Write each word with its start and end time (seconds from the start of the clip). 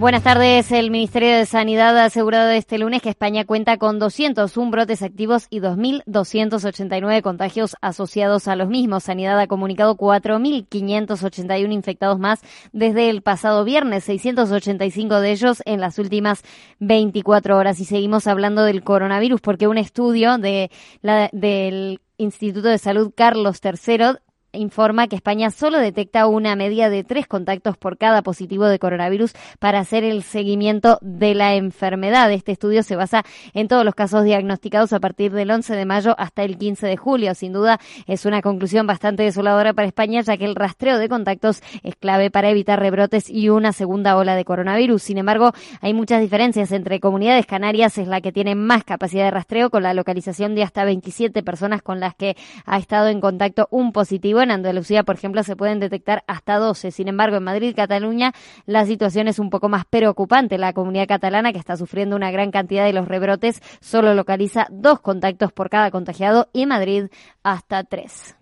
Buenas 0.00 0.22
tardes. 0.22 0.72
El 0.72 0.90
Ministerio 0.90 1.36
de 1.36 1.44
Sanidad 1.44 1.94
ha 1.98 2.06
asegurado 2.06 2.48
este 2.48 2.78
lunes 2.78 3.02
que 3.02 3.10
España 3.10 3.44
cuenta 3.44 3.76
con 3.76 3.98
201 3.98 4.70
brotes 4.70 5.02
activos 5.02 5.46
y 5.50 5.60
2.289 5.60 7.20
contagios 7.20 7.76
asociados 7.82 8.48
a 8.48 8.56
los 8.56 8.70
mismos. 8.70 9.04
Sanidad 9.04 9.38
ha 9.38 9.46
comunicado 9.46 9.98
4.581 9.98 11.70
infectados 11.70 12.18
más 12.18 12.40
desde 12.72 13.10
el 13.10 13.20
pasado 13.20 13.62
viernes, 13.62 14.04
685 14.04 15.20
de 15.20 15.32
ellos 15.32 15.62
en 15.66 15.82
las 15.82 15.98
últimas 15.98 16.44
24 16.78 17.58
horas. 17.58 17.78
Y 17.78 17.84
seguimos 17.84 18.26
hablando 18.26 18.64
del 18.64 18.82
coronavirus 18.82 19.42
porque 19.42 19.68
un 19.68 19.76
estudio 19.76 20.38
de 20.38 20.70
la, 21.02 21.28
del 21.30 22.00
Instituto 22.16 22.68
de 22.68 22.78
Salud 22.78 23.12
Carlos 23.14 23.60
III 23.62 24.16
informa 24.52 25.08
que 25.08 25.16
España 25.16 25.50
solo 25.50 25.78
detecta 25.78 26.26
una 26.26 26.56
media 26.56 26.90
de 26.90 27.04
tres 27.04 27.26
contactos 27.26 27.76
por 27.76 27.98
cada 27.98 28.22
positivo 28.22 28.66
de 28.66 28.78
coronavirus 28.78 29.32
para 29.58 29.78
hacer 29.78 30.04
el 30.04 30.22
seguimiento 30.22 30.98
de 31.00 31.34
la 31.34 31.54
enfermedad. 31.54 32.32
Este 32.32 32.52
estudio 32.52 32.82
se 32.82 32.96
basa 32.96 33.24
en 33.54 33.68
todos 33.68 33.84
los 33.84 33.94
casos 33.94 34.24
diagnosticados 34.24 34.92
a 34.92 35.00
partir 35.00 35.32
del 35.32 35.50
11 35.50 35.74
de 35.74 35.84
mayo 35.84 36.14
hasta 36.18 36.42
el 36.42 36.58
15 36.58 36.86
de 36.86 36.96
julio. 36.96 37.34
Sin 37.34 37.52
duda 37.52 37.78
es 38.06 38.26
una 38.26 38.42
conclusión 38.42 38.86
bastante 38.86 39.22
desoladora 39.22 39.72
para 39.72 39.88
España, 39.88 40.20
ya 40.22 40.36
que 40.36 40.44
el 40.44 40.56
rastreo 40.56 40.98
de 40.98 41.08
contactos 41.08 41.62
es 41.82 41.96
clave 41.96 42.30
para 42.30 42.50
evitar 42.50 42.80
rebrotes 42.80 43.30
y 43.30 43.48
una 43.48 43.72
segunda 43.72 44.16
ola 44.16 44.34
de 44.34 44.44
coronavirus. 44.44 45.02
Sin 45.02 45.18
embargo, 45.18 45.52
hay 45.80 45.94
muchas 45.94 46.20
diferencias 46.20 46.72
entre 46.72 47.00
comunidades. 47.00 47.46
Canarias 47.46 47.98
es 47.98 48.08
la 48.08 48.20
que 48.20 48.32
tiene 48.32 48.54
más 48.54 48.84
capacidad 48.84 49.24
de 49.24 49.30
rastreo, 49.30 49.70
con 49.70 49.82
la 49.82 49.94
localización 49.94 50.54
de 50.54 50.62
hasta 50.62 50.84
27 50.84 51.42
personas 51.42 51.82
con 51.82 52.00
las 52.00 52.14
que 52.14 52.36
ha 52.64 52.78
estado 52.78 53.08
en 53.08 53.20
contacto 53.20 53.68
un 53.70 53.92
positivo 53.92 54.39
en 54.42 54.50
Andalucía, 54.50 55.02
por 55.02 55.14
ejemplo, 55.16 55.42
se 55.42 55.56
pueden 55.56 55.80
detectar 55.80 56.24
hasta 56.26 56.58
12. 56.58 56.90
Sin 56.90 57.08
embargo, 57.08 57.36
en 57.36 57.44
Madrid 57.44 57.70
y 57.70 57.74
Cataluña 57.74 58.32
la 58.66 58.86
situación 58.86 59.28
es 59.28 59.38
un 59.38 59.50
poco 59.50 59.68
más 59.68 59.84
preocupante. 59.84 60.58
La 60.58 60.72
comunidad 60.72 61.08
catalana, 61.08 61.52
que 61.52 61.58
está 61.58 61.76
sufriendo 61.76 62.16
una 62.16 62.30
gran 62.30 62.50
cantidad 62.50 62.84
de 62.84 62.92
los 62.92 63.08
rebrotes, 63.08 63.62
solo 63.80 64.14
localiza 64.14 64.66
dos 64.70 65.00
contactos 65.00 65.52
por 65.52 65.70
cada 65.70 65.90
contagiado 65.90 66.48
y 66.52 66.66
Madrid 66.66 67.06
hasta 67.42 67.84
tres. 67.84 68.39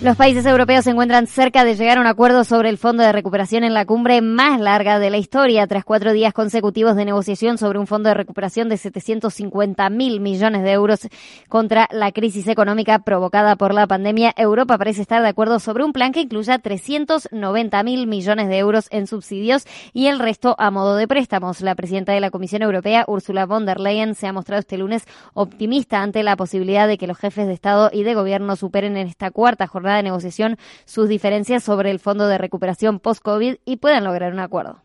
Los 0.00 0.16
países 0.16 0.46
europeos 0.46 0.84
se 0.84 0.90
encuentran 0.90 1.26
cerca 1.26 1.64
de 1.64 1.74
llegar 1.74 1.98
a 1.98 2.00
un 2.00 2.06
acuerdo 2.06 2.44
sobre 2.44 2.68
el 2.68 2.78
fondo 2.78 3.02
de 3.02 3.10
recuperación 3.10 3.64
en 3.64 3.74
la 3.74 3.84
cumbre 3.84 4.22
más 4.22 4.60
larga 4.60 5.00
de 5.00 5.10
la 5.10 5.16
historia. 5.16 5.66
Tras 5.66 5.84
cuatro 5.84 6.12
días 6.12 6.32
consecutivos 6.32 6.94
de 6.94 7.04
negociación 7.04 7.58
sobre 7.58 7.80
un 7.80 7.88
fondo 7.88 8.08
de 8.08 8.14
recuperación 8.14 8.68
de 8.68 8.76
750 8.76 9.90
mil 9.90 10.20
millones 10.20 10.62
de 10.62 10.70
euros 10.70 11.08
contra 11.48 11.88
la 11.90 12.12
crisis 12.12 12.46
económica 12.46 13.00
provocada 13.00 13.56
por 13.56 13.74
la 13.74 13.88
pandemia, 13.88 14.32
Europa 14.36 14.78
parece 14.78 15.02
estar 15.02 15.20
de 15.20 15.30
acuerdo 15.30 15.58
sobre 15.58 15.82
un 15.82 15.92
plan 15.92 16.12
que 16.12 16.20
incluya 16.20 16.60
390 16.60 17.82
mil 17.82 18.06
millones 18.06 18.46
de 18.46 18.58
euros 18.58 18.86
en 18.92 19.08
subsidios 19.08 19.66
y 19.92 20.06
el 20.06 20.20
resto 20.20 20.54
a 20.60 20.70
modo 20.70 20.94
de 20.94 21.08
préstamos. 21.08 21.60
La 21.60 21.74
presidenta 21.74 22.12
de 22.12 22.20
la 22.20 22.30
Comisión 22.30 22.62
Europea, 22.62 23.04
Ursula 23.08 23.46
von 23.46 23.66
der 23.66 23.80
Leyen, 23.80 24.14
se 24.14 24.28
ha 24.28 24.32
mostrado 24.32 24.60
este 24.60 24.78
lunes 24.78 25.08
optimista 25.34 26.02
ante 26.02 26.22
la 26.22 26.36
posibilidad 26.36 26.86
de 26.86 26.98
que 26.98 27.08
los 27.08 27.18
jefes 27.18 27.48
de 27.48 27.52
Estado 27.52 27.90
y 27.92 28.04
de 28.04 28.14
Gobierno 28.14 28.54
superen 28.54 28.96
en 28.96 29.08
esta 29.08 29.32
cuarta 29.32 29.66
jornada 29.66 29.87
de 29.96 30.02
negociación 30.02 30.56
sus 30.84 31.08
diferencias 31.08 31.64
sobre 31.64 31.90
el 31.90 31.98
Fondo 31.98 32.28
de 32.28 32.38
Recuperación 32.38 33.00
post-COVID 33.00 33.56
y 33.64 33.76
puedan 33.76 34.04
lograr 34.04 34.32
un 34.32 34.40
acuerdo. 34.40 34.82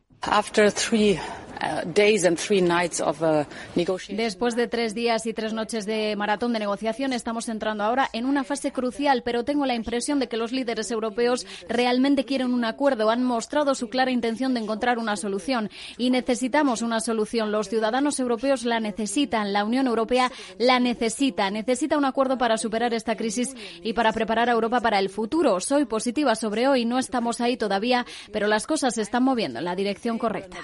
Después 4.09 4.55
de 4.55 4.67
tres 4.67 4.93
días 4.93 5.25
y 5.25 5.33
tres 5.33 5.53
noches 5.53 5.85
de 5.85 6.15
maratón 6.15 6.53
de 6.53 6.59
negociación, 6.59 7.13
estamos 7.13 7.47
entrando 7.49 7.83
ahora 7.83 8.09
en 8.13 8.25
una 8.25 8.43
fase 8.43 8.71
crucial, 8.71 9.23
pero 9.23 9.43
tengo 9.43 9.65
la 9.65 9.75
impresión 9.75 10.19
de 10.19 10.27
que 10.27 10.37
los 10.37 10.51
líderes 10.51 10.91
europeos 10.91 11.45
realmente 11.69 12.25
quieren 12.25 12.53
un 12.53 12.65
acuerdo, 12.65 13.09
han 13.09 13.23
mostrado 13.23 13.75
su 13.75 13.89
clara 13.89 14.11
intención 14.11 14.53
de 14.53 14.61
encontrar 14.61 14.97
una 14.97 15.15
solución 15.15 15.69
y 15.97 16.09
necesitamos 16.09 16.81
una 16.81 16.99
solución. 16.99 17.51
Los 17.51 17.69
ciudadanos 17.69 18.19
europeos 18.19 18.65
la 18.65 18.79
necesitan, 18.79 19.53
la 19.53 19.63
Unión 19.63 19.87
Europea 19.87 20.31
la 20.57 20.79
necesita, 20.79 21.49
necesita 21.49 21.97
un 21.97 22.05
acuerdo 22.05 22.37
para 22.37 22.57
superar 22.57 22.93
esta 22.93 23.15
crisis 23.15 23.55
y 23.81 23.93
para 23.93 24.11
preparar 24.11 24.49
a 24.49 24.53
Europa 24.53 24.81
para 24.81 24.99
el 24.99 25.09
futuro. 25.09 25.59
Soy 25.59 25.85
positiva 25.85 26.35
sobre 26.35 26.67
hoy, 26.67 26.85
no 26.85 26.99
estamos 26.99 27.41
ahí 27.41 27.57
todavía, 27.57 28.05
pero 28.31 28.47
las 28.47 28.67
cosas 28.67 28.95
se 28.95 29.01
están 29.01 29.23
moviendo 29.23 29.59
en 29.59 29.65
la 29.65 29.75
dirección 29.75 30.17
correcta 30.17 30.57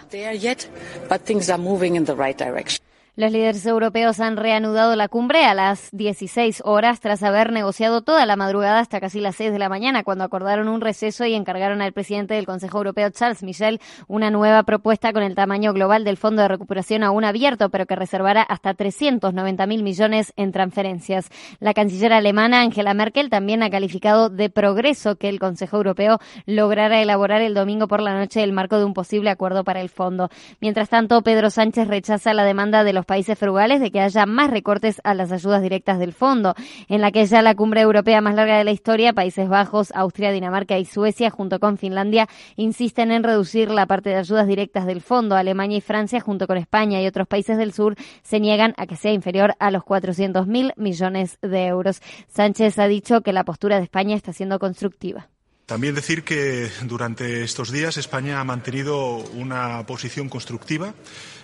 but 1.08 1.22
things 1.22 1.50
are 1.50 1.58
moving 1.58 1.96
in 1.96 2.06
the 2.06 2.16
right 2.16 2.38
direction. 2.38 2.84
Los 3.20 3.34
líderes 3.34 3.66
europeos 3.66 4.22
han 4.22 4.38
reanudado 4.38 4.96
la 4.96 5.10
cumbre 5.10 5.44
a 5.44 5.54
las 5.54 5.90
16 5.92 6.62
horas 6.64 7.02
tras 7.02 7.22
haber 7.22 7.52
negociado 7.52 8.02
toda 8.02 8.26
la 8.26 8.38
madrugada 8.38 8.80
hasta 8.80 9.02
casi 9.02 9.20
las 9.20 9.36
6 9.36 9.52
de 9.52 9.60
la 9.60 9.68
mañana, 9.68 10.06
cuando 10.06 10.24
acordaron 10.24 10.70
un 10.70 10.80
receso 10.80 11.26
y 11.26 11.34
encargaron 11.34 11.82
al 11.82 11.92
presidente 11.92 12.36
del 12.36 12.46
Consejo 12.46 12.78
Europeo, 12.78 13.10
Charles 13.10 13.44
Michel, 13.44 13.82
una 14.08 14.32
nueva 14.32 14.64
propuesta 14.64 15.12
con 15.12 15.22
el 15.22 15.36
tamaño 15.36 15.74
global 15.74 16.06
del 16.06 16.16
Fondo 16.16 16.44
de 16.44 16.48
Recuperación 16.48 17.04
aún 17.04 17.26
abierto, 17.26 17.68
pero 17.70 17.86
que 17.88 17.98
reservará 17.98 18.42
hasta 18.42 18.74
390 18.74 19.68
mil 19.68 19.84
millones 19.84 20.32
en 20.38 20.54
transferencias. 20.54 21.28
La 21.60 21.74
canciller 21.74 22.14
alemana, 22.14 22.62
Angela 22.62 22.94
Merkel, 22.94 23.30
también 23.30 23.64
ha 23.64 23.70
calificado 23.70 24.30
de 24.30 24.50
progreso 24.50 25.18
que 25.18 25.28
el 25.28 25.40
Consejo 25.40 25.76
Europeo 25.76 26.20
lograra 26.46 27.02
elaborar 27.02 27.42
el 27.42 27.54
domingo 27.54 27.90
por 27.90 28.00
la 28.00 28.18
noche 28.18 28.44
el 28.44 28.54
marco 28.54 28.78
de 28.78 28.86
un 28.86 28.94
posible 28.94 29.30
acuerdo 29.30 29.66
para 29.66 29.82
el 29.82 29.90
fondo. 29.90 30.30
Mientras 30.62 30.88
tanto, 30.88 31.22
Pedro 31.22 31.50
Sánchez 31.50 31.90
rechaza 31.90 32.34
la 32.34 32.46
demanda 32.46 32.86
de 32.86 32.94
los 32.94 33.09
países 33.10 33.40
frugales 33.40 33.82
de 33.82 33.90
que 33.90 34.02
haya 34.02 34.28
más 34.28 34.52
recortes 34.52 35.02
a 35.04 35.16
las 35.16 35.32
ayudas 35.32 35.64
directas 35.64 35.98
del 35.98 36.14
fondo. 36.14 36.54
En 36.88 37.02
la 37.02 37.12
que 37.12 37.26
ya 37.26 37.42
la 37.42 37.56
cumbre 37.56 37.82
europea 37.82 38.22
más 38.22 38.36
larga 38.36 38.60
de 38.60 38.64
la 38.64 38.72
historia, 38.72 39.14
Países 39.14 39.50
Bajos, 39.50 39.92
Austria, 39.96 40.32
Dinamarca 40.32 40.78
y 40.78 40.86
Suecia, 40.86 41.32
junto 41.32 41.60
con 41.60 41.80
Finlandia, 41.80 42.30
insisten 42.56 43.12
en 43.12 43.24
reducir 43.24 43.72
la 43.72 43.88
parte 43.88 44.10
de 44.10 44.18
ayudas 44.18 44.46
directas 44.46 44.86
del 44.86 45.02
fondo. 45.02 45.36
Alemania 45.36 45.78
y 45.78 45.82
Francia, 45.82 46.20
junto 46.20 46.46
con 46.46 46.58
España 46.58 47.02
y 47.02 47.08
otros 47.08 47.28
países 47.28 47.58
del 47.58 47.74
sur, 47.74 47.96
se 48.22 48.40
niegan 48.40 48.76
a 48.78 48.86
que 48.86 48.96
sea 48.96 49.12
inferior 49.12 49.56
a 49.58 49.72
los 49.72 49.82
400.000 49.82 50.74
millones 50.78 51.40
de 51.42 51.66
euros. 51.66 52.04
Sánchez 52.28 52.78
ha 52.78 52.88
dicho 52.88 53.22
que 53.22 53.34
la 53.34 53.44
postura 53.44 53.78
de 53.78 53.86
España 53.86 54.16
está 54.16 54.34
siendo 54.34 54.60
constructiva. 54.60 55.30
También 55.70 55.94
decir 55.94 56.24
que 56.24 56.68
durante 56.86 57.44
estos 57.44 57.72
días 57.72 57.98
España 57.98 58.40
ha 58.40 58.44
mantenido 58.44 59.18
una 59.36 59.86
posición 59.86 60.28
constructiva 60.28 60.96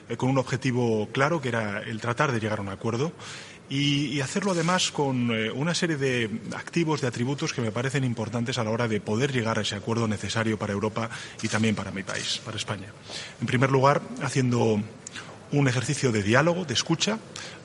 eh, 0.10 0.18
con 0.18 0.30
un 0.30 0.38
objetivo 0.38 1.10
claro, 1.12 1.42
que 1.42 1.50
era 1.50 1.82
el 1.82 2.00
tratar 2.00 2.32
de 2.32 2.40
llegar 2.40 2.60
a 2.60 2.62
un 2.62 2.70
acuerdo. 2.70 3.12
Y, 3.68 4.22
hacerlo 4.22 4.52
además 4.52 4.92
con 4.92 5.32
eh, 5.32 5.50
una 5.52 5.74
serie 5.74 5.98
de 5.98 6.30
activos, 6.56 7.02
de 7.02 7.08
atributos 7.08 7.52
que 7.52 7.62
me 7.62 7.72
parecen 7.72 8.04
importantes 8.04 8.60
a 8.60 8.64
la 8.64 8.70
hora 8.70 8.88
de 8.88 9.02
poder 9.02 9.32
llegar 9.32 9.58
a 9.58 9.64
ese 9.64 9.76
acuerdo 9.76 10.08
necesario 10.08 10.60
para 10.60 10.74
Europa 10.74 11.10
y 11.42 11.48
también 11.48 11.74
para 11.74 11.92
mi 11.92 12.04
país, 12.04 12.40
para 12.46 12.58
España. 12.58 12.88
En 13.42 13.48
primer 13.48 13.72
lugar, 13.72 14.04
haciendo 14.22 14.80
un 15.52 15.68
ejercicio 15.68 16.12
de 16.12 16.22
diálogo, 16.22 16.66
de 16.66 16.76
escucha, 16.76 17.18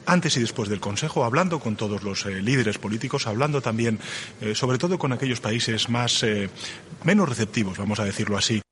antes 0.07 0.39
y 0.39 0.41
después 0.41 0.71
del 0.71 0.81
Consejo, 0.81 1.25
hablando 1.25 1.61
con 1.61 1.77
todos 1.77 2.03
los 2.03 2.25
eh, 2.25 2.41
líderes 2.41 2.79
políticos, 2.79 3.27
hablando 3.27 3.61
también, 3.61 3.99
sobre 4.55 4.79
todo 4.79 4.99
con 4.99 5.13
aquellos 5.13 5.41
países 5.41 5.91
más 5.91 6.25
menos 7.05 7.29
receptivos, 7.29 7.77
vamos 7.77 8.01
a 8.01 8.05
decirlo 8.05 8.39
así. 8.39 8.63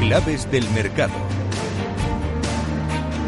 Claves 0.00 0.50
del 0.50 0.68
mercado. 0.70 1.12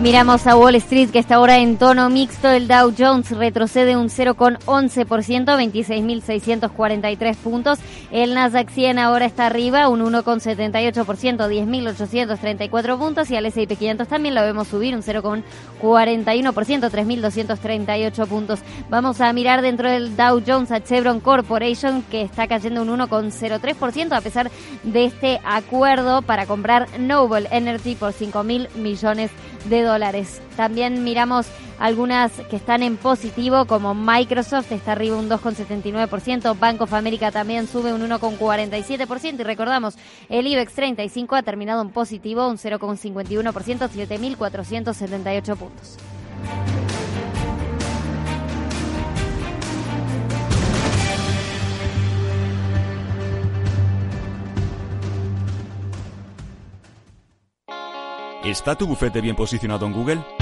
Miramos 0.01 0.47
a 0.49 0.57
Wall 0.57 0.75
Street 0.77 1.11
que 1.11 1.19
está 1.21 1.35
ahora 1.37 1.59
en 1.59 1.77
tono 1.77 2.11
mixto. 2.11 2.51
El 2.51 2.67
Dow 2.67 2.93
Jones 2.99 3.31
retrocede 3.31 3.97
un 3.97 4.09
0,11%, 4.09 5.07
26.643 5.07 7.37
puntos. 7.37 7.79
El 8.11 8.35
Nasdaq 8.35 8.69
100 8.71 8.99
ahora 8.99 9.27
está 9.27 9.47
arriba, 9.47 9.89
un 9.89 10.01
1,78%, 10.01 11.05
10.834 11.05 12.99
puntos. 12.99 13.31
Y 13.31 13.37
al 13.37 13.47
S&P 13.47 13.77
500 13.77 14.09
también 14.09 14.35
lo 14.35 14.43
vemos 14.43 14.67
subir 14.67 14.97
un 14.97 15.05
0,41%, 15.83 16.91
3.238 16.91 18.27
puntos. 18.27 18.61
Vamos 18.89 19.21
a 19.21 19.33
mirar 19.33 19.63
dentro 19.63 19.91
del 19.91 20.17
Dow 20.17 20.43
Jones 20.47 20.71
a 20.71 20.83
Chevron 20.83 21.21
Corporation 21.21 22.03
que 22.03 22.23
está 22.23 22.47
cayendo 22.47 22.83
un 22.83 22.89
1,03% 22.89 24.17
a 24.17 24.21
pesar 24.21 24.51
de 24.83 25.05
este 25.05 25.41
acuerdo 25.45 26.23
para 26.23 26.47
comprar 26.47 26.89
Noble 26.99 27.49
Energy 27.51 27.97
por 27.97 28.13
5.000 28.13 28.75
millones 28.77 29.31
de 29.69 29.83
dólares. 29.83 30.41
También 30.57 31.05
miramos 31.05 31.47
algunas 31.79 32.33
que 32.49 32.57
están 32.57 32.83
en 32.83 32.97
positivo, 32.97 33.65
como 33.65 33.95
Microsoft 33.95 34.71
está 34.71 34.93
arriba 34.93 35.17
un 35.17 35.29
2,79%, 35.29 36.57
Bank 36.57 36.81
of 36.81 36.95
America 36.95 37.33
también 37.33 37.67
sube 37.67 37.93
un 37.93 38.03
1,47% 38.03 39.41
y 39.41 39.43
recordamos, 39.43 39.97
el 40.29 40.47
IBEX 40.47 40.75
35 40.75 41.35
ha 41.35 41.43
terminado 41.43 41.83
en 41.83 41.91
positivo 41.91 42.47
un 42.47 42.57
0,51%, 42.57 43.53
7.478 43.53 45.57
puntos. 45.57 45.72
¿Está 58.45 58.77
tu 58.77 58.87
bufete 58.87 59.21
bien 59.21 59.37
posicionado 59.37 59.87
en 59.87 59.93
Google? 59.93 60.42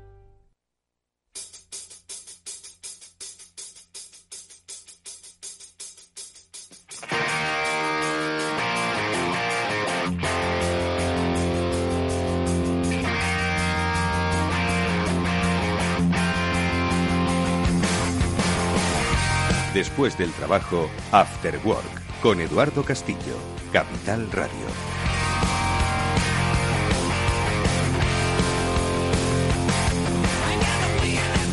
Después 19.91 20.17
del 20.17 20.31
trabajo, 20.31 20.89
After 21.11 21.59
Work, 21.65 22.21
con 22.21 22.39
Eduardo 22.39 22.81
Castillo, 22.81 23.35
Capital 23.73 24.31
Radio. 24.31 24.47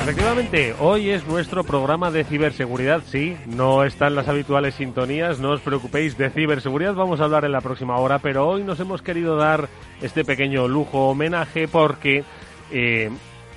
Efectivamente, 0.01 0.73
hoy 0.79 1.11
es 1.11 1.27
nuestro 1.27 1.65
programa 1.65 2.13
de 2.13 2.23
ciberseguridad, 2.23 3.03
sí, 3.05 3.37
no 3.47 3.83
están 3.83 4.15
las 4.15 4.29
habituales 4.29 4.77
sintonías, 4.77 5.41
no 5.41 5.51
os 5.51 5.61
preocupéis, 5.61 6.17
de 6.17 6.31
ciberseguridad 6.31 6.95
vamos 6.95 7.21
a 7.21 7.25
hablar 7.25 7.45
en 7.45 7.51
la 7.51 7.61
próxima 7.61 7.97
hora, 7.97 8.21
pero 8.21 8.49
hoy 8.49 8.63
nos 8.63 8.79
hemos 8.79 9.03
querido 9.03 9.35
dar 9.35 9.69
este 10.01 10.25
pequeño 10.25 10.69
lujo 10.69 11.09
homenaje 11.09 11.67
porque 11.67 12.23
eh, 12.71 13.11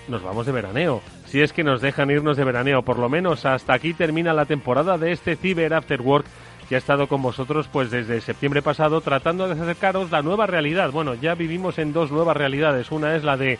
nos 0.07 0.24
vamos 0.24 0.48
de 0.48 0.51
veraneo 0.54 1.04
si 1.31 1.39
es 1.39 1.54
que 1.54 1.63
nos 1.63 1.80
dejan 1.80 2.12
irnos 2.12 2.36
de 2.36 2.44
veraneo. 2.44 2.81
Por 2.81 3.00
lo 3.00 3.07
menos 3.07 3.45
hasta 3.45 3.74
aquí 3.74 3.94
termina 3.94 4.33
la 4.33 4.45
temporada 4.45 4.98
de 4.98 5.13
este 5.13 5.38
Cyber 5.38 5.74
After 5.74 6.01
Work 6.01 6.25
que 6.68 6.75
ha 6.75 6.78
estado 6.78 7.07
con 7.07 7.22
vosotros 7.22 7.69
pues 7.72 7.89
desde 7.89 8.19
septiembre 8.19 8.62
pasado 8.62 9.00
tratando 9.00 9.48
de 9.48 9.54
acercaros 9.54 10.12
la 10.12 10.22
nueva 10.22 10.45
realidad. 10.45 10.92
Bueno, 10.92 11.13
ya 11.13 11.33
vivimos 11.36 11.80
en 11.80 11.94
dos 11.94 12.12
nuevas 12.12 12.36
realidades. 12.36 12.92
Una 12.92 13.16
es 13.16 13.24
la 13.24 13.38
de 13.38 13.60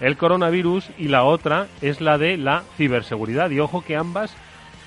el 0.00 0.16
coronavirus 0.16 0.88
y 0.96 1.08
la 1.08 1.24
otra 1.24 1.66
es 1.82 2.00
la 2.00 2.16
de 2.16 2.38
la 2.38 2.62
ciberseguridad. 2.78 3.50
Y 3.50 3.60
ojo 3.60 3.82
que 3.82 3.96
ambas 3.96 4.34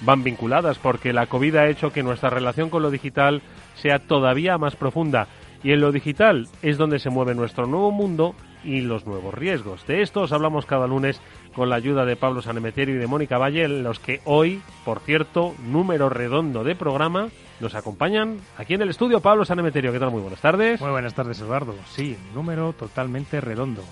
van 0.01 0.23
vinculadas 0.23 0.79
porque 0.79 1.13
la 1.13 1.27
COVID 1.27 1.55
ha 1.57 1.69
hecho 1.69 1.93
que 1.93 2.01
nuestra 2.01 2.31
relación 2.31 2.71
con 2.71 2.81
lo 2.81 2.89
digital 2.89 3.43
sea 3.75 3.99
todavía 3.99 4.57
más 4.57 4.75
profunda. 4.75 5.27
Y 5.63 5.71
en 5.71 5.81
lo 5.81 5.91
digital 5.91 6.47
es 6.63 6.79
donde 6.79 6.97
se 6.97 7.11
mueve 7.11 7.35
nuestro 7.35 7.67
nuevo 7.67 7.91
mundo 7.91 8.33
y 8.63 8.81
los 8.81 9.05
nuevos 9.05 9.33
riesgos. 9.33 9.85
De 9.85 10.01
esto 10.01 10.21
os 10.21 10.31
hablamos 10.31 10.65
cada 10.65 10.87
lunes 10.87 11.21
con 11.53 11.69
la 11.69 11.75
ayuda 11.75 12.05
de 12.05 12.15
Pablo 12.15 12.41
Sanemeterio 12.41 12.95
y 12.95 12.97
de 12.97 13.07
Mónica 13.07 13.37
Valle, 13.37 13.63
en 13.63 13.83
los 13.83 13.99
que 13.99 14.21
hoy, 14.25 14.61
por 14.83 14.99
cierto, 14.99 15.53
número 15.65 16.09
redondo 16.09 16.63
de 16.63 16.75
programa, 16.75 17.29
nos 17.59 17.75
acompañan 17.75 18.39
aquí 18.57 18.73
en 18.73 18.81
el 18.81 18.89
estudio 18.89 19.21
Pablo 19.21 19.45
Sanemeterio. 19.45 19.91
¿Qué 19.91 19.99
tal? 19.99 20.11
Muy 20.11 20.21
buenas 20.21 20.41
tardes. 20.41 20.81
Muy 20.81 20.91
buenas 20.91 21.13
tardes, 21.13 21.39
Eduardo. 21.39 21.75
Sí, 21.89 22.17
número 22.33 22.73
totalmente 22.73 23.39
redondo. 23.39 23.83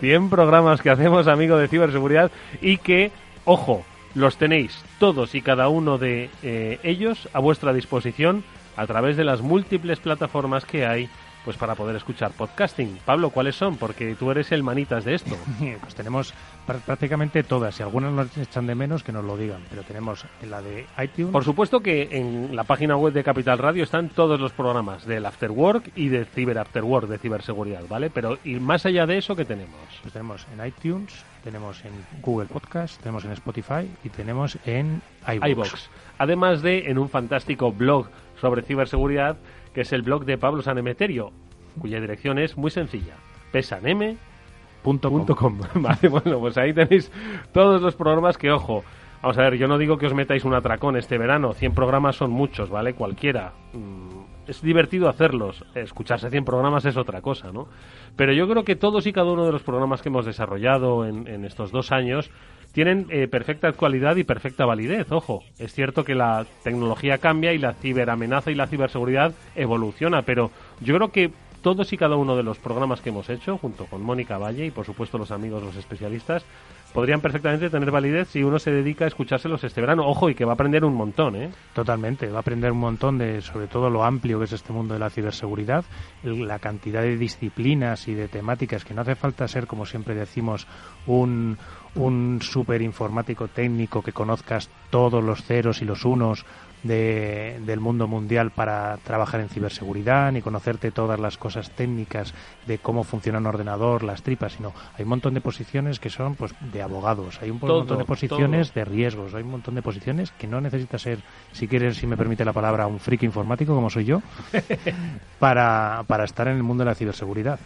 100 0.00 0.30
programas 0.30 0.80
que 0.80 0.90
hacemos, 0.90 1.26
amigo 1.26 1.56
de 1.56 1.68
ciberseguridad, 1.68 2.30
y 2.60 2.78
que, 2.78 3.10
ojo, 3.44 3.84
los 4.14 4.36
tenéis 4.36 4.84
todos 4.98 5.34
y 5.34 5.42
cada 5.42 5.68
uno 5.68 5.98
de 5.98 6.30
eh, 6.42 6.80
ellos 6.82 7.28
a 7.32 7.40
vuestra 7.40 7.72
disposición 7.72 8.44
a 8.76 8.86
través 8.86 9.16
de 9.16 9.24
las 9.24 9.40
múltiples 9.40 9.98
plataformas 9.98 10.64
que 10.64 10.86
hay 10.86 11.08
pues 11.48 11.56
para 11.56 11.74
poder 11.74 11.96
escuchar 11.96 12.32
podcasting. 12.32 12.98
Pablo, 13.06 13.30
¿cuáles 13.30 13.56
son? 13.56 13.78
Porque 13.78 14.14
tú 14.16 14.30
eres 14.30 14.52
el 14.52 14.62
manitas 14.62 15.06
de 15.06 15.14
esto. 15.14 15.34
pues 15.80 15.94
tenemos 15.94 16.34
prácticamente 16.66 17.42
todas. 17.42 17.74
Si 17.74 17.82
algunas 17.82 18.12
nos 18.12 18.36
echan 18.36 18.66
de 18.66 18.74
menos, 18.74 19.02
que 19.02 19.12
nos 19.12 19.24
lo 19.24 19.34
digan. 19.34 19.62
Pero 19.70 19.82
tenemos 19.82 20.26
la 20.46 20.60
de 20.60 20.84
iTunes. 21.02 21.32
Por 21.32 21.44
supuesto 21.44 21.80
que 21.80 22.06
en 22.10 22.54
la 22.54 22.64
página 22.64 22.98
web 22.98 23.14
de 23.14 23.24
Capital 23.24 23.56
Radio 23.56 23.82
están 23.82 24.10
todos 24.10 24.38
los 24.38 24.52
programas 24.52 25.06
del 25.06 25.24
After 25.24 25.50
Work 25.50 25.92
y 25.96 26.08
del 26.08 26.26
Cyber 26.26 26.58
After 26.58 26.84
Work, 26.84 27.08
de 27.08 27.16
ciberseguridad, 27.16 27.88
¿vale? 27.88 28.10
Pero 28.10 28.36
y 28.44 28.56
más 28.56 28.84
allá 28.84 29.06
de 29.06 29.16
eso, 29.16 29.34
¿qué 29.34 29.46
tenemos? 29.46 29.80
Pues 30.02 30.12
tenemos 30.12 30.46
en 30.52 30.66
iTunes, 30.66 31.24
tenemos 31.42 31.82
en 31.86 31.92
Google 32.20 32.48
Podcast, 32.48 33.00
tenemos 33.00 33.24
en 33.24 33.32
Spotify 33.32 33.88
y 34.04 34.10
tenemos 34.10 34.58
en 34.66 35.00
iVoox. 35.26 35.88
Además 36.18 36.60
de 36.60 36.90
en 36.90 36.98
un 36.98 37.08
fantástico 37.08 37.72
blog 37.72 38.10
sobre 38.38 38.60
ciberseguridad 38.60 39.38
que 39.78 39.82
es 39.82 39.92
el 39.92 40.02
blog 40.02 40.24
de 40.24 40.36
Pablo 40.36 40.60
Sanemeterio, 40.60 41.30
cuya 41.80 42.00
dirección 42.00 42.40
es 42.40 42.56
muy 42.56 42.68
sencilla, 42.68 43.14
pesanem.com. 43.52 44.18
vale, 45.76 46.08
bueno, 46.08 46.40
pues 46.40 46.58
ahí 46.58 46.72
tenéis 46.72 47.12
todos 47.52 47.80
los 47.80 47.94
programas 47.94 48.36
que, 48.36 48.50
ojo, 48.50 48.82
vamos 49.22 49.38
a 49.38 49.42
ver, 49.42 49.54
yo 49.54 49.68
no 49.68 49.78
digo 49.78 49.96
que 49.96 50.06
os 50.06 50.14
metáis 50.14 50.44
un 50.44 50.52
atracón 50.52 50.96
este 50.96 51.16
verano, 51.16 51.52
100 51.52 51.74
programas 51.74 52.16
son 52.16 52.32
muchos, 52.32 52.70
¿vale? 52.70 52.94
Cualquiera. 52.94 53.52
Mm, 53.72 54.48
es 54.48 54.60
divertido 54.62 55.08
hacerlos, 55.08 55.64
escucharse 55.76 56.28
100 56.28 56.44
programas 56.44 56.84
es 56.84 56.96
otra 56.96 57.22
cosa, 57.22 57.52
¿no? 57.52 57.68
Pero 58.16 58.32
yo 58.32 58.48
creo 58.48 58.64
que 58.64 58.74
todos 58.74 59.06
y 59.06 59.12
cada 59.12 59.30
uno 59.30 59.46
de 59.46 59.52
los 59.52 59.62
programas 59.62 60.02
que 60.02 60.08
hemos 60.08 60.26
desarrollado 60.26 61.04
en, 61.04 61.28
en 61.28 61.44
estos 61.44 61.70
dos 61.70 61.92
años 61.92 62.32
tienen 62.72 63.06
eh, 63.10 63.28
perfecta 63.28 63.68
actualidad 63.68 64.16
y 64.16 64.24
perfecta 64.24 64.66
validez. 64.66 65.10
Ojo, 65.10 65.42
es 65.58 65.72
cierto 65.72 66.04
que 66.04 66.14
la 66.14 66.46
tecnología 66.62 67.18
cambia 67.18 67.52
y 67.52 67.58
la 67.58 67.74
ciberamenaza 67.74 68.50
y 68.50 68.54
la 68.54 68.66
ciberseguridad 68.66 69.32
evoluciona, 69.56 70.22
pero 70.22 70.50
yo 70.80 70.94
creo 70.94 71.08
que 71.10 71.30
todos 71.62 71.92
y 71.92 71.96
cada 71.96 72.16
uno 72.16 72.36
de 72.36 72.42
los 72.42 72.58
programas 72.58 73.00
que 73.00 73.08
hemos 73.08 73.28
hecho, 73.28 73.58
junto 73.58 73.86
con 73.86 74.02
Mónica 74.02 74.38
Valle 74.38 74.66
y 74.66 74.70
por 74.70 74.86
supuesto 74.86 75.18
los 75.18 75.30
amigos, 75.30 75.62
los 75.62 75.76
especialistas, 75.76 76.44
podrían 76.92 77.20
perfectamente 77.20 77.68
tener 77.68 77.90
validez 77.90 78.28
si 78.28 78.42
uno 78.42 78.58
se 78.58 78.70
dedica 78.70 79.04
a 79.04 79.08
escuchárselos 79.08 79.62
este 79.64 79.80
verano. 79.80 80.06
Ojo, 80.06 80.30
y 80.30 80.34
que 80.34 80.44
va 80.44 80.52
a 80.52 80.54
aprender 80.54 80.84
un 80.84 80.94
montón, 80.94 81.36
¿eh? 81.36 81.50
Totalmente, 81.74 82.28
va 82.28 82.38
a 82.38 82.40
aprender 82.40 82.72
un 82.72 82.78
montón 82.78 83.18
de, 83.18 83.42
sobre 83.42 83.66
todo, 83.66 83.90
lo 83.90 84.04
amplio 84.04 84.38
que 84.38 84.44
es 84.44 84.52
este 84.52 84.72
mundo 84.72 84.94
de 84.94 85.00
la 85.00 85.10
ciberseguridad, 85.10 85.84
la 86.22 86.58
cantidad 86.58 87.02
de 87.02 87.16
disciplinas 87.16 88.08
y 88.08 88.14
de 88.14 88.28
temáticas 88.28 88.84
que 88.84 88.94
no 88.94 89.02
hace 89.02 89.14
falta 89.14 89.46
ser, 89.48 89.66
como 89.66 89.84
siempre 89.84 90.14
decimos, 90.14 90.66
un, 91.06 91.58
un 91.94 92.40
super 92.42 92.82
informático 92.82 93.48
técnico 93.48 94.02
que 94.02 94.12
conozcas 94.12 94.68
todos 94.90 95.22
los 95.22 95.42
ceros 95.42 95.82
y 95.82 95.84
los 95.84 96.04
unos 96.04 96.44
de, 96.82 97.60
del 97.64 97.80
mundo 97.80 98.06
mundial 98.06 98.50
para 98.50 98.96
trabajar 98.98 99.40
en 99.40 99.48
ciberseguridad, 99.48 100.32
ni 100.32 100.42
conocerte 100.42 100.90
todas 100.90 101.18
las 101.18 101.36
cosas 101.36 101.70
técnicas 101.70 102.34
de 102.66 102.78
cómo 102.78 103.04
funciona 103.04 103.38
un 103.38 103.46
ordenador, 103.46 104.04
las 104.04 104.22
tripas, 104.22 104.52
sino 104.52 104.72
hay 104.96 105.02
un 105.02 105.08
montón 105.08 105.34
de 105.34 105.40
posiciones 105.40 105.98
que 105.98 106.10
son 106.10 106.34
pues 106.34 106.54
de 106.72 106.82
abogados, 106.82 107.38
hay 107.42 107.50
un 107.50 107.58
montón 107.60 107.98
de 107.98 108.04
posiciones 108.04 108.74
de 108.74 108.84
riesgos, 108.84 109.34
hay 109.34 109.42
un 109.42 109.50
montón 109.50 109.74
de 109.74 109.82
posiciones 109.82 110.30
que 110.32 110.46
no 110.46 110.60
necesitas 110.60 111.02
ser, 111.02 111.18
si 111.52 111.66
quieres, 111.66 111.96
si 111.96 112.06
me 112.06 112.16
permite 112.16 112.44
la 112.44 112.52
palabra, 112.52 112.86
un 112.86 113.00
friki 113.00 113.26
informático 113.26 113.74
como 113.74 113.90
soy 113.90 114.04
yo, 114.04 114.22
para, 115.38 116.04
para 116.06 116.24
estar 116.24 116.48
en 116.48 116.56
el 116.56 116.62
mundo 116.62 116.84
de 116.84 116.90
la 116.90 116.94
ciberseguridad. 116.94 117.58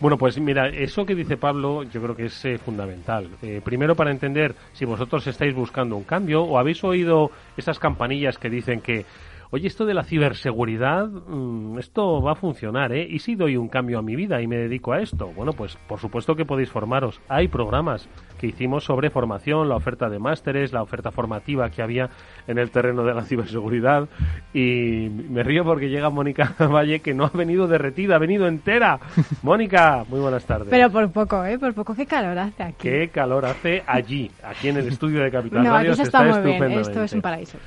Bueno, 0.00 0.16
pues 0.16 0.40
mira, 0.40 0.68
eso 0.68 1.04
que 1.04 1.14
dice 1.14 1.36
Pablo 1.36 1.82
yo 1.82 2.00
creo 2.00 2.16
que 2.16 2.24
es 2.24 2.44
eh, 2.46 2.56
fundamental. 2.56 3.28
Eh, 3.42 3.60
primero 3.62 3.94
para 3.94 4.10
entender 4.10 4.54
si 4.72 4.86
vosotros 4.86 5.26
estáis 5.26 5.54
buscando 5.54 5.94
un 5.94 6.04
cambio 6.04 6.42
o 6.42 6.58
habéis 6.58 6.82
oído 6.84 7.30
esas 7.58 7.78
campanillas 7.78 8.38
que 8.38 8.48
dicen 8.48 8.80
que 8.80 9.04
oye, 9.50 9.66
esto 9.66 9.84
de 9.84 9.94
la 9.94 10.04
ciberseguridad, 10.04 11.06
mm, 11.06 11.78
esto 11.78 12.22
va 12.22 12.32
a 12.32 12.34
funcionar, 12.34 12.92
¿eh? 12.92 13.06
¿Y 13.08 13.18
si 13.18 13.34
doy 13.34 13.56
un 13.56 13.68
cambio 13.68 13.98
a 13.98 14.02
mi 14.02 14.16
vida 14.16 14.40
y 14.40 14.46
me 14.46 14.56
dedico 14.56 14.92
a 14.92 15.00
esto? 15.00 15.32
Bueno, 15.34 15.52
pues 15.52 15.76
por 15.88 15.98
supuesto 15.98 16.34
que 16.34 16.44
podéis 16.44 16.70
formaros. 16.70 17.20
Hay 17.28 17.48
programas 17.48 18.08
que 18.38 18.46
hicimos 18.46 18.84
sobre 18.84 19.10
formación, 19.10 19.68
la 19.68 19.76
oferta 19.76 20.08
de 20.08 20.18
másteres, 20.18 20.72
la 20.72 20.82
oferta 20.82 21.10
formativa 21.10 21.68
que 21.70 21.82
había 21.82 22.10
en 22.46 22.58
el 22.58 22.70
terreno 22.70 23.04
de 23.04 23.14
la 23.14 23.22
ciberseguridad. 23.22 24.08
Y 24.54 25.08
me 25.10 25.42
río 25.42 25.64
porque 25.64 25.88
llega 25.88 26.10
Mónica 26.10 26.54
Valle, 26.58 27.00
que 27.00 27.14
no 27.14 27.24
ha 27.24 27.30
venido 27.30 27.66
derretida, 27.66 28.16
ha 28.16 28.18
venido 28.18 28.46
entera. 28.46 28.98
Mónica, 29.42 30.04
muy 30.08 30.20
buenas 30.20 30.44
tardes. 30.46 30.68
Pero 30.70 30.90
por 30.90 31.10
poco, 31.12 31.44
¿eh? 31.44 31.58
Por 31.58 31.74
poco, 31.74 31.94
qué 31.94 32.06
calor 32.06 32.38
hace 32.38 32.62
aquí. 32.62 32.88
Qué 32.88 33.08
calor 33.08 33.44
hace 33.44 33.82
allí, 33.86 34.30
aquí 34.42 34.68
en 34.68 34.78
el 34.78 34.88
estudio 34.88 35.22
de 35.22 35.30
Capital 35.30 35.64
no, 35.64 35.74
aquí 35.74 35.94
se 35.94 36.02
está, 36.02 36.22
muy 36.22 36.40
bien, 36.40 36.72
esto 36.72 37.02
es 37.02 37.12
un 37.12 37.20
paraíso. 37.20 37.58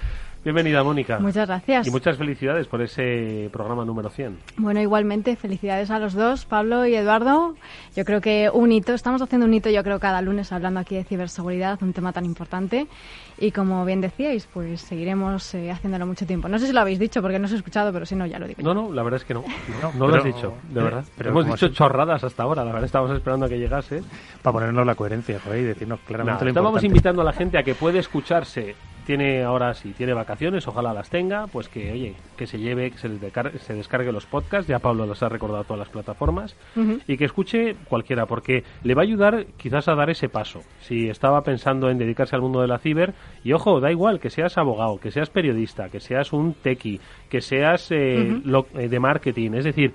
Bienvenida, 0.43 0.83
Mónica. 0.83 1.19
Muchas 1.19 1.47
gracias. 1.47 1.87
Y 1.87 1.91
muchas 1.91 2.17
felicidades 2.17 2.67
por 2.67 2.81
ese 2.81 3.49
programa 3.53 3.85
número 3.85 4.09
100. 4.09 4.39
Bueno, 4.57 4.81
igualmente, 4.81 5.37
felicidades 5.37 5.89
a 5.89 5.99
los 5.99 6.13
dos, 6.15 6.45
Pablo 6.45 6.85
y 6.85 6.95
Eduardo. 6.95 7.55
Yo 7.95 8.03
creo 8.03 8.19
que 8.19 8.49
un 8.53 8.73
hito, 8.73 8.93
estamos 8.93 9.21
haciendo 9.21 9.47
un 9.47 9.53
hito, 9.53 9.69
yo 9.69 9.81
creo, 9.83 10.01
cada 10.01 10.21
lunes 10.21 10.51
hablando 10.51 10.81
aquí 10.81 10.95
de 10.95 11.05
ciberseguridad, 11.05 11.81
un 11.81 11.93
tema 11.93 12.11
tan 12.11 12.25
importante. 12.25 12.87
Y 13.37 13.51
como 13.51 13.85
bien 13.85 14.01
decíais, 14.01 14.45
pues 14.53 14.81
seguiremos 14.81 15.53
eh, 15.55 15.71
haciéndolo 15.71 16.05
mucho 16.05 16.25
tiempo. 16.25 16.49
No 16.49 16.59
sé 16.59 16.67
si 16.67 16.73
lo 16.73 16.81
habéis 16.81 16.99
dicho 16.99 17.21
porque 17.21 17.39
no 17.39 17.45
os 17.45 17.53
he 17.53 17.55
escuchado, 17.55 17.93
pero 17.93 18.05
si 18.05 18.15
no, 18.15 18.25
ya 18.25 18.37
lo 18.37 18.45
digo. 18.45 18.61
No, 18.61 18.73
no, 18.73 18.91
la 18.91 19.01
verdad 19.01 19.21
es 19.21 19.25
que 19.25 19.33
no. 19.33 19.45
No, 19.97 20.07
lo 20.07 20.15
has 20.15 20.25
dicho, 20.25 20.55
de 20.69 20.83
verdad. 20.83 21.05
Pero 21.17 21.29
Hemos 21.29 21.45
dicho 21.45 21.69
chorradas 21.69 22.21
hasta 22.21 22.43
ahora, 22.43 22.65
la 22.65 22.71
verdad, 22.73 22.85
estábamos 22.85 23.15
esperando 23.15 23.45
a 23.45 23.49
que 23.49 23.59
llegase. 23.59 24.03
Para 24.41 24.53
ponernos 24.55 24.85
la 24.85 24.95
coherencia, 24.95 25.39
joder, 25.39 25.61
y 25.61 25.63
decirnos 25.63 26.01
claramente 26.01 26.43
lo 26.43 26.49
Estábamos 26.49 26.83
invitando 26.83 27.21
a 27.21 27.25
la 27.25 27.31
gente 27.31 27.57
a 27.57 27.63
que 27.63 27.75
puede 27.75 27.99
escucharse 27.99 28.75
tiene 29.03 29.43
ahora 29.43 29.73
si 29.73 29.91
tiene 29.91 30.13
vacaciones, 30.13 30.67
ojalá 30.67 30.93
las 30.93 31.09
tenga, 31.09 31.47
pues 31.47 31.69
que 31.69 31.91
oye, 31.91 32.15
que 32.37 32.47
se 32.47 32.57
lleve, 32.57 32.91
que 32.91 32.97
se, 32.97 33.09
descargue, 33.09 33.59
se 33.59 33.73
descargue 33.73 34.11
los 34.11 34.25
podcasts, 34.25 34.67
ya 34.67 34.79
Pablo 34.79 35.05
los 35.05 35.21
ha 35.23 35.29
recordado 35.29 35.63
todas 35.63 35.79
las 35.79 35.89
plataformas, 35.89 36.55
y 37.07 37.17
que 37.17 37.25
escuche 37.25 37.75
cualquiera, 37.87 38.25
porque 38.25 38.63
le 38.83 38.95
va 38.95 39.01
a 39.01 39.05
ayudar 39.05 39.45
quizás 39.57 39.87
a 39.87 39.95
dar 39.95 40.09
ese 40.09 40.29
paso. 40.29 40.61
Si 40.81 41.09
estaba 41.09 41.41
pensando 41.41 41.89
en 41.89 41.97
dedicarse 41.97 42.35
al 42.35 42.41
mundo 42.41 42.61
de 42.61 42.67
la 42.67 42.79
ciber, 42.79 43.13
y 43.43 43.53
ojo, 43.53 43.79
da 43.79 43.91
igual 43.91 44.19
que 44.19 44.29
seas 44.29 44.57
abogado, 44.57 44.97
que 44.97 45.11
seas 45.11 45.29
periodista, 45.29 45.89
que 45.89 45.99
seas 45.99 46.33
un 46.33 46.53
tequi, 46.53 46.99
que 47.29 47.41
seas 47.41 47.91
eh, 47.91 48.41
eh, 48.75 48.87
de 48.89 48.99
marketing, 48.99 49.51
es 49.53 49.65
decir, 49.65 49.93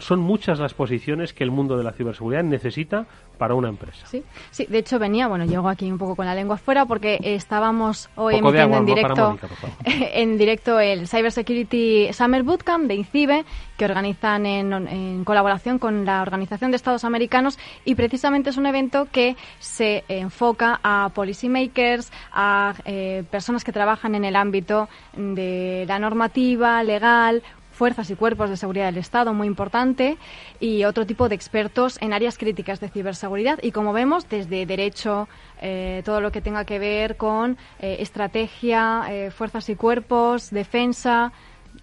son 0.00 0.20
muchas 0.20 0.58
las 0.58 0.74
posiciones 0.74 1.32
que 1.32 1.44
el 1.44 1.50
mundo 1.50 1.76
de 1.76 1.84
la 1.84 1.92
ciberseguridad 1.92 2.42
necesita 2.42 3.06
para 3.38 3.54
una 3.54 3.70
empresa. 3.70 4.06
Sí, 4.06 4.22
sí, 4.50 4.66
de 4.66 4.78
hecho 4.78 4.98
venía, 4.98 5.26
bueno, 5.26 5.46
llego 5.46 5.68
aquí 5.68 5.90
un 5.90 5.96
poco 5.96 6.14
con 6.14 6.26
la 6.26 6.34
lengua 6.34 6.58
fuera 6.58 6.84
porque 6.84 7.18
estábamos 7.22 8.10
hoy 8.16 8.36
emitiendo 8.36 8.76
en 8.76 8.84
directo 8.84 9.38
en 9.84 10.36
directo 10.36 10.78
el 10.78 11.08
Cyber 11.08 11.32
Security 11.32 12.12
Summer 12.12 12.42
Bootcamp 12.42 12.86
de 12.86 12.96
INCIBE 12.96 13.44
que 13.78 13.84
organizan 13.86 14.44
en, 14.44 15.24
colaboración 15.24 15.78
con 15.78 16.04
la 16.04 16.20
Organización 16.20 16.70
de 16.70 16.76
Estados 16.76 17.04
Americanos 17.04 17.58
y 17.86 17.94
precisamente 17.94 18.50
es 18.50 18.58
un 18.58 18.66
evento 18.66 19.08
que 19.10 19.36
se 19.58 20.04
enfoca 20.08 20.80
a 20.82 21.10
policymakers, 21.14 22.12
a 22.30 22.74
eh, 22.84 23.24
personas 23.30 23.64
que 23.64 23.72
trabajan 23.72 24.14
en 24.14 24.26
el 24.26 24.36
ámbito 24.36 24.90
de 25.16 25.86
la 25.88 25.98
normativa 25.98 26.82
legal, 26.82 27.42
fuerzas 27.80 28.10
y 28.10 28.14
cuerpos 28.14 28.50
de 28.50 28.58
seguridad 28.58 28.84
del 28.84 28.98
Estado, 28.98 29.32
muy 29.32 29.46
importante, 29.46 30.18
y 30.60 30.84
otro 30.84 31.06
tipo 31.06 31.30
de 31.30 31.34
expertos 31.34 31.96
en 32.02 32.12
áreas 32.12 32.36
críticas 32.36 32.78
de 32.78 32.90
ciberseguridad. 32.90 33.58
Y 33.62 33.72
como 33.72 33.94
vemos, 33.94 34.28
desde 34.28 34.66
derecho, 34.66 35.30
eh, 35.62 36.02
todo 36.04 36.20
lo 36.20 36.30
que 36.30 36.42
tenga 36.42 36.66
que 36.66 36.78
ver 36.78 37.16
con 37.16 37.56
eh, 37.78 37.96
estrategia, 38.00 39.06
eh, 39.08 39.30
fuerzas 39.30 39.66
y 39.70 39.76
cuerpos, 39.76 40.50
defensa, 40.50 41.32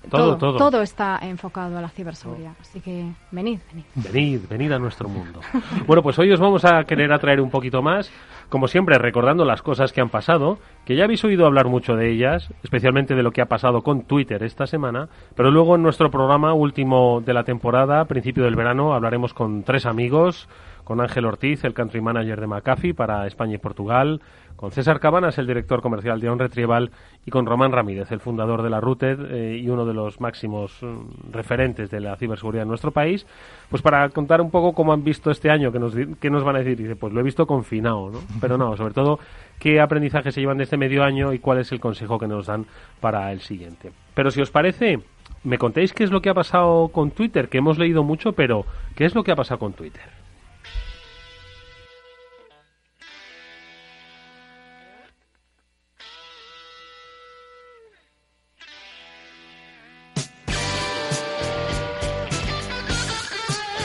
todo, 0.09 0.37
todo, 0.37 0.81
está 0.81 1.19
enfocado 1.21 1.77
a 1.77 1.81
la 1.81 1.89
ciberseguridad. 1.89 2.53
Así 2.59 2.79
que 2.79 3.05
venid, 3.31 3.59
venid. 3.71 3.85
Venid, 3.95 4.41
venid 4.49 4.71
a 4.71 4.79
nuestro 4.79 5.09
mundo. 5.09 5.39
bueno, 5.87 6.01
pues 6.03 6.17
hoy 6.19 6.31
os 6.31 6.39
vamos 6.39 6.65
a 6.65 6.83
querer 6.83 7.11
atraer 7.11 7.41
un 7.41 7.49
poquito 7.49 7.81
más, 7.81 8.11
como 8.49 8.67
siempre, 8.67 8.97
recordando 8.97 9.45
las 9.45 9.61
cosas 9.61 9.91
que 9.91 10.01
han 10.01 10.09
pasado, 10.09 10.57
que 10.85 10.95
ya 10.95 11.05
habéis 11.05 11.23
oído 11.23 11.45
hablar 11.45 11.67
mucho 11.67 11.95
de 11.95 12.11
ellas, 12.11 12.53
especialmente 12.63 13.15
de 13.15 13.23
lo 13.23 13.31
que 13.31 13.41
ha 13.41 13.47
pasado 13.47 13.81
con 13.81 14.03
Twitter 14.03 14.43
esta 14.43 14.67
semana, 14.67 15.09
pero 15.35 15.51
luego 15.51 15.75
en 15.75 15.83
nuestro 15.83 16.09
programa 16.09 16.53
último 16.53 17.21
de 17.21 17.33
la 17.33 17.43
temporada, 17.43 18.05
principio 18.05 18.43
del 18.43 18.55
verano, 18.55 18.93
hablaremos 18.93 19.33
con 19.33 19.63
tres 19.63 19.85
amigos, 19.85 20.47
con 20.87 21.01
Ángel 21.01 21.25
Ortiz, 21.25 21.65
el 21.65 21.73
country 21.73 21.99
manager 21.99 22.39
de 22.39 22.47
McAfee 22.47 22.93
para 22.93 23.27
España 23.27 23.55
y 23.55 23.57
Portugal, 23.57 24.21
con 24.55 24.71
César 24.71 25.01
Cabanas, 25.01 25.37
el 25.37 25.45
director 25.45 25.81
comercial 25.81 26.21
de 26.21 26.29
On 26.29 26.39
Retrieval, 26.39 26.91
y 27.25 27.29
con 27.29 27.45
Román 27.45 27.73
Ramírez, 27.73 28.09
el 28.13 28.21
fundador 28.21 28.61
de 28.61 28.69
la 28.69 28.79
Routed 28.79 29.19
eh, 29.29 29.57
y 29.57 29.67
uno 29.67 29.85
de 29.85 29.93
los 29.93 30.21
máximos 30.21 30.81
mm, 30.81 31.33
referentes 31.33 31.91
de 31.91 31.99
la 31.99 32.15
ciberseguridad 32.15 32.63
en 32.63 32.69
nuestro 32.69 32.91
país, 32.91 33.27
pues 33.69 33.81
para 33.81 34.07
contar 34.07 34.39
un 34.39 34.49
poco 34.49 34.71
cómo 34.71 34.93
han 34.93 35.03
visto 35.03 35.29
este 35.29 35.49
año, 35.49 35.73
que 35.73 35.79
nos, 35.79 35.93
que 36.21 36.29
nos 36.29 36.45
van 36.45 36.55
a 36.55 36.59
decir. 36.59 36.77
Dice, 36.77 36.95
pues 36.95 37.11
lo 37.11 37.19
he 37.19 37.23
visto 37.23 37.45
confinado, 37.45 38.09
¿no? 38.09 38.19
Pero 38.39 38.57
no, 38.57 38.77
sobre 38.77 38.93
todo, 38.93 39.19
qué 39.59 39.81
aprendizaje 39.81 40.31
se 40.31 40.39
llevan 40.39 40.57
de 40.57 40.63
este 40.63 40.77
medio 40.77 41.03
año 41.03 41.33
y 41.33 41.39
cuál 41.39 41.57
es 41.57 41.73
el 41.73 41.81
consejo 41.81 42.17
que 42.17 42.29
nos 42.29 42.45
dan 42.45 42.65
para 43.01 43.29
el 43.33 43.41
siguiente. 43.41 43.91
Pero 44.13 44.31
si 44.31 44.39
os 44.39 44.51
parece, 44.51 45.01
me 45.43 45.57
contéis 45.57 45.91
qué 45.91 46.05
es 46.05 46.11
lo 46.11 46.21
que 46.21 46.29
ha 46.29 46.33
pasado 46.33 46.87
con 46.87 47.11
Twitter, 47.11 47.49
que 47.49 47.57
hemos 47.57 47.77
leído 47.77 48.05
mucho, 48.05 48.31
pero 48.31 48.65
¿qué 48.95 49.03
es 49.03 49.15
lo 49.15 49.25
que 49.25 49.33
ha 49.33 49.35
pasado 49.35 49.59
con 49.59 49.73
Twitter? 49.73 50.16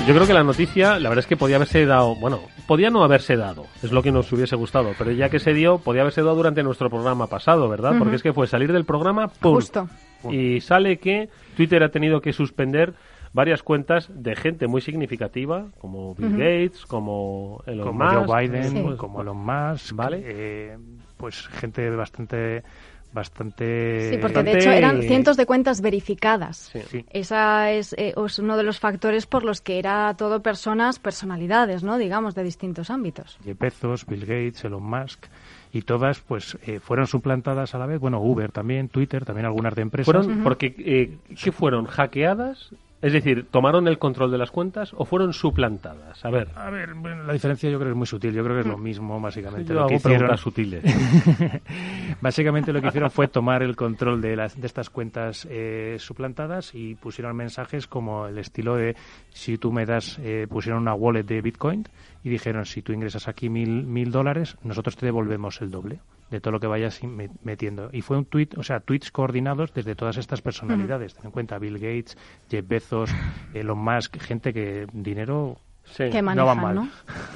Yo 0.06 0.14
creo 0.14 0.26
que 0.26 0.34
la 0.34 0.42
noticia, 0.42 0.98
la 0.98 1.08
verdad 1.08 1.20
es 1.20 1.28
que 1.28 1.36
podía 1.36 1.56
haberse 1.56 1.86
dado, 1.86 2.16
bueno, 2.16 2.40
podía 2.66 2.90
no 2.90 3.04
haberse 3.04 3.36
dado, 3.36 3.66
es 3.84 3.92
lo 3.92 4.02
que 4.02 4.10
nos 4.10 4.32
hubiese 4.32 4.56
gustado, 4.56 4.90
pero 4.98 5.12
ya 5.12 5.28
que 5.28 5.38
se 5.38 5.54
dio, 5.54 5.78
podía 5.78 6.00
haberse 6.00 6.22
dado 6.22 6.34
durante 6.34 6.64
nuestro 6.64 6.90
programa 6.90 7.28
pasado, 7.28 7.68
¿verdad? 7.68 7.94
Porque 7.98 8.16
es 8.16 8.22
que 8.22 8.32
fue 8.32 8.48
salir 8.48 8.72
del 8.72 8.84
programa, 8.84 9.28
¡pum! 9.28 9.54
Justo. 9.54 9.88
Y 10.28 10.60
sale 10.60 10.98
que 10.98 11.28
Twitter 11.56 11.84
ha 11.84 11.90
tenido 11.90 12.20
que 12.20 12.32
suspender 12.32 12.94
varias 13.32 13.62
cuentas 13.62 14.10
de 14.12 14.34
gente 14.34 14.66
muy 14.66 14.80
significativa, 14.80 15.66
como 15.80 16.16
Bill 16.16 16.32
Gates, 16.32 16.84
como 16.84 17.62
Elon 17.66 17.86
como 17.86 18.04
Musk, 18.04 18.26
Joe 18.26 18.48
Biden, 18.48 18.96
como 18.96 19.22
Elon 19.22 19.38
Musk, 19.38 19.94
¿vale? 19.94 20.20
Eh, 20.24 20.78
pues 21.16 21.46
gente 21.46 21.88
bastante 21.90 22.64
bastante... 23.12 24.10
Sí, 24.10 24.18
porque 24.18 24.42
de 24.42 24.52
hecho 24.58 24.70
eran 24.70 25.02
cientos 25.02 25.36
de 25.36 25.46
cuentas 25.46 25.80
verificadas. 25.80 26.72
Sí. 26.88 27.04
Esa 27.10 27.72
eh, 27.72 27.78
es, 27.78 28.38
uno 28.38 28.56
de 28.56 28.62
los 28.62 28.78
factores 28.78 29.26
por 29.26 29.44
los 29.44 29.60
que 29.60 29.78
era 29.78 30.14
todo 30.14 30.42
personas, 30.42 30.98
personalidades, 30.98 31.82
¿no? 31.82 31.98
Digamos, 31.98 32.34
de 32.34 32.42
distintos 32.42 32.90
ámbitos. 32.90 33.38
Jeff 33.44 33.58
Bezos, 33.58 34.06
Bill 34.06 34.22
Gates, 34.22 34.64
Elon 34.64 34.82
Musk 34.82 35.26
y 35.72 35.82
todas 35.82 36.20
pues 36.20 36.58
eh, 36.66 36.80
fueron 36.80 37.06
suplantadas 37.06 37.74
a 37.74 37.78
la 37.78 37.86
vez. 37.86 37.98
Bueno, 37.98 38.20
Uber 38.20 38.52
también, 38.52 38.88
Twitter, 38.88 39.24
también 39.24 39.46
algunas 39.46 39.74
de 39.74 39.82
empresas. 39.82 40.04
Fueron, 40.04 40.42
porque, 40.42 40.74
eh, 40.78 41.18
¿qué 41.42 41.52
fueron? 41.52 41.86
¿Hackeadas? 41.86 42.72
Es 43.02 43.12
decir, 43.12 43.46
¿tomaron 43.50 43.88
el 43.88 43.98
control 43.98 44.30
de 44.30 44.38
las 44.38 44.52
cuentas 44.52 44.92
o 44.96 45.04
fueron 45.04 45.32
suplantadas? 45.32 46.24
A 46.24 46.30
ver. 46.30 46.48
A 46.54 46.70
ver, 46.70 46.96
la 46.96 47.32
diferencia 47.32 47.68
yo 47.68 47.78
creo 47.78 47.88
que 47.88 47.92
es 47.92 47.96
muy 47.96 48.06
sutil. 48.06 48.32
Yo 48.32 48.44
creo 48.44 48.54
que 48.54 48.60
es 48.60 48.66
lo 48.66 48.78
mm. 48.78 48.82
mismo, 48.82 49.20
básicamente. 49.20 49.74
lo 49.74 49.88
que 49.88 49.96
hicieron... 49.96 50.38
sutiles. 50.38 50.84
básicamente 52.20 52.72
lo 52.72 52.80
que 52.80 52.86
hicieron 52.86 53.10
fue 53.10 53.26
tomar 53.26 53.64
el 53.64 53.74
control 53.74 54.20
de, 54.20 54.36
las, 54.36 54.58
de 54.58 54.66
estas 54.68 54.88
cuentas 54.88 55.48
eh, 55.50 55.96
suplantadas 55.98 56.76
y 56.76 56.94
pusieron 56.94 57.36
mensajes 57.36 57.88
como 57.88 58.28
el 58.28 58.38
estilo 58.38 58.76
de 58.76 58.94
si 59.30 59.58
tú 59.58 59.72
me 59.72 59.84
das, 59.84 60.20
eh, 60.22 60.46
pusieron 60.48 60.82
una 60.82 60.94
wallet 60.94 61.24
de 61.24 61.40
Bitcoin 61.42 61.84
y 62.22 62.30
dijeron 62.30 62.64
si 62.66 62.82
tú 62.82 62.92
ingresas 62.92 63.26
aquí 63.26 63.48
mil, 63.48 63.84
mil 63.84 64.12
dólares, 64.12 64.56
nosotros 64.62 64.96
te 64.96 65.06
devolvemos 65.06 65.60
el 65.60 65.72
doble 65.72 65.98
de 66.32 66.40
todo 66.40 66.52
lo 66.52 66.60
que 66.60 66.66
vayas 66.66 67.00
metiendo. 67.42 67.90
Y 67.92 68.00
fue 68.00 68.16
un 68.16 68.24
tweet, 68.24 68.48
o 68.56 68.62
sea, 68.62 68.80
tweets 68.80 69.12
coordinados 69.12 69.72
desde 69.74 69.94
todas 69.94 70.16
estas 70.16 70.40
personalidades. 70.40 71.14
Ten 71.14 71.26
en 71.26 71.30
cuenta 71.30 71.58
Bill 71.58 71.74
Gates, 71.74 72.16
Jeff 72.50 72.66
Bezos, 72.66 73.10
Elon 73.54 73.78
Musk, 73.78 74.18
gente 74.18 74.52
que 74.52 74.86
dinero 74.92 75.58
que 75.96 76.22
manejan, 76.22 76.74
no, 76.74 76.88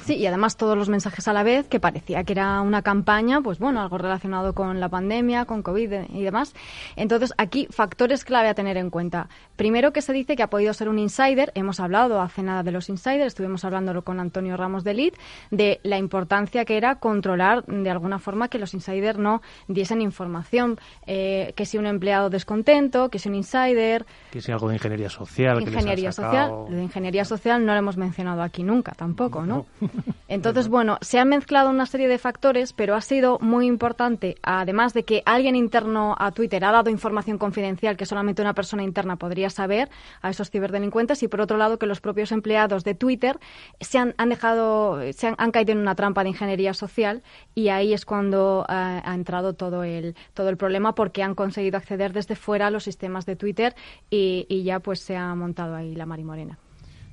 Sí, 0.03 0.15
y 0.15 0.25
además 0.25 0.57
todos 0.57 0.77
los 0.77 0.89
mensajes 0.89 1.27
a 1.27 1.33
la 1.33 1.43
vez, 1.43 1.67
que 1.67 1.79
parecía 1.79 2.23
que 2.23 2.33
era 2.33 2.61
una 2.61 2.81
campaña, 2.81 3.41
pues 3.41 3.59
bueno, 3.59 3.81
algo 3.81 3.97
relacionado 3.97 4.53
con 4.53 4.79
la 4.79 4.89
pandemia, 4.89 5.45
con 5.45 5.61
COVID 5.61 6.09
y 6.09 6.23
demás. 6.23 6.53
Entonces, 6.95 7.33
aquí 7.37 7.67
factores 7.69 8.23
clave 8.23 8.47
a 8.47 8.53
tener 8.53 8.77
en 8.77 8.89
cuenta. 8.89 9.27
Primero 9.55 9.91
que 9.91 10.01
se 10.01 10.13
dice 10.13 10.35
que 10.35 10.43
ha 10.43 10.49
podido 10.49 10.73
ser 10.73 10.89
un 10.89 10.97
insider, 10.97 11.51
hemos 11.55 11.79
hablado 11.79 12.21
hace 12.21 12.41
nada 12.41 12.63
de 12.63 12.71
los 12.71 12.89
insiders, 12.89 13.27
estuvimos 13.27 13.65
hablándolo 13.65 14.03
con 14.03 14.19
Antonio 14.19 14.55
Ramos 14.55 14.83
de 14.83 14.93
Lid, 14.93 15.13
de 15.51 15.79
la 15.83 15.97
importancia 15.97 16.65
que 16.65 16.77
era 16.77 16.95
controlar 16.95 17.65
de 17.65 17.89
alguna 17.89 18.19
forma 18.19 18.47
que 18.47 18.59
los 18.59 18.73
insiders 18.73 19.19
no 19.19 19.41
diesen 19.67 20.01
información, 20.01 20.79
eh, 21.05 21.53
que 21.55 21.65
si 21.65 21.77
un 21.77 21.85
empleado 21.85 22.29
descontento, 22.29 23.09
que 23.09 23.19
si 23.19 23.29
un 23.29 23.35
insider... 23.35 24.05
Que 24.31 24.41
si 24.41 24.51
algo 24.51 24.69
de 24.69 24.75
ingeniería 24.75 25.09
social. 25.09 25.61
Ingeniería 25.61 26.11
social, 26.11 26.49
lo 26.69 26.75
de 26.75 26.83
ingeniería 26.83 27.25
social 27.25 27.65
no 27.65 27.73
lo 27.73 27.79
hemos 27.79 27.97
mencionado 27.97 28.36
aquí 28.41 28.63
nunca 28.63 28.93
tampoco, 28.93 29.45
¿no? 29.45 29.65
Entonces, 30.27 30.67
bueno, 30.67 30.97
se 31.01 31.19
han 31.19 31.29
mezclado 31.29 31.69
una 31.69 31.85
serie 31.85 32.07
de 32.07 32.17
factores, 32.17 32.73
pero 32.73 32.95
ha 32.95 33.01
sido 33.01 33.39
muy 33.39 33.67
importante, 33.67 34.35
además 34.43 34.93
de 34.93 35.03
que 35.03 35.23
alguien 35.25 35.55
interno 35.55 36.15
a 36.17 36.31
Twitter 36.31 36.63
ha 36.65 36.71
dado 36.71 36.89
información 36.89 37.37
confidencial 37.37 37.97
que 37.97 38.05
solamente 38.05 38.41
una 38.41 38.53
persona 38.53 38.83
interna 38.83 39.15
podría 39.15 39.49
saber 39.49 39.89
a 40.21 40.29
esos 40.29 40.49
ciberdelincuentes, 40.49 41.23
y 41.23 41.27
por 41.27 41.41
otro 41.41 41.57
lado 41.57 41.79
que 41.79 41.85
los 41.85 42.01
propios 42.01 42.31
empleados 42.31 42.83
de 42.83 42.95
Twitter 42.95 43.39
se 43.79 43.97
han, 43.97 44.13
dejado, 44.29 44.99
se 45.13 45.27
han, 45.27 45.51
caído 45.51 45.71
en 45.71 45.79
una 45.79 45.95
trampa 45.95 46.23
de 46.23 46.29
ingeniería 46.29 46.73
social 46.73 47.23
y 47.55 47.69
ahí 47.69 47.93
es 47.93 48.05
cuando 48.05 48.65
ha, 48.67 49.01
ha 49.09 49.15
entrado 49.15 49.53
todo 49.53 49.83
el, 49.83 50.15
todo 50.33 50.49
el 50.49 50.57
problema 50.57 50.93
porque 50.93 51.23
han 51.23 51.35
conseguido 51.35 51.77
acceder 51.77 52.13
desde 52.13 52.35
fuera 52.35 52.67
a 52.67 52.71
los 52.71 52.83
sistemas 52.83 53.25
de 53.25 53.35
Twitter 53.35 53.75
y, 54.09 54.45
y 54.49 54.63
ya 54.63 54.79
pues 54.79 54.99
se 54.99 55.15
ha 55.15 55.33
montado 55.35 55.75
ahí 55.75 55.95
la 55.95 56.05
marimorena. 56.05 56.59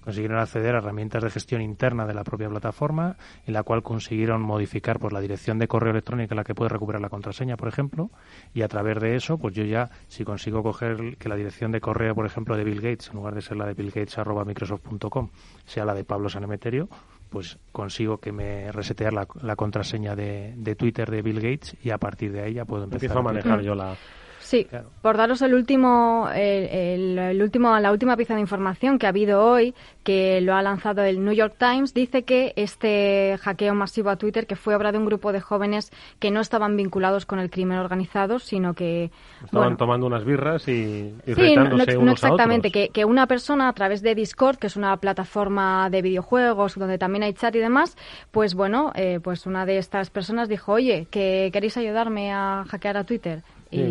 Consiguieron 0.05 0.39
acceder 0.39 0.75
a 0.75 0.79
herramientas 0.79 1.23
de 1.23 1.31
gestión 1.31 1.63
interna 1.63 2.07
de 2.07 2.13
la 2.13 2.25
propia 2.25 2.49
plataforma, 2.49 3.17
en 3.47 3.55
la 3.55 3.63
cual 3.63 3.83
consiguieron 3.83 4.43
modificar 4.43 4.99
pues, 4.99 5.15
la 5.15 5.21
dirección 5.21 5.59
de 5.59 5.67
correo 5.67 5.93
electrónico 5.93 6.35
en 6.35 6.37
la 6.37 6.45
que 6.45 6.55
puede 6.55 6.69
recuperar 6.69 7.01
la 7.01 7.09
contraseña, 7.09 7.57
por 7.57 7.69
ejemplo, 7.69 8.11
y 8.53 8.63
a 8.63 8.69
través 8.69 9.01
de 9.01 9.17
eso, 9.17 9.39
pues 9.39 9.55
yo 9.55 9.65
ya, 9.65 9.91
si 10.09 10.25
consigo 10.25 10.63
coger 10.63 11.17
que 11.17 11.29
la 11.31 11.37
dirección 11.37 11.73
de 11.73 11.81
correo, 11.81 12.15
por 12.15 12.27
ejemplo, 12.27 12.55
de 12.57 12.65
Bill 12.65 12.83
Gates, 12.83 13.09
en 13.09 13.17
lugar 13.17 13.35
de 13.35 13.41
ser 13.41 13.57
la 13.57 13.67
de 13.67 13.73
Bill 13.73 13.91
Gates 13.91 14.19
arroba 14.19 14.45
microsoft.com, 14.45 15.31
sea 15.65 15.87
la 15.87 15.95
de 15.95 16.05
Pablo 16.05 16.29
Sanemeterio, 16.29 16.89
pues 17.31 17.59
consigo 17.73 18.19
que 18.19 18.31
me 18.31 18.71
resetear 18.73 19.15
la, 19.15 19.27
la 19.41 19.57
contraseña 19.57 20.15
de, 20.15 20.53
de, 20.57 20.75
Twitter 20.77 21.11
de 21.11 21.23
Bill 21.23 21.41
Gates 21.41 21.77
y 21.83 21.91
a 21.91 21.99
partir 21.99 22.31
de 22.31 22.43
ahí 22.43 22.55
ya 22.55 22.67
puedo 22.67 22.85
empezar 22.85 23.05
Empiezo 23.07 23.19
a 23.19 23.23
manejar 23.23 23.63
yo 23.63 23.75
la, 23.75 23.97
Sí, 24.45 24.67
por 25.01 25.17
daros 25.17 25.41
el 25.41 25.55
último, 25.55 26.29
el, 26.35 27.41
último, 27.41 27.79
la 27.81 27.91
última 27.91 28.15
pieza 28.15 28.35
de 28.35 28.43
información 28.43 28.99
que 28.99 29.07
ha 29.07 29.09
habido 29.09 29.43
hoy, 29.43 29.75
que 30.03 30.43
lo 30.43 30.55
ha 30.55 30.61
lanzado 30.61 31.03
el 31.03 31.25
New 31.25 31.33
York 31.33 31.55
Times, 31.59 31.95
dice 31.95 32.25
que 32.25 32.53
este 32.57 33.39
hackeo 33.41 33.75
masivo 33.75 34.11
a 34.11 34.17
Twitter, 34.17 34.47
que 34.47 34.55
fue 34.55 34.75
obra 34.75 34.93
de 34.93 34.99
un 34.99 35.07
grupo 35.07 35.33
de 35.33 35.41
jóvenes 35.41 35.91
que 36.19 36.31
no 36.31 36.41
estaban 36.41 36.77
vinculados 36.77 37.25
con 37.25 37.39
el 37.39 37.49
crimen 37.49 37.79
organizado, 37.79 38.39
sino 38.39 38.75
que 38.75 39.11
estaban 39.43 39.79
tomando 39.79 40.07
unas 40.07 40.27
birras 40.27 40.69
y, 40.69 41.15
y 41.27 41.35
sí, 41.35 41.57
no, 41.57 41.65
no, 41.65 42.13
exactamente, 42.13 42.71
Que, 42.71 42.91
que 42.91 43.07
una 43.07 43.27
persona 43.27 43.71
a 43.71 43.73
través 43.73 44.03
de 44.03 44.15
Discord, 44.15 44.59
que 44.59 44.67
es 44.67 44.77
una 44.77 44.95
plataforma 44.99 45.89
de 45.89 46.03
videojuegos 46.03 46.75
donde 46.75 46.99
también 46.99 47.23
hay 47.23 47.33
chat 47.33 47.55
y 47.57 47.61
demás, 47.61 47.97
pues 48.31 48.55
bueno, 48.55 48.93
eh, 48.95 49.21
pues 49.25 49.47
una 49.47 49.65
de 49.65 49.79
estas 49.79 50.11
personas 50.11 50.51
dijo, 50.51 50.73
oye, 50.73 51.07
que 51.11 51.49
queréis 51.51 51.79
ayudarme 51.79 52.31
a 52.31 52.65
hackear 52.69 52.99
a 52.99 53.05
Twitter 53.05 53.43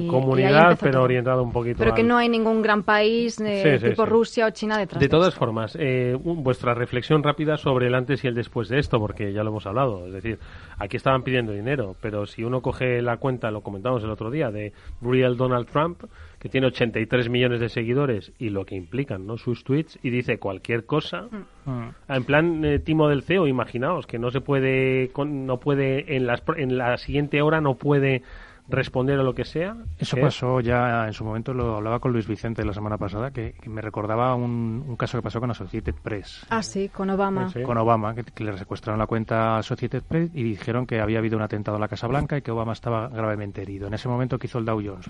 comunidad, 0.07 0.77
pero 0.81 1.03
orientado 1.03 1.43
un 1.43 1.51
poquito. 1.51 1.79
Pero 1.79 1.93
que 1.93 2.03
no 2.03 2.17
hay 2.17 2.29
ningún 2.29 2.61
gran 2.61 2.83
país 2.83 3.39
eh, 3.41 3.79
tipo 3.81 4.05
Rusia 4.05 4.47
o 4.47 4.49
China 4.51 4.77
detrás. 4.77 4.99
De, 4.99 5.09
todas 5.09 5.35
formas, 5.35 5.77
eh, 5.79 6.17
vuestra 6.19 6.73
reflexión 6.73 7.23
rápida 7.23 7.57
sobre 7.57 7.87
el 7.87 7.95
antes 7.95 8.23
y 8.23 8.27
el 8.27 8.35
después 8.35 8.69
de 8.69 8.79
esto, 8.79 8.99
porque 8.99 9.33
ya 9.33 9.43
lo 9.43 9.49
hemos 9.49 9.65
hablado. 9.65 10.07
Es 10.07 10.13
decir, 10.13 10.39
aquí 10.77 10.97
estaban 10.97 11.23
pidiendo 11.23 11.51
dinero, 11.51 11.95
pero 12.01 12.25
si 12.25 12.43
uno 12.43 12.61
coge 12.61 13.01
la 13.01 13.17
cuenta, 13.17 13.51
lo 13.51 13.61
comentamos 13.61 14.03
el 14.03 14.09
otro 14.09 14.31
día, 14.31 14.51
de 14.51 14.73
Real 15.01 15.37
Donald 15.37 15.67
Trump, 15.67 16.03
que 16.39 16.49
tiene 16.49 16.67
83 16.67 17.29
millones 17.29 17.61
de 17.61 17.69
seguidores 17.69 18.33
y 18.37 18.49
lo 18.49 18.65
que 18.65 18.75
implican 18.75 19.25
¿no? 19.25 19.37
sus 19.37 19.63
tweets, 19.63 19.97
y 20.03 20.09
dice 20.09 20.39
cualquier 20.39 20.85
cosa. 20.85 21.29
Mm. 21.65 21.89
En 22.09 22.23
plan 22.25 22.65
eh, 22.65 22.79
timo 22.79 23.07
del 23.07 23.23
CEO, 23.23 23.47
imaginaos 23.47 24.07
que 24.07 24.19
no 24.19 24.29
se 24.29 24.41
puede, 24.41 25.09
no 25.25 25.59
puede 25.59 26.17
en, 26.17 26.27
las, 26.27 26.43
en 26.57 26.77
la 26.77 26.97
siguiente 26.97 27.41
hora 27.41 27.61
no 27.61 27.75
puede 27.75 28.23
responder 28.67 29.20
a 29.20 29.24
lo 29.24 29.34
que 29.34 29.46
sea. 29.46 29.75
Eso 29.98 30.17
pasó 30.17 30.60
ya 30.60 31.05
en 31.08 31.13
su 31.13 31.24
momento, 31.24 31.53
lo 31.53 31.75
hablaba 31.75 32.00
con 32.00 32.12
Luis 32.12 32.27
Vicente 32.27 32.63
la 32.63 32.74
semana 32.74 32.98
pasada, 32.98 33.32
que, 33.32 33.55
me 33.65 33.82
recordaba 33.82 34.36
un, 34.36 34.96
caso 34.98 35.17
que 35.17 35.22
pasó 35.22 35.39
con 35.39 35.51
Associated 35.51 35.96
Press. 36.01 36.46
Ah, 36.50 36.63
sí, 36.63 36.89
con 36.89 37.10
Obama. 37.10 37.51
Con 37.65 37.77
Obama, 37.77 38.15
que, 38.15 38.43
le 38.43 38.58
secuestraron 38.58 39.00
la 39.00 39.08
cuenta 39.08 39.55
a 39.55 39.58
Associated 39.60 40.03
Press 40.03 40.32
y 40.34 40.43
dijeron 40.43 40.86
que 40.86 41.00
había 41.00 41.20
habido 41.20 41.38
un 41.38 41.43
atentado 41.43 41.77
en 41.77 41.82
la 41.82 41.88
Casa 41.88 42.08
Blanca 42.08 42.38
y 42.38 42.41
que 42.41 42.51
Obama 42.51 42.74
estaba 42.74 43.10
gravemente 43.10 43.62
herido. 43.62 43.88
En 43.88 43.93
ese 43.93 44.08
momento 44.08 44.38
que 44.38 44.48
hizo 44.48 44.60
el 44.60 44.65
Dow 44.65 44.82
Jones, 44.84 45.10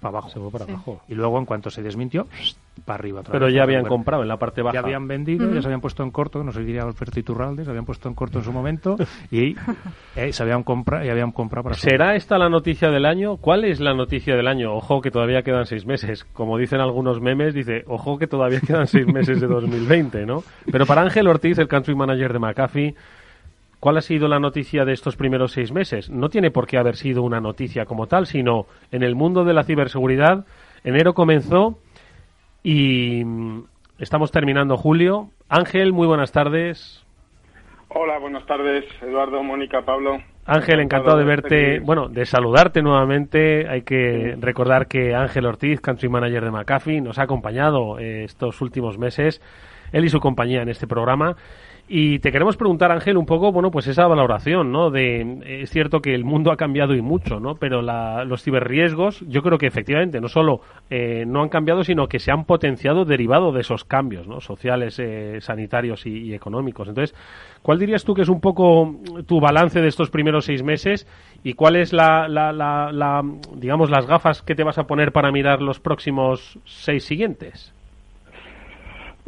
para 0.00 0.18
abajo. 0.18 0.30
Se 0.30 0.38
fue 0.38 0.50
para 0.50 0.64
abajo. 0.64 1.02
Y 1.08 1.14
luego, 1.14 1.38
en 1.38 1.46
cuanto 1.46 1.70
se 1.70 1.82
desmintió, 1.82 2.26
para 2.84 2.98
arriba. 2.98 3.22
Pero 3.30 3.48
ya 3.48 3.62
habían 3.62 3.84
comprado 3.84 4.22
en 4.22 4.28
la 4.28 4.38
parte 4.38 4.62
baja. 4.62 4.74
Ya 4.74 4.80
habían 4.80 5.06
vendido, 5.06 5.52
ya 5.52 5.60
se 5.60 5.68
habían 5.68 5.80
puesto 5.80 6.02
en 6.02 6.10
corto, 6.10 6.42
no 6.42 6.52
sé 6.52 6.60
diría 6.60 6.82
Alberto 6.82 7.18
Iturralde, 7.18 7.64
se 7.64 7.70
habían 7.70 7.84
puesto 7.84 8.08
en 8.08 8.14
corto 8.14 8.38
en 8.38 8.44
su 8.44 8.52
momento 8.52 8.96
y 9.30 9.54
eh, 10.16 10.32
se 10.32 10.42
habían 10.42 10.62
comprado 10.62 11.04
y 11.04 11.08
habían 11.08 11.32
comprado 11.32 11.64
para 11.64 11.76
¿Será 11.76 12.14
esta 12.14 12.38
la 12.38 12.48
noticia 12.48 12.89
del 12.90 13.06
año? 13.06 13.36
¿Cuál 13.36 13.64
es 13.64 13.80
la 13.80 13.94
noticia 13.94 14.36
del 14.36 14.48
año? 14.48 14.74
Ojo 14.74 15.00
que 15.00 15.10
todavía 15.10 15.42
quedan 15.42 15.66
seis 15.66 15.86
meses. 15.86 16.24
Como 16.24 16.58
dicen 16.58 16.80
algunos 16.80 17.20
memes, 17.20 17.54
dice, 17.54 17.84
ojo 17.86 18.18
que 18.18 18.26
todavía 18.26 18.60
quedan 18.66 18.86
seis 18.86 19.06
meses 19.06 19.40
de 19.40 19.46
2020, 19.46 20.26
¿no? 20.26 20.42
Pero 20.70 20.86
para 20.86 21.02
Ángel 21.02 21.28
Ortiz, 21.28 21.58
el 21.58 21.68
country 21.68 21.94
manager 21.94 22.32
de 22.32 22.38
McAfee, 22.38 22.94
¿cuál 23.80 23.96
ha 23.96 24.00
sido 24.00 24.28
la 24.28 24.38
noticia 24.38 24.84
de 24.84 24.92
estos 24.92 25.16
primeros 25.16 25.52
seis 25.52 25.72
meses? 25.72 26.10
No 26.10 26.28
tiene 26.28 26.50
por 26.50 26.66
qué 26.66 26.78
haber 26.78 26.96
sido 26.96 27.22
una 27.22 27.40
noticia 27.40 27.84
como 27.84 28.06
tal, 28.06 28.26
sino 28.26 28.66
en 28.92 29.02
el 29.02 29.14
mundo 29.14 29.44
de 29.44 29.54
la 29.54 29.64
ciberseguridad, 29.64 30.44
enero 30.84 31.14
comenzó 31.14 31.78
y 32.62 33.24
mm, 33.24 33.64
estamos 33.98 34.30
terminando 34.30 34.76
julio. 34.76 35.30
Ángel, 35.48 35.92
muy 35.92 36.06
buenas 36.06 36.32
tardes. 36.32 37.04
Hola, 37.88 38.18
buenas 38.18 38.46
tardes, 38.46 38.84
Eduardo, 39.02 39.42
Mónica, 39.42 39.82
Pablo. 39.82 40.18
Ángel, 40.50 40.80
encantado 40.80 41.16
de 41.16 41.24
verte, 41.24 41.78
bueno, 41.78 42.08
de 42.08 42.26
saludarte 42.26 42.82
nuevamente. 42.82 43.68
Hay 43.68 43.82
que 43.82 44.36
recordar 44.40 44.88
que 44.88 45.14
Ángel 45.14 45.46
Ortiz, 45.46 45.80
country 45.80 46.08
manager 46.08 46.44
de 46.44 46.50
McAfee, 46.50 47.00
nos 47.00 47.20
ha 47.20 47.22
acompañado 47.22 48.00
eh, 48.00 48.24
estos 48.24 48.60
últimos 48.60 48.98
meses, 48.98 49.40
él 49.92 50.04
y 50.04 50.08
su 50.08 50.18
compañía 50.18 50.62
en 50.62 50.68
este 50.68 50.88
programa. 50.88 51.36
Y 51.92 52.20
te 52.20 52.30
queremos 52.30 52.56
preguntar, 52.56 52.92
Ángel, 52.92 53.16
un 53.16 53.26
poco, 53.26 53.50
bueno, 53.50 53.72
pues 53.72 53.88
esa 53.88 54.06
valoración, 54.06 54.70
¿no? 54.70 54.92
De, 54.92 55.60
es 55.62 55.70
cierto 55.70 55.98
que 55.98 56.14
el 56.14 56.24
mundo 56.24 56.52
ha 56.52 56.56
cambiado 56.56 56.94
y 56.94 57.02
mucho, 57.02 57.40
¿no? 57.40 57.56
Pero 57.56 57.82
los 57.82 58.44
ciberriesgos, 58.44 59.24
yo 59.26 59.42
creo 59.42 59.58
que 59.58 59.66
efectivamente 59.66 60.20
no 60.20 60.28
solo 60.28 60.60
eh, 60.88 61.24
no 61.26 61.42
han 61.42 61.48
cambiado, 61.48 61.82
sino 61.82 62.06
que 62.06 62.20
se 62.20 62.30
han 62.30 62.44
potenciado 62.44 63.04
derivado 63.04 63.50
de 63.50 63.62
esos 63.62 63.82
cambios. 63.82 64.28
Sociales, 64.44 65.00
eh, 65.00 65.38
sanitarios 65.40 66.06
y, 66.06 66.32
económicos. 66.32 66.86
Entonces, 66.86 67.12
¿cuál 67.60 67.80
dirías 67.80 68.04
tú 68.04 68.14
que 68.14 68.22
es 68.22 68.28
un 68.28 68.40
poco 68.40 68.94
tu 69.26 69.40
balance 69.40 69.80
de 69.80 69.88
estos 69.88 70.10
primeros 70.10 70.44
seis 70.44 70.62
meses 70.62 71.08
y 71.42 71.54
cuál 71.54 71.74
es 71.74 71.92
la, 71.92 72.28
la, 72.28 72.52
la 72.52 73.24
digamos, 73.56 73.90
las 73.90 74.06
gafas 74.06 74.42
que 74.42 74.54
te 74.54 74.62
vas 74.62 74.78
a 74.78 74.86
poner 74.86 75.10
para 75.10 75.32
mirar 75.32 75.60
los 75.60 75.80
próximos 75.80 76.56
seis 76.64 77.02
siguientes? 77.02 77.74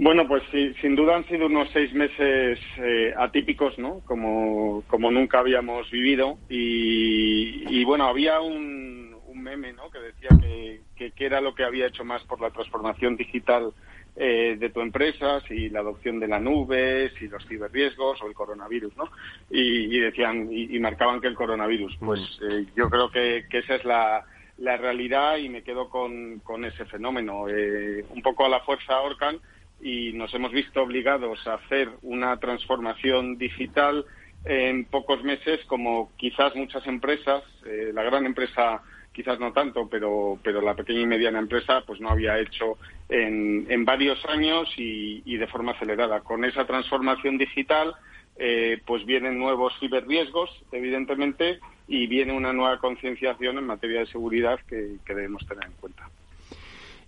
Bueno, 0.02 0.26
pues 0.26 0.42
sí, 0.50 0.74
sin 0.80 0.96
duda 0.96 1.14
han 1.14 1.28
sido 1.28 1.46
unos 1.46 1.70
seis 1.72 1.94
meses 1.94 2.58
eh, 2.78 3.14
atípicos, 3.16 3.78
¿no? 3.78 4.00
Como, 4.00 4.82
como 4.88 5.12
nunca 5.12 5.38
habíamos 5.38 5.88
vivido. 5.92 6.38
Y, 6.48 7.84
bueno, 7.84 8.08
había 8.08 8.40
un, 8.40 9.16
un, 9.28 9.40
meme, 9.40 9.72
¿no? 9.72 9.92
Que 9.92 10.00
decía 10.00 10.30
que, 10.40 11.12
que, 11.14 11.24
era 11.24 11.40
lo 11.40 11.54
que 11.54 11.62
había 11.62 11.86
hecho 11.86 12.04
más 12.04 12.20
por 12.24 12.40
la 12.40 12.50
transformación 12.50 13.16
digital 13.16 13.72
eh, 14.16 14.56
de 14.58 14.70
tu 14.70 14.80
empresa, 14.80 15.40
si 15.46 15.68
la 15.68 15.78
adopción 15.78 16.18
de 16.18 16.26
la 16.26 16.40
nube, 16.40 17.12
si 17.16 17.28
los 17.28 17.46
ciberriesgos 17.46 18.20
o 18.22 18.26
el 18.26 18.34
coronavirus, 18.34 18.96
¿no? 18.96 19.04
Y, 19.50 20.00
decían, 20.00 20.48
y, 20.50 20.80
marcaban 20.80 21.20
que 21.20 21.28
el 21.28 21.36
coronavirus. 21.36 21.96
Pues 22.00 22.20
eh, 22.50 22.66
yo 22.74 22.90
creo 22.90 23.08
que, 23.08 23.44
que 23.48 23.58
esa 23.58 23.76
es 23.76 23.84
la, 23.84 24.24
la 24.58 24.76
realidad 24.76 25.36
y 25.36 25.48
me 25.48 25.62
quedo 25.62 25.88
con, 25.88 26.40
con 26.40 26.64
ese 26.64 26.86
fenómeno. 26.86 27.44
un 27.44 28.22
poco 28.22 28.44
a 28.44 28.48
la 28.48 28.62
fuerza 28.62 29.00
Orcan 29.00 29.38
y 29.82 30.12
nos 30.12 30.32
hemos 30.32 30.52
visto 30.52 30.80
obligados 30.80 31.44
a 31.46 31.54
hacer 31.54 31.90
una 32.02 32.36
transformación 32.38 33.36
digital 33.36 34.06
en 34.44 34.84
pocos 34.84 35.22
meses 35.22 35.60
como 35.66 36.12
quizás 36.16 36.54
muchas 36.54 36.86
empresas, 36.86 37.42
eh, 37.66 37.90
la 37.92 38.02
gran 38.04 38.24
empresa 38.24 38.80
quizás 39.12 39.38
no 39.38 39.52
tanto, 39.52 39.88
pero, 39.88 40.38
pero 40.42 40.60
la 40.62 40.74
pequeña 40.74 41.00
y 41.00 41.06
mediana 41.06 41.38
empresa 41.38 41.82
pues 41.86 42.00
no 42.00 42.08
había 42.08 42.38
hecho 42.38 42.78
en, 43.08 43.66
en 43.68 43.84
varios 43.84 44.24
años 44.26 44.72
y, 44.76 45.36
de 45.36 45.46
forma 45.48 45.72
acelerada. 45.72 46.20
Con 46.20 46.44
esa 46.44 46.64
transformación 46.64 47.36
digital 47.36 47.94
eh, 48.36 48.80
pues 48.86 49.04
vienen 49.04 49.38
nuevos 49.38 49.74
ciberriesgos, 49.80 50.50
evidentemente, 50.72 51.58
y 51.86 52.06
viene 52.06 52.32
una 52.32 52.52
nueva 52.52 52.78
concienciación 52.78 53.58
en 53.58 53.66
materia 53.66 54.00
de 54.00 54.06
seguridad 54.06 54.58
que 54.66 54.98
debemos 55.06 55.46
tener 55.46 55.66
en 55.66 55.72
cuenta. 55.72 56.08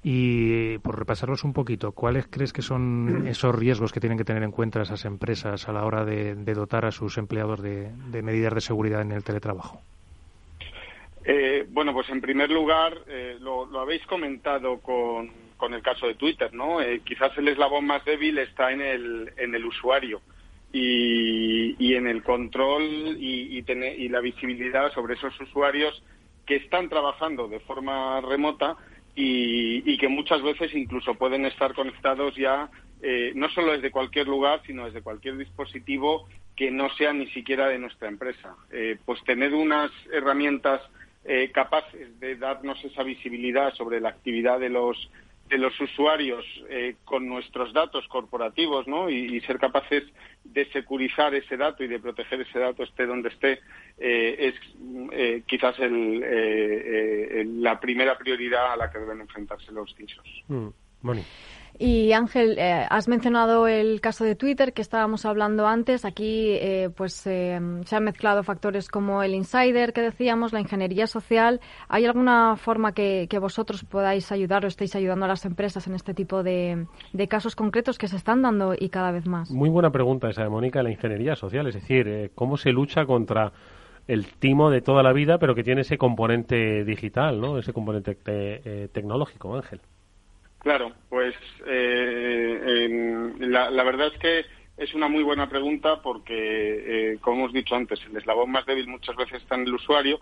Y 0.06 0.76
por 0.80 0.98
repasarlos 0.98 1.44
un 1.44 1.54
poquito, 1.54 1.92
¿cuáles 1.92 2.26
crees 2.26 2.52
que 2.52 2.60
son 2.60 3.26
esos 3.26 3.54
riesgos 3.54 3.90
que 3.90 4.00
tienen 4.00 4.18
que 4.18 4.24
tener 4.24 4.42
en 4.42 4.50
cuenta 4.50 4.82
esas 4.82 5.06
empresas 5.06 5.66
a 5.66 5.72
la 5.72 5.86
hora 5.86 6.04
de, 6.04 6.34
dotar 6.34 6.84
a 6.84 6.90
sus 6.90 7.16
empleados 7.16 7.62
de, 7.62 7.90
medidas 8.22 8.52
de 8.52 8.60
seguridad 8.60 9.00
en 9.00 9.12
el 9.12 9.24
teletrabajo? 9.24 9.80
Eh, 11.24 11.66
bueno, 11.70 11.94
pues 11.94 12.10
en 12.10 12.20
primer 12.20 12.50
lugar, 12.50 12.98
eh, 13.08 13.38
lo, 13.40 13.66
habéis 13.80 14.04
comentado 14.04 14.78
con, 14.80 15.32
el 15.72 15.80
caso 15.80 16.06
de 16.06 16.16
Twitter, 16.16 16.52
¿no? 16.52 16.82
Eh, 16.82 17.00
quizás 17.02 17.32
el 17.38 17.48
eslabón 17.48 17.86
más 17.86 18.04
débil 18.04 18.36
está 18.36 18.72
en 18.72 18.82
el, 18.82 19.32
en 19.38 19.54
el 19.54 19.64
usuario 19.64 20.20
y, 20.70 21.76
y 21.78 21.94
en 21.94 22.06
el 22.08 22.22
control 22.22 22.82
y, 23.18 23.58
y, 23.58 23.64
y 23.66 24.08
la 24.10 24.20
visibilidad 24.20 24.92
sobre 24.92 25.14
esos 25.14 25.40
usuarios 25.40 26.02
que 26.44 26.56
están 26.56 26.90
trabajando 26.90 27.48
de 27.48 27.60
forma 27.60 28.20
remota 28.20 28.76
y, 29.14 29.96
que 29.98 30.09
muchas 30.09 30.42
veces 30.42 30.74
incluso 30.74 31.14
pueden 31.14 31.44
estar 31.44 31.74
conectados 31.74 32.35
ya 32.35 32.68
eh, 33.00 33.33
no 33.35 33.48
solo 33.50 33.72
desde 33.72 33.90
cualquier 33.90 34.27
lugar, 34.27 34.62
sino 34.66 34.87
desde 34.87 35.03
cualquier 35.03 35.37
dispositivo 35.37 36.27
que 36.57 36.70
no 36.70 36.88
sea 36.94 37.12
ni 37.12 37.27
siquiera 37.29 37.68
de 37.68 37.79
nuestra 37.79 38.09
empresa. 38.09 38.55
Eh, 38.72 38.98
pues 39.05 39.22
tener 39.24 39.55
unas 39.55 39.90
herramientas 40.12 40.81
eh, 41.24 41.50
capaces 41.53 42.18
de 42.20 42.37
darnos 42.37 42.83
esa 42.85 43.03
visibilidad 43.03 43.72
sobre 43.74 44.00
la 44.00 44.11
actividad 44.11 44.61
de 44.61 44.70
los 44.70 45.11
de 45.48 45.59
los 45.59 45.78
usuarios 45.80 46.44
eh, 46.70 46.96
con 47.04 47.28
nuestros 47.28 47.72
datos 47.72 48.07
corporativos 48.09 48.87
¿no? 48.88 49.11
y, 49.11 49.40
ser 49.42 49.59
capaces 49.59 50.04
de 50.42 50.70
securizar 50.72 51.35
ese 51.35 51.57
dato 51.57 51.85
y 51.85 51.88
de 51.88 52.00
proteger 52.00 52.40
ese 52.40 52.59
dato 52.59 52.83
esté 52.83 53.07
donde 53.07 53.28
esté 53.28 53.61
eh, 53.98 54.37
es 54.38 54.54
eh, 55.12 55.42
quizás 55.46 55.78
el, 55.78 57.62
la 57.62 57.78
primera 57.78 58.16
prioridad 58.16 58.72
a 58.72 58.76
la 58.76 58.90
que 58.90 58.98
deben 58.98 59.20
enfrentarse 59.20 59.70
los 59.72 59.94
CISOs. 59.94 60.44
Mm, 60.48 60.68
Y 61.76 62.12
Ángel, 62.12 62.56
eh, 62.58 62.87
has 62.88 63.08
mencionado 63.08 63.66
el 63.66 64.00
caso 64.00 64.24
de 64.24 64.37
Twitter 64.37 64.72
que 64.72 64.82
estábamos 64.82 65.26
hablando 65.26 65.66
antes. 65.66 66.04
Aquí 66.04 66.50
eh, 66.52 66.90
pues 66.94 67.26
eh, 67.26 67.58
se 67.84 67.96
han 67.96 68.04
mezclado 68.04 68.44
factores 68.44 68.88
como 68.88 69.24
el 69.24 69.34
insider 69.34 69.92
que 69.92 70.00
decíamos, 70.00 70.52
la 70.52 70.60
ingeniería 70.60 71.08
social. 71.08 71.60
¿Hay 71.88 72.04
alguna 72.04 72.56
forma 72.56 72.92
que, 72.92 73.26
vosotros 73.40 73.84
podáis 73.84 74.30
ayudar 74.30 74.64
o 74.64 74.68
estéis 74.68 74.94
ayudando 74.94 75.24
a 75.24 75.28
las 75.28 75.44
empresas 75.44 75.87
en 75.88 75.94
este 75.94 76.14
tipo 76.14 76.44
de, 76.44 76.87
casos 77.28 77.56
concretos 77.56 77.98
que 77.98 78.06
se 78.06 78.16
están 78.16 78.42
dando 78.42 78.74
y 78.78 78.88
cada 78.88 79.10
vez 79.10 79.26
más? 79.26 79.50
Muy 79.50 79.68
buena 79.68 79.90
pregunta 79.90 80.30
esa 80.30 80.44
de 80.44 80.48
Mónica, 80.48 80.82
la 80.82 80.92
ingeniería 80.92 81.34
social. 81.34 81.66
Es 81.66 81.74
decir, 81.74 82.30
¿cómo 82.37 82.56
se 82.56 82.70
lucha 82.70 83.04
contra 83.04 83.52
el 84.06 84.26
timo 84.26 84.70
de 84.70 84.80
toda 84.80 85.02
la 85.02 85.12
vida, 85.12 85.38
pero 85.38 85.54
que 85.56 85.64
tiene 85.64 85.80
ese 85.80 85.98
componente 85.98 86.84
digital, 86.84 87.40
¿no? 87.40 87.58
ese 87.58 87.72
componente 87.72 88.14
tecnológico, 88.92 89.56
Ángel? 89.56 89.80
Claro, 90.64 90.92
pues 91.11 91.35
eh, 91.66 93.31
la, 93.38 93.85
verdad 93.85 94.07
es 94.14 94.18
que 94.18 94.46
es 94.79 94.94
una 94.94 95.09
muy 95.09 95.22
buena 95.22 95.46
pregunta 95.46 96.00
porque, 96.00 97.12
eh, 97.12 97.18
como 97.20 97.40
hemos 97.40 97.53
dicho 97.53 97.77
antes, 97.77 98.00
el 98.07 98.16
eslabón 98.16 98.50
más 98.50 98.64
débil 98.64 98.88
muchas 98.88 99.14
veces 99.14 99.42
está 99.42 99.57
en 99.57 99.66
el 99.66 99.74
usuario, 99.74 100.20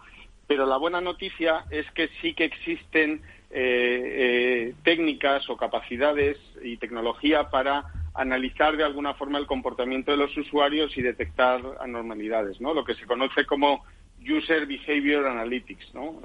pero 0.49 0.67
la 0.67 0.79
buena 0.79 1.01
noticia 1.01 1.65
es 1.71 1.89
que 1.93 2.09
sí 2.21 2.35
que 2.35 2.47
existen 2.47 3.23
eh, 3.53 4.75
técnicas 4.83 5.49
o 5.49 5.57
capacidades 5.57 6.39
y 6.61 6.77
tecnología 6.77 7.49
para 7.49 7.85
analizar 8.13 8.77
de 8.77 8.83
alguna 8.83 9.15
forma 9.15 9.39
el 9.39 9.47
comportamiento 9.47 10.11
de 10.11 10.17
los 10.17 10.37
usuarios 10.37 10.99
y 10.99 11.03
detectar 11.03 11.61
anormalidades, 11.79 12.61
¿no? 12.61 12.75
Lo 12.75 12.85
que 12.85 12.97
se 12.97 13.07
conoce 13.07 13.47
como 13.47 13.85
User 14.29 14.67
Behavior 14.67 15.27
Analytics, 15.27 15.95
¿no? 15.95 16.21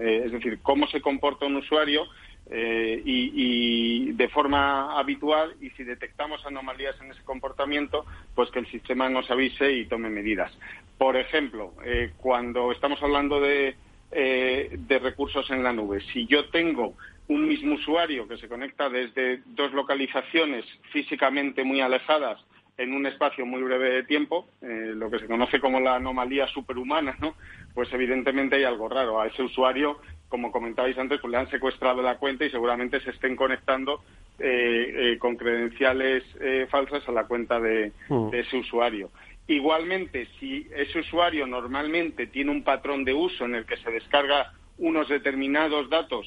es 0.00 0.32
decir, 0.32 0.58
cómo 0.62 0.88
se 0.88 1.00
comporta 1.00 1.46
un 1.46 1.56
usuario 1.56 2.04
eh, 2.48 3.02
y, 3.04 4.12
de 4.12 4.28
forma 4.28 4.98
habitual 4.98 5.56
y 5.60 5.70
si 5.70 5.82
detectamos 5.82 6.44
anomalías 6.46 6.94
en 7.00 7.10
ese 7.10 7.22
comportamiento, 7.24 8.06
pues 8.34 8.50
que 8.50 8.60
el 8.60 8.66
sistema 8.68 9.08
nos 9.08 9.30
avise 9.30 9.72
y 9.72 9.86
tome 9.86 10.10
medidas. 10.10 10.56
Por 10.96 11.16
ejemplo, 11.16 11.74
eh, 11.84 12.12
cuando 12.16 12.70
estamos 12.70 13.02
hablando 13.02 13.40
de, 13.40 13.74
eh, 14.12 14.70
de 14.78 14.98
recursos 14.98 15.50
en 15.50 15.64
la 15.64 15.72
nube, 15.72 16.00
si 16.12 16.26
yo 16.26 16.48
tengo 16.50 16.94
un 17.28 17.48
mismo 17.48 17.74
usuario 17.74 18.28
que 18.28 18.38
se 18.38 18.48
conecta 18.48 18.88
desde 18.88 19.42
dos 19.46 19.72
localizaciones 19.72 20.64
físicamente 20.92 21.64
muy 21.64 21.80
alejadas 21.80 22.40
en 22.78 22.92
un 22.92 23.06
espacio 23.06 23.44
muy 23.44 23.62
breve 23.62 23.90
de 23.90 24.02
tiempo, 24.04 24.46
lo 24.60 25.10
que 25.10 25.18
se 25.18 25.26
conoce 25.26 25.58
como 25.58 25.80
la 25.80 25.96
anomalía 25.96 26.46
superhumana, 26.46 27.16
¿no? 27.20 27.34
Pues 27.76 27.92
evidentemente 27.92 28.56
hay 28.56 28.64
algo 28.64 28.88
raro. 28.88 29.20
A 29.20 29.28
ese 29.28 29.44
usuario 29.44 30.00
como 30.28 30.50
comentabais 30.50 30.98
antes, 30.98 31.20
pues 31.20 31.30
le 31.30 31.38
han 31.38 31.50
secuestrado 31.50 32.02
la 32.02 32.18
cuenta 32.18 32.44
y 32.44 32.50
seguramente 32.50 33.00
se 33.00 33.10
estén 33.10 33.36
conectando 33.36 34.02
eh, 34.38 35.12
eh, 35.12 35.18
con 35.18 35.36
credenciales 35.36 36.24
eh, 36.40 36.66
falsas 36.68 37.08
a 37.08 37.12
la 37.12 37.24
cuenta 37.24 37.60
de, 37.60 37.92
mm. 38.08 38.30
de, 38.30 38.40
ese 38.40 38.56
usuario. 38.56 39.10
Igualmente, 39.46 40.26
si 40.40 40.66
ese 40.74 41.00
usuario 41.00 41.46
normalmente 41.46 42.26
tiene 42.26 42.50
un 42.50 42.64
patrón 42.64 43.04
de 43.04 43.14
uso 43.14 43.44
en 43.44 43.54
el 43.54 43.64
que 43.64 43.76
se 43.76 43.90
descarga 43.90 44.52
unos 44.78 45.08
determinados 45.08 45.88
datos 45.88 46.26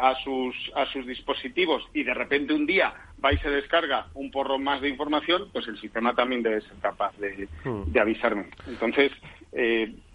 a, 0.00 0.14
sus, 0.24 0.54
a 0.74 0.86
sus 0.86 1.06
dispositivos 1.06 1.86
y 1.92 2.02
de 2.02 2.14
repente 2.14 2.54
un 2.54 2.64
día 2.64 2.94
va 3.22 3.34
y 3.34 3.36
se 3.36 3.50
descarga 3.50 4.06
un 4.14 4.30
porro 4.30 4.58
más 4.58 4.80
de 4.80 4.88
información, 4.88 5.50
pues 5.52 5.68
el 5.68 5.78
sistema 5.78 6.14
también 6.14 6.42
debe 6.42 6.62
ser 6.62 6.78
capaz 6.80 7.14
de, 7.18 7.46
mm. 7.64 7.92
de 7.92 8.00
avisarme. 8.00 8.46
Entonces, 8.66 9.12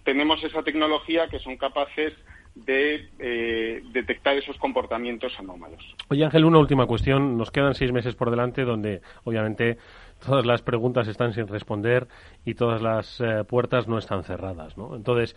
tenemos 0.05 0.41
esa 0.43 0.63
tecnología 0.63 1.27
que 1.27 1.39
son 1.39 1.57
capaces 1.57 2.13
de 2.55 3.09
eh, 3.19 3.83
detectar 3.91 4.37
esos 4.37 4.57
comportamientos 4.57 5.37
anómalos. 5.37 5.83
Oye 6.07 6.23
Ángel, 6.23 6.45
una 6.45 6.59
última 6.59 6.85
cuestión. 6.85 7.37
Nos 7.37 7.51
quedan 7.51 7.75
seis 7.75 7.91
meses 7.91 8.15
por 8.15 8.31
delante 8.31 8.63
donde 8.63 9.01
obviamente 9.25 9.77
todas 10.25 10.45
las 10.45 10.61
preguntas 10.61 11.09
están 11.09 11.33
sin 11.33 11.47
responder 11.47 12.07
y 12.45 12.53
todas 12.53 12.81
las 12.81 13.19
eh, 13.19 13.43
puertas 13.43 13.89
no 13.89 13.97
están 13.97 14.23
cerradas. 14.23 14.77
¿no? 14.77 14.95
Entonces, 14.95 15.35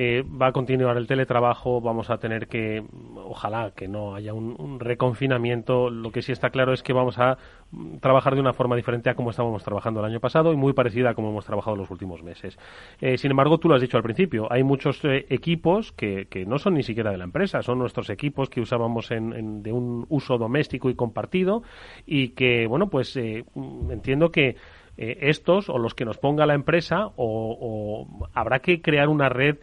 eh, 0.00 0.22
va 0.22 0.46
a 0.46 0.52
continuar 0.52 0.96
el 0.96 1.08
teletrabajo, 1.08 1.80
vamos 1.80 2.08
a 2.08 2.18
tener 2.18 2.46
que, 2.46 2.84
ojalá 3.16 3.72
que 3.74 3.88
no 3.88 4.14
haya 4.14 4.32
un, 4.32 4.78
reconfinamiento, 4.78 5.90
lo 5.90 6.12
que 6.12 6.22
sí 6.22 6.30
está 6.30 6.50
claro 6.50 6.72
es 6.72 6.84
que 6.84 6.92
vamos 6.92 7.18
a 7.18 7.36
mm, 7.72 7.96
trabajar 7.96 8.36
de 8.36 8.40
una 8.40 8.52
forma 8.52 8.76
diferente 8.76 9.10
a 9.10 9.16
como 9.16 9.30
estábamos 9.30 9.64
trabajando 9.64 9.98
el 9.98 10.06
año 10.06 10.20
pasado 10.20 10.52
y 10.52 10.56
muy 10.56 10.72
parecida 10.72 11.10
a 11.10 11.14
como 11.14 11.30
hemos 11.30 11.46
trabajado 11.46 11.74
los 11.74 11.90
últimos 11.90 12.22
meses. 12.22 12.60
Eh, 13.00 13.18
sin 13.18 13.32
embargo, 13.32 13.58
tú 13.58 13.68
lo 13.68 13.74
has 13.74 13.80
dicho 13.80 13.96
al 13.96 14.04
principio, 14.04 14.46
hay 14.52 14.62
muchos 14.62 15.04
eh, 15.04 15.26
equipos 15.30 15.90
que, 15.90 16.28
que, 16.30 16.46
no 16.46 16.60
son 16.60 16.74
ni 16.74 16.84
siquiera 16.84 17.10
de 17.10 17.18
la 17.18 17.24
empresa, 17.24 17.60
son 17.62 17.80
nuestros 17.80 18.08
equipos 18.08 18.50
que 18.50 18.60
usábamos 18.60 19.10
en, 19.10 19.64
de 19.64 19.72
un 19.72 20.06
uso 20.10 20.38
doméstico 20.38 20.90
y 20.90 20.94
compartido 20.94 21.64
y 22.06 22.28
que, 22.28 22.68
bueno, 22.68 22.88
pues 22.88 23.16
mm, 23.16 23.90
entiendo 23.90 24.30
que 24.30 24.54
eh, 25.00 25.28
estos 25.30 25.70
o 25.70 25.78
los 25.78 25.94
que 25.94 26.04
nos 26.04 26.18
ponga 26.18 26.44
la 26.44 26.54
empresa 26.54 27.10
o, 27.14 28.26
habrá 28.34 28.58
que 28.58 28.82
crear 28.82 29.08
una 29.08 29.28
red, 29.28 29.58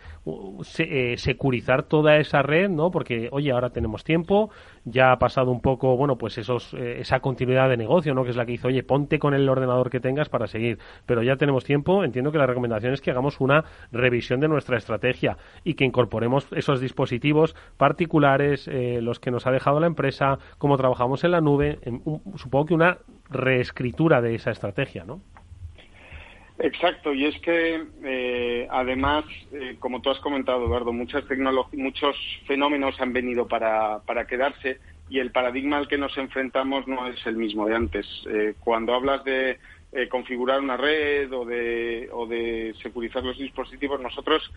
eh, 0.79 1.15
securizar 1.17 1.83
toda 1.83 2.15
esa 2.17 2.41
red, 2.41 2.69
¿no? 2.69 2.89
Porque, 2.89 3.27
oye, 3.33 3.51
ahora 3.51 3.71
tenemos 3.71 4.05
tiempo, 4.05 4.49
ya 4.85 5.11
ha 5.11 5.19
pasado 5.19 5.51
un 5.51 5.59
poco, 5.59 5.97
bueno, 5.97 6.17
pues 6.17 6.37
esos, 6.37 6.73
eh, 6.73 7.01
esa 7.01 7.19
continuidad 7.19 7.67
de 7.67 7.75
negocio, 7.75 8.13
¿no? 8.13 8.23
Que 8.23 8.29
es 8.29 8.37
la 8.37 8.45
que 8.45 8.53
hizo, 8.53 8.69
oye, 8.69 8.81
ponte 8.83 9.19
con 9.19 9.33
el 9.33 9.49
ordenador 9.49 9.89
que 9.89 9.99
tengas 9.99 10.29
para 10.29 10.47
seguir. 10.47 10.79
Pero 11.05 11.21
ya 11.21 11.35
tenemos 11.35 11.65
tiempo, 11.65 12.05
entiendo 12.05 12.31
que 12.31 12.37
la 12.37 12.47
recomendación 12.47 12.93
es 12.93 13.01
que 13.01 13.11
hagamos 13.11 13.41
una 13.41 13.65
revisión 13.91 14.39
de 14.39 14.47
nuestra 14.47 14.77
estrategia 14.77 15.37
y 15.65 15.73
que 15.73 15.83
incorporemos 15.83 16.47
esos 16.53 16.79
dispositivos 16.79 17.57
particulares, 17.75 18.69
los 19.01 19.19
que 19.19 19.31
nos 19.31 19.45
ha 19.47 19.51
dejado 19.51 19.81
la 19.81 19.87
empresa, 19.87 20.39
cómo 20.57 20.77
trabajamos 20.77 21.25
en 21.25 21.31
la 21.31 21.41
nube, 21.41 21.79
supongo 22.35 22.65
que 22.67 22.73
una 22.73 22.99
reescritura 23.29 24.21
de 24.21 24.35
esa 24.35 24.51
estrategia, 24.51 25.03
¿no? 25.05 25.21
Exacto, 26.57 27.13
y 27.13 27.25
es 27.25 27.37
que 27.41 27.83
eh, 28.03 28.67
además, 28.71 29.25
eh, 29.51 29.75
como 29.77 30.01
tú 30.01 30.09
has 30.09 30.19
comentado, 30.19 30.65
Eduardo, 30.65 30.93
muchas 30.93 31.25
muchos 31.73 32.15
fenómenos 32.47 32.99
han 33.01 33.11
venido 33.11 33.45
para, 33.45 33.99
para, 33.99 34.25
quedarse 34.25 34.79
y 35.09 35.19
el 35.19 35.31
paradigma 35.31 35.77
al 35.77 35.89
que 35.89 35.97
nos 35.97 36.17
enfrentamos 36.17 36.87
no 36.87 37.07
es 37.07 37.25
el 37.25 37.35
mismo 37.35 37.67
de 37.67 37.75
antes. 37.75 38.07
Eh, 38.27 38.53
cuando 38.59 38.93
hablas 38.93 39.23
de 39.25 39.59
configurar 40.09 40.59
una 40.59 40.75
red 40.75 41.31
o 41.31 41.45
de, 41.45 42.09
o 42.11 42.27
de 42.27 42.75
securizar 42.83 43.23
los 43.23 43.37
dispositivos, 43.37 44.01
nosotros 44.01 44.51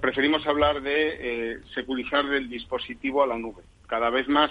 preferimos 0.00 0.44
hablar 0.44 0.82
de 0.82 1.60
securizar 1.72 2.24
el 2.24 2.48
dispositivo 2.50 3.22
a 3.22 3.28
la 3.28 3.38
nube. 3.38 3.62
Cada 3.86 4.10
vez 4.10 4.26
más 4.26 4.50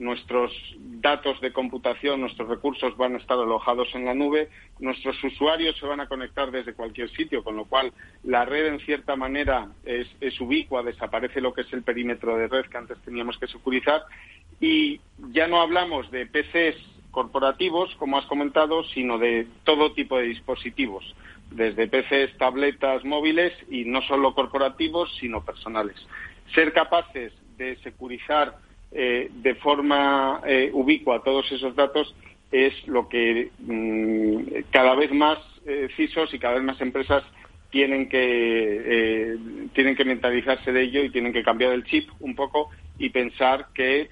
nuestros 0.00 0.50
datos 0.78 1.40
de 1.42 1.52
computación, 1.52 2.22
nuestros 2.22 2.48
recursos 2.48 2.96
van 2.96 3.14
a 3.14 3.18
estar 3.18 3.38
alojados 3.38 3.94
en 3.94 4.06
la 4.06 4.14
nube, 4.14 4.48
nuestros 4.78 5.22
usuarios 5.22 5.76
se 5.78 5.86
van 5.86 6.00
a 6.00 6.08
conectar 6.08 6.50
desde 6.50 6.72
cualquier 6.72 7.10
sitio, 7.10 7.44
con 7.44 7.54
lo 7.54 7.66
cual 7.66 7.92
la 8.24 8.46
red 8.46 8.66
en 8.66 8.80
cierta 8.80 9.14
manera 9.14 9.68
es, 9.84 10.08
ubicua, 10.40 10.82
desaparece 10.82 11.42
lo 11.42 11.52
que 11.52 11.60
es 11.60 11.72
el 11.74 11.82
perímetro 11.82 12.36
de 12.36 12.48
red 12.48 12.64
que 12.64 12.78
antes 12.78 12.98
teníamos 13.04 13.36
que 13.38 13.46
securizar 13.46 14.02
y 14.58 15.00
ya 15.32 15.46
no 15.46 15.60
hablamos 15.60 16.10
de 16.10 16.26
PCs 16.26 16.76
corporativos, 17.10 17.94
como 17.96 18.16
has 18.16 18.24
comentado, 18.24 18.84
sino 18.84 19.18
de 19.18 19.46
todo 19.64 19.92
tipo 19.92 20.16
de 20.16 20.24
dispositivos, 20.24 21.14
desde 21.50 21.88
PCs, 21.88 22.38
tabletas, 22.38 23.04
móviles 23.04 23.52
y 23.68 23.84
no 23.84 24.00
solo 24.02 24.34
corporativos, 24.34 25.14
sino 25.20 25.44
personales. 25.44 25.96
Ser 26.54 26.72
capaces 26.72 27.34
de 27.58 27.76
securizar 27.82 28.56
eh, 28.92 29.30
de 29.32 29.54
forma 29.54 30.40
eh, 30.44 30.68
ubicua 30.72 31.22
todos 31.22 31.50
esos 31.52 31.76
datos 31.76 32.12
es 32.50 32.74
lo 32.88 33.08
que 33.08 33.50
mm, 33.60 34.64
cada 34.72 34.96
vez 34.96 35.12
más 35.12 35.38
eh, 35.64 35.88
CISOs 35.96 36.34
y 36.34 36.40
cada 36.40 36.54
vez 36.54 36.64
más 36.64 36.80
empresas 36.80 37.22
tienen 37.70 38.08
que 38.08 39.36
tienen 39.74 39.94
que 39.94 40.04
mentalizarse 40.04 40.72
de 40.72 40.82
ello 40.82 41.04
y 41.04 41.10
tienen 41.10 41.32
que 41.32 41.44
cambiar 41.44 41.72
el 41.72 41.84
chip 41.84 42.10
un 42.18 42.34
poco 42.34 42.70
y 42.98 43.10
pensar 43.10 43.68
que 43.74 44.08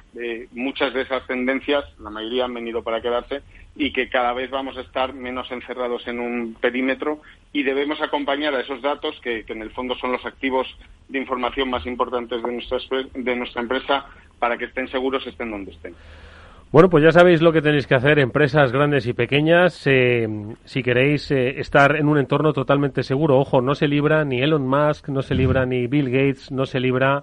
muchas 0.53 0.95
de 0.95 1.03
esas 1.03 1.27
tendencias, 1.27 1.85
la 1.99 2.11
mayoría 2.11 2.45
han 2.45 2.55
venido 2.55 2.85
para 2.85 3.03
quedarse 3.03 3.43
y 3.75 3.93
que 3.93 4.09
cada 4.09 4.33
vez 4.33 4.49
vamos 4.51 4.77
a 4.77 4.83
estar 4.83 5.13
menos 5.13 5.51
encerrados 5.51 6.07
en 6.07 6.21
un 6.21 6.55
perímetro 6.55 7.21
y 7.53 7.65
debemos 7.65 8.01
acompañar 8.01 8.55
a 8.55 8.61
esos 8.61 8.81
datos 8.81 9.19
que, 9.23 9.45
que 9.45 9.55
en 9.55 9.63
el 9.63 9.73
fondo 9.73 9.97
son 9.97 10.13
los 10.13 10.25
activos 10.25 10.69
de 11.09 11.19
información 11.19 11.69
más 11.69 11.85
importantes 11.85 12.41
de 12.41 12.53
nuestra, 12.53 12.79
de 13.13 13.37
nuestra 13.37 13.63
empresa 13.63 14.07
para 14.39 14.57
que 14.57 14.67
estén 14.67 14.89
seguros 14.89 15.27
estén 15.27 15.51
donde 15.51 15.73
estén. 15.73 15.95
Bueno, 16.71 16.91
pues 16.91 17.03
ya 17.03 17.13
sabéis 17.13 17.41
lo 17.41 17.51
que 17.51 17.63
tenéis 17.63 17.87
que 17.87 17.95
hacer, 17.95 18.19
empresas 18.19 18.73
grandes 18.73 19.07
y 19.07 19.15
pequeñas, 19.15 19.87
eh, 19.87 20.29
si 20.65 20.83
queréis 20.83 21.31
eh, 21.31 21.61
estar 21.61 21.97
en 21.97 22.07
un 22.09 22.19
entorno 22.19 22.53
totalmente 22.53 23.03
seguro. 23.03 23.39
Ojo, 23.39 23.63
no 23.63 23.75
se 23.75 23.89
libra 23.89 24.23
ni 24.27 24.43
Elon 24.43 24.69
Musk, 24.69 25.09
no 25.09 25.23
se 25.23 25.35
libra 25.35 25.65
ni 25.65 25.87
Bill 25.87 26.11
Gates, 26.11 26.53
no 26.53 26.67
se 26.67 26.79
libra, 26.79 27.23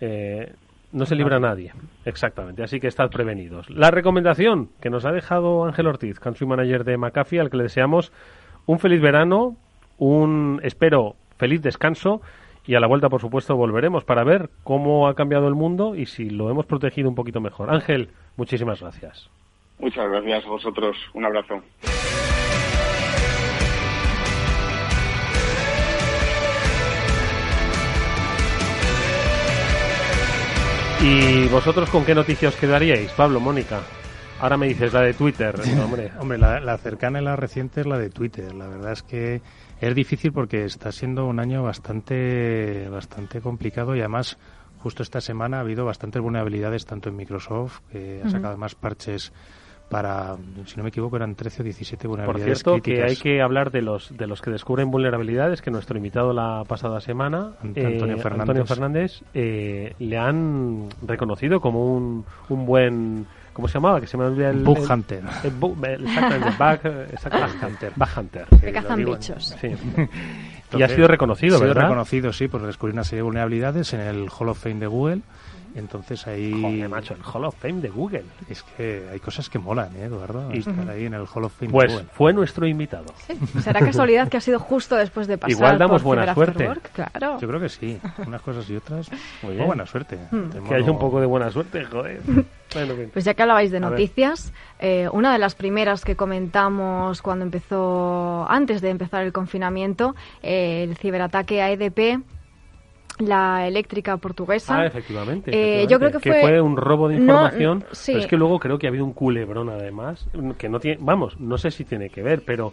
eh, 0.00 0.54
no 0.90 1.04
se 1.04 1.16
libra 1.16 1.38
nadie. 1.38 1.72
Exactamente, 2.06 2.62
así 2.62 2.80
que 2.80 2.86
estad 2.86 3.10
prevenidos. 3.10 3.68
La 3.68 3.90
recomendación 3.90 4.70
que 4.80 4.88
nos 4.88 5.04
ha 5.04 5.12
dejado 5.12 5.66
Ángel 5.66 5.86
Ortiz, 5.86 6.18
country 6.18 6.46
manager 6.46 6.84
de 6.84 6.96
McAfee, 6.96 7.40
al 7.40 7.50
que 7.50 7.58
le 7.58 7.64
deseamos 7.64 8.10
un 8.64 8.78
feliz 8.78 9.02
verano, 9.02 9.54
un 9.98 10.60
espero 10.62 11.14
feliz 11.36 11.60
descanso 11.60 12.22
Y 12.66 12.74
a 12.74 12.80
la 12.80 12.86
vuelta, 12.86 13.08
por 13.08 13.20
supuesto, 13.20 13.56
volveremos 13.56 14.04
para 14.04 14.22
ver 14.22 14.50
cómo 14.62 15.08
ha 15.08 15.14
cambiado 15.14 15.48
el 15.48 15.54
mundo 15.54 15.96
y 15.96 16.06
si 16.06 16.30
lo 16.30 16.48
hemos 16.50 16.66
protegido 16.66 17.08
un 17.08 17.14
poquito 17.14 17.40
mejor. 17.40 17.70
Ángel, 17.70 18.10
muchísimas 18.36 18.80
gracias. 18.80 19.28
Muchas 19.78 20.08
gracias 20.08 20.44
a 20.46 20.48
vosotros. 20.48 20.96
Un 21.12 21.24
abrazo. 21.24 21.60
¿Y 31.04 31.48
vosotros 31.48 31.90
con 31.90 32.04
qué 32.04 32.14
noticias 32.14 32.54
quedaríais, 32.54 33.10
Pablo, 33.14 33.40
Mónica? 33.40 33.80
Ahora 34.40 34.56
me 34.56 34.68
dices 34.68 34.92
la 34.92 35.00
de 35.00 35.14
Twitter, 35.14 35.52
hombre. 35.84 36.12
hombre, 36.20 36.38
la, 36.38 36.78
cercana 36.78 37.20
y 37.20 37.24
la 37.24 37.34
reciente 37.34 37.80
es 37.80 37.86
la 37.86 37.98
de 37.98 38.08
Twitter. 38.08 38.54
La 38.54 38.68
verdad 38.68 38.92
es 38.92 39.02
que 39.02 39.40
es 39.88 39.94
difícil 39.96 40.32
porque 40.32 40.64
está 40.64 40.92
siendo 40.92 41.26
un 41.26 41.40
año 41.40 41.62
bastante, 41.62 42.88
bastante 42.88 43.40
complicado 43.40 43.96
y 43.96 44.00
además 44.00 44.38
justo 44.78 45.02
esta 45.02 45.20
semana 45.20 45.58
ha 45.58 45.60
habido 45.60 45.84
bastantes 45.84 46.22
vulnerabilidades 46.22 46.86
tanto 46.86 47.08
en 47.08 47.16
Microsoft, 47.16 47.80
que 47.90 48.20
ha 48.24 48.30
sacado 48.30 48.56
más 48.56 48.74
parches 48.74 49.32
para, 49.88 50.36
si 50.64 50.76
no 50.76 50.84
me 50.84 50.88
equivoco, 50.88 51.16
eran 51.16 51.34
13 51.34 51.62
o 51.62 51.64
17 51.64 52.08
vulnerabilidades 52.08 52.62
Por 52.62 52.80
cierto, 52.80 52.82
que 52.82 53.02
hay 53.02 53.16
que 53.16 53.42
hablar 53.42 53.70
de 53.70 53.82
los 53.82 54.16
de 54.16 54.26
los 54.26 54.40
que 54.40 54.50
descubren 54.50 54.90
vulnerabilidades, 54.90 55.60
que 55.60 55.70
nuestro 55.70 55.96
invitado 55.96 56.32
la 56.32 56.64
pasada 56.66 57.00
semana, 57.00 57.52
Antonio 57.62 58.16
eh, 58.16 58.18
Fernández, 58.18 58.66
Fernández 58.66 59.22
eh, 59.34 59.94
le 59.98 60.16
han 60.16 60.88
reconocido 61.06 61.60
como 61.60 61.94
un, 61.94 62.24
un 62.48 62.66
buen 62.66 63.26
¿Cómo 63.52 63.68
se 63.68 63.74
llamaba? 63.74 64.00
Que 64.00 64.06
se 64.06 64.16
me 64.16 64.24
olvida 64.24 64.50
el... 64.50 64.62
Bug 64.62 64.78
Hunter. 64.78 65.22
exactamente, 65.44 66.50
Bug, 66.58 67.58
Hunter. 67.62 67.92
Bug 67.94 68.08
Hunter. 68.16 68.46
Que 68.60 68.72
cazan 68.72 69.04
bichos. 69.04 69.56
Sí. 69.60 69.68
y 70.78 70.82
ha 70.82 70.88
sido 70.88 71.08
reconocido, 71.08 71.58
¿verdad? 71.60 71.70
Ha 71.70 71.74
sido 71.74 71.88
reconocido, 71.88 72.32
sí, 72.32 72.48
por 72.48 72.64
descubrir 72.64 72.94
una 72.94 73.04
serie 73.04 73.18
de 73.18 73.22
vulnerabilidades 73.22 73.92
en 73.92 74.00
el 74.00 74.28
Hall 74.30 74.48
of 74.48 74.58
Fame 74.58 74.80
de 74.80 74.86
Google 74.86 75.20
entonces 75.74 76.26
ahí. 76.26 76.52
Joder, 76.60 76.88
macho, 76.88 77.14
el 77.14 77.22
Hall 77.22 77.44
of 77.44 77.56
Fame 77.56 77.80
de 77.80 77.88
Google. 77.88 78.24
Es 78.48 78.62
que 78.62 79.08
hay 79.10 79.20
cosas 79.20 79.48
que 79.48 79.58
molan, 79.58 79.94
¿eh, 79.96 80.04
Eduardo? 80.04 80.52
Y 80.52 80.58
estar 80.58 80.88
ahí 80.88 81.06
en 81.06 81.14
el 81.14 81.26
Hall 81.32 81.44
of 81.44 81.52
Fame 81.54 81.70
pues 81.70 81.88
de 81.88 81.94
Google. 81.94 82.08
fue 82.12 82.32
nuestro 82.32 82.66
invitado. 82.66 83.06
Sí. 83.26 83.34
¿Será 83.60 83.80
casualidad 83.80 84.28
que 84.28 84.36
ha 84.36 84.40
sido 84.40 84.58
justo 84.58 84.96
después 84.96 85.26
de 85.26 85.38
pasar 85.38 85.50
Igual 85.50 85.78
damos 85.78 86.02
buena 86.02 86.34
suerte. 86.34 86.68
Claro. 86.92 87.38
Yo 87.40 87.48
creo 87.48 87.60
que 87.60 87.68
sí. 87.68 87.98
Unas 88.26 88.42
cosas 88.42 88.68
y 88.68 88.76
otras. 88.76 89.10
Muy 89.42 89.56
buena 89.56 89.86
suerte. 89.86 90.18
Hmm. 90.30 90.66
Que 90.68 90.74
haya 90.74 90.90
un 90.90 90.98
poco 90.98 91.20
de 91.20 91.26
buena 91.26 91.50
suerte, 91.50 91.84
joder. 91.84 92.20
Pues 93.12 93.26
ya 93.26 93.34
que 93.34 93.42
hablabais 93.42 93.70
de 93.70 93.80
noticias, 93.80 94.52
eh, 94.78 95.06
una 95.12 95.32
de 95.32 95.38
las 95.38 95.54
primeras 95.54 96.04
que 96.06 96.16
comentamos 96.16 97.20
cuando 97.20 97.44
empezó, 97.44 98.46
antes 98.48 98.80
de 98.80 98.88
empezar 98.88 99.24
el 99.24 99.32
confinamiento, 99.32 100.14
eh, 100.42 100.84
el 100.84 100.96
ciberataque 100.96 101.60
a 101.60 101.70
EDP 101.70 102.22
la 103.18 103.66
eléctrica 103.66 104.16
portuguesa. 104.16 104.80
Ah, 104.80 104.86
efectivamente. 104.86 105.50
Eh, 105.52 105.86
yo 105.86 105.98
creo 105.98 106.12
que 106.12 106.18
fue... 106.18 106.60
un 106.60 106.76
robo 106.76 107.08
de 107.08 107.16
información. 107.16 107.84
Pero 108.06 108.18
es 108.18 108.26
que 108.26 108.36
luego 108.36 108.58
creo 108.58 108.78
que 108.78 108.86
ha 108.86 108.90
habido 108.90 109.04
un 109.04 109.12
culebrón 109.12 109.68
además, 109.68 110.26
que 110.58 110.68
no 110.68 110.80
tiene, 110.80 110.98
vamos, 111.00 111.38
no 111.38 111.58
sé 111.58 111.70
si 111.70 111.84
tiene 111.84 112.10
que 112.10 112.22
ver, 112.22 112.42
pero 112.44 112.72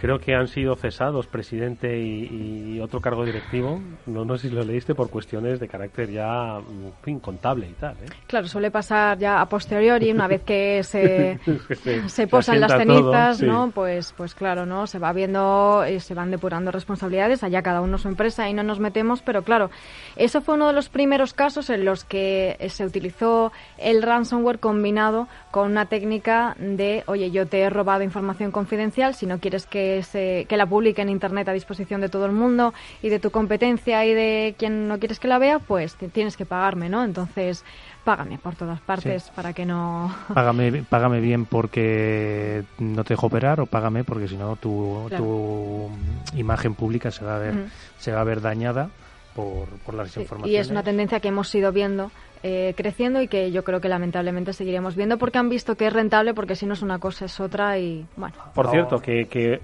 creo 0.00 0.18
que 0.18 0.34
han 0.34 0.48
sido 0.48 0.76
cesados 0.76 1.26
presidente 1.26 1.98
y, 1.98 2.80
otro 2.80 3.00
cargo 3.00 3.26
directivo. 3.26 3.78
No, 4.06 4.24
no 4.24 4.38
sé 4.38 4.48
si 4.48 4.54
lo 4.54 4.62
leíste 4.62 4.94
por 4.94 5.10
cuestiones 5.10 5.60
de 5.60 5.68
carácter 5.68 6.10
ya 6.10 6.58
incontable 7.04 7.68
y 7.68 7.72
tal. 7.72 7.92
¿eh? 7.92 8.06
Claro, 8.26 8.48
suele 8.48 8.70
pasar 8.70 9.18
ya 9.18 9.42
a 9.42 9.46
posteriori, 9.46 10.10
una 10.10 10.26
vez 10.26 10.42
que 10.42 10.82
se, 10.82 11.38
se, 12.06 12.26
posan 12.26 12.60
las 12.60 12.72
cenizas, 12.72 13.42
¿no? 13.42 13.70
Pues, 13.70 14.14
pues 14.16 14.34
claro, 14.34 14.64
¿no? 14.64 14.86
Se 14.86 14.98
va 14.98 15.12
viendo, 15.12 15.84
eh, 15.84 16.00
se 16.00 16.14
van 16.14 16.30
depurando 16.30 16.70
responsabilidades, 16.70 17.44
allá 17.44 17.60
cada 17.60 17.82
uno 17.82 17.98
su 17.98 18.08
empresa 18.08 18.48
y 18.48 18.54
no 18.54 18.62
nos 18.62 18.80
metemos, 18.80 19.20
pero 19.20 19.42
claro, 19.42 19.70
eso 20.16 20.40
fue 20.40 20.54
uno 20.54 20.68
de 20.68 20.72
los 20.72 20.88
primeros 20.88 21.34
casos 21.34 21.68
en 21.68 21.84
los 21.84 22.04
que 22.04 22.56
se 22.70 22.86
utilizó 22.86 23.52
el 23.76 24.02
ransomware 24.02 24.58
combinado 24.58 25.28
con 25.50 25.70
una 25.70 25.84
técnica 25.84 26.56
de, 26.58 27.04
oye, 27.06 27.30
yo 27.30 27.46
te 27.46 27.60
he 27.60 27.68
robado 27.68 28.02
información 28.02 28.50
confidencial, 28.50 29.14
si 29.14 29.26
no 29.26 29.38
quieres 29.38 29.66
que 29.66 29.89
que, 30.12 30.56
la 30.56 30.66
publique 30.66 31.02
en 31.02 31.08
Internet 31.08 31.48
a 31.48 31.52
disposición 31.52 32.00
de 32.00 32.08
todo 32.08 32.26
el 32.26 32.32
mundo 32.32 32.74
y 33.02 33.08
de 33.08 33.18
tu 33.18 33.30
competencia 33.30 34.04
y 34.04 34.14
de 34.14 34.54
quien 34.58 34.88
no 34.88 34.98
quieres 34.98 35.18
que 35.18 35.28
la 35.28 35.38
vea, 35.38 35.58
pues 35.58 35.96
tienes 36.12 36.36
que 36.36 36.46
pagarme, 36.46 36.88
¿no? 36.88 37.04
Entonces, 37.04 37.64
págame 38.04 38.38
por 38.38 38.54
todas 38.56 38.80
partes 38.80 39.30
para 39.34 39.52
que 39.52 39.66
no... 39.66 40.14
Págame, 40.34 40.84
págame 40.88 41.20
bien 41.20 41.46
porque 41.46 42.64
no 42.78 43.04
te 43.04 43.14
dejo 43.14 43.26
operar 43.26 43.60
o 43.60 43.66
págame 43.66 44.04
porque 44.04 44.28
si 44.28 44.36
no 44.36 44.56
tu, 44.56 45.08
tu 45.16 45.90
imagen 46.34 46.74
pública 46.74 47.10
se 47.10 47.24
va 47.24 47.36
a 47.36 47.38
ver, 47.38 47.54
se 47.98 48.12
va 48.12 48.20
a 48.20 48.24
ver 48.24 48.40
dañada 48.40 48.90
por, 49.34 49.68
por 49.84 49.94
las 49.94 50.16
informaciones. 50.16 50.52
Y 50.52 50.56
es 50.56 50.70
una 50.70 50.82
tendencia 50.82 51.20
que 51.20 51.28
hemos 51.28 51.54
ido 51.54 51.72
viendo 51.72 52.10
eh, 52.42 52.74
creciendo 52.76 53.20
y 53.20 53.28
que 53.28 53.50
yo 53.52 53.64
creo 53.64 53.80
que 53.80 53.88
lamentablemente 53.88 54.52
seguiremos 54.52 54.96
viendo 54.96 55.18
porque 55.18 55.38
han 55.38 55.48
visto 55.48 55.76
que 55.76 55.86
es 55.86 55.92
rentable 55.92 56.32
porque 56.34 56.54
si 56.54 56.66
no 56.66 56.72
es 56.72 56.82
una 56.82 56.98
cosa 56.98 57.26
es 57.26 57.38
otra 57.40 57.78
y 57.78 58.06
bueno. 58.16 58.34
Por 58.54 58.70
cierto, 58.70 58.98
que, 59.00 59.26
que 59.26 59.54
eh, 59.54 59.60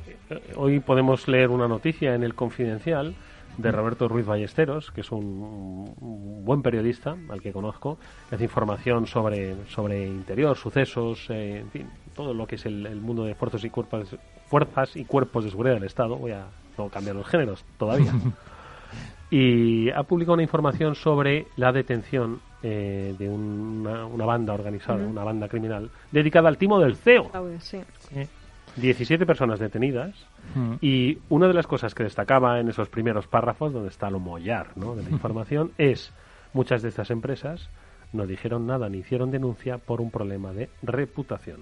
hoy 0.56 0.80
podemos 0.80 1.26
leer 1.28 1.48
una 1.48 1.68
noticia 1.68 2.14
en 2.14 2.22
el 2.22 2.34
Confidencial 2.34 3.14
de 3.56 3.72
Roberto 3.72 4.08
Ruiz 4.08 4.26
Ballesteros, 4.26 4.90
que 4.90 5.00
es 5.00 5.10
un, 5.10 5.94
buen 6.44 6.62
periodista 6.62 7.16
al 7.30 7.40
que 7.40 7.52
conozco, 7.52 7.98
que 8.28 8.34
hace 8.34 8.44
información 8.44 9.06
sobre, 9.06 9.66
sobre 9.68 10.06
interior, 10.06 10.56
sucesos, 10.56 11.26
eh, 11.30 11.60
en 11.60 11.70
fin, 11.70 11.90
todo 12.14 12.34
lo 12.34 12.46
que 12.46 12.56
es 12.56 12.66
el, 12.66 13.00
mundo 13.00 13.24
de 13.24 13.34
fuerzas 13.34 13.64
y, 13.64 13.70
cuerpos, 13.70 14.16
fuerzas 14.46 14.96
y 14.96 15.04
cuerpos 15.04 15.44
de 15.44 15.50
seguridad 15.50 15.74
del 15.74 15.84
Estado. 15.84 16.16
Voy 16.16 16.32
a 16.32 16.46
no 16.76 16.88
cambiar 16.88 17.16
los 17.16 17.26
géneros 17.26 17.64
todavía. 17.78 18.12
y 19.30 19.90
ha 19.90 20.02
publicado 20.02 20.34
una 20.34 20.42
información 20.42 20.94
sobre 20.94 21.46
la 21.56 21.72
detención 21.72 22.40
eh, 22.68 23.14
de 23.16 23.28
una, 23.28 24.24
banda 24.24 24.52
organizada, 24.52 25.06
una 25.06 25.22
banda 25.22 25.46
criminal, 25.46 25.88
dedicada 26.10 26.48
al 26.48 26.58
timo 26.58 26.80
del 26.80 26.96
CEO. 26.96 27.30
17 28.74 29.24
personas 29.24 29.60
detenidas 29.60 30.16
y 30.80 31.18
una 31.28 31.46
de 31.46 31.54
las 31.54 31.68
cosas 31.68 31.94
que 31.94 32.02
destacaba 32.02 32.58
en 32.58 32.68
esos 32.68 32.88
primeros 32.88 33.28
párrafos, 33.28 33.72
donde 33.72 33.88
está 33.88 34.10
lo 34.10 34.18
mollar 34.18 34.76
¿no? 34.76 34.96
de 34.96 35.04
la 35.04 35.10
información, 35.10 35.70
es 35.78 36.12
muchas 36.54 36.82
de 36.82 36.88
estas 36.88 37.10
empresas 37.12 37.70
no 38.12 38.26
dijeron 38.26 38.66
nada 38.66 38.88
ni 38.88 38.98
hicieron 38.98 39.30
denuncia 39.30 39.78
por 39.78 40.00
un 40.00 40.10
problema 40.10 40.52
de 40.52 40.68
reputación. 40.82 41.60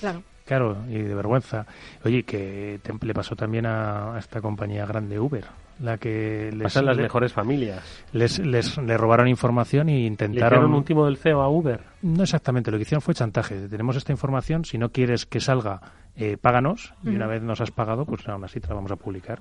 Claro. 0.00 0.22
Claro, 0.46 0.78
y 0.88 0.98
de 0.98 1.14
vergüenza. 1.14 1.66
Oye, 2.04 2.22
que 2.22 2.80
le 3.02 3.14
pasó 3.14 3.36
también 3.36 3.66
a, 3.66 4.14
a 4.14 4.18
esta 4.18 4.40
compañía 4.40 4.86
grande 4.86 5.18
Uber 5.18 5.44
la 5.80 5.98
que 5.98 6.50
les 6.52 6.62
pasan 6.62 6.86
las 6.86 6.96
mejores 6.96 7.32
familias. 7.32 7.82
Les, 8.12 8.38
les, 8.38 8.76
robaron 8.76 9.28
información 9.28 9.88
y 9.88 10.06
intentaron. 10.06 10.60
¿Le 10.60 10.66
un 10.66 10.74
último 10.74 11.04
del 11.04 11.16
CEO 11.16 11.42
a 11.42 11.48
Uber? 11.48 11.80
No 12.02 12.22
exactamente, 12.22 12.70
lo 12.70 12.78
que 12.78 12.82
hicieron 12.82 13.02
fue 13.02 13.14
chantaje. 13.14 13.68
Tenemos 13.68 13.96
esta 13.96 14.12
información, 14.12 14.64
si 14.64 14.78
no 14.78 14.90
quieres 14.90 15.26
que 15.26 15.40
salga 15.40 15.80
eh, 16.18 16.38
páganos 16.40 16.94
y 17.04 17.10
una 17.10 17.26
vez 17.26 17.42
nos 17.42 17.60
has 17.60 17.70
pagado, 17.70 18.06
pues 18.06 18.26
aún 18.26 18.42
así 18.42 18.58
te 18.58 18.68
la 18.68 18.74
vamos 18.74 18.90
a 18.90 18.96
publicar. 18.96 19.40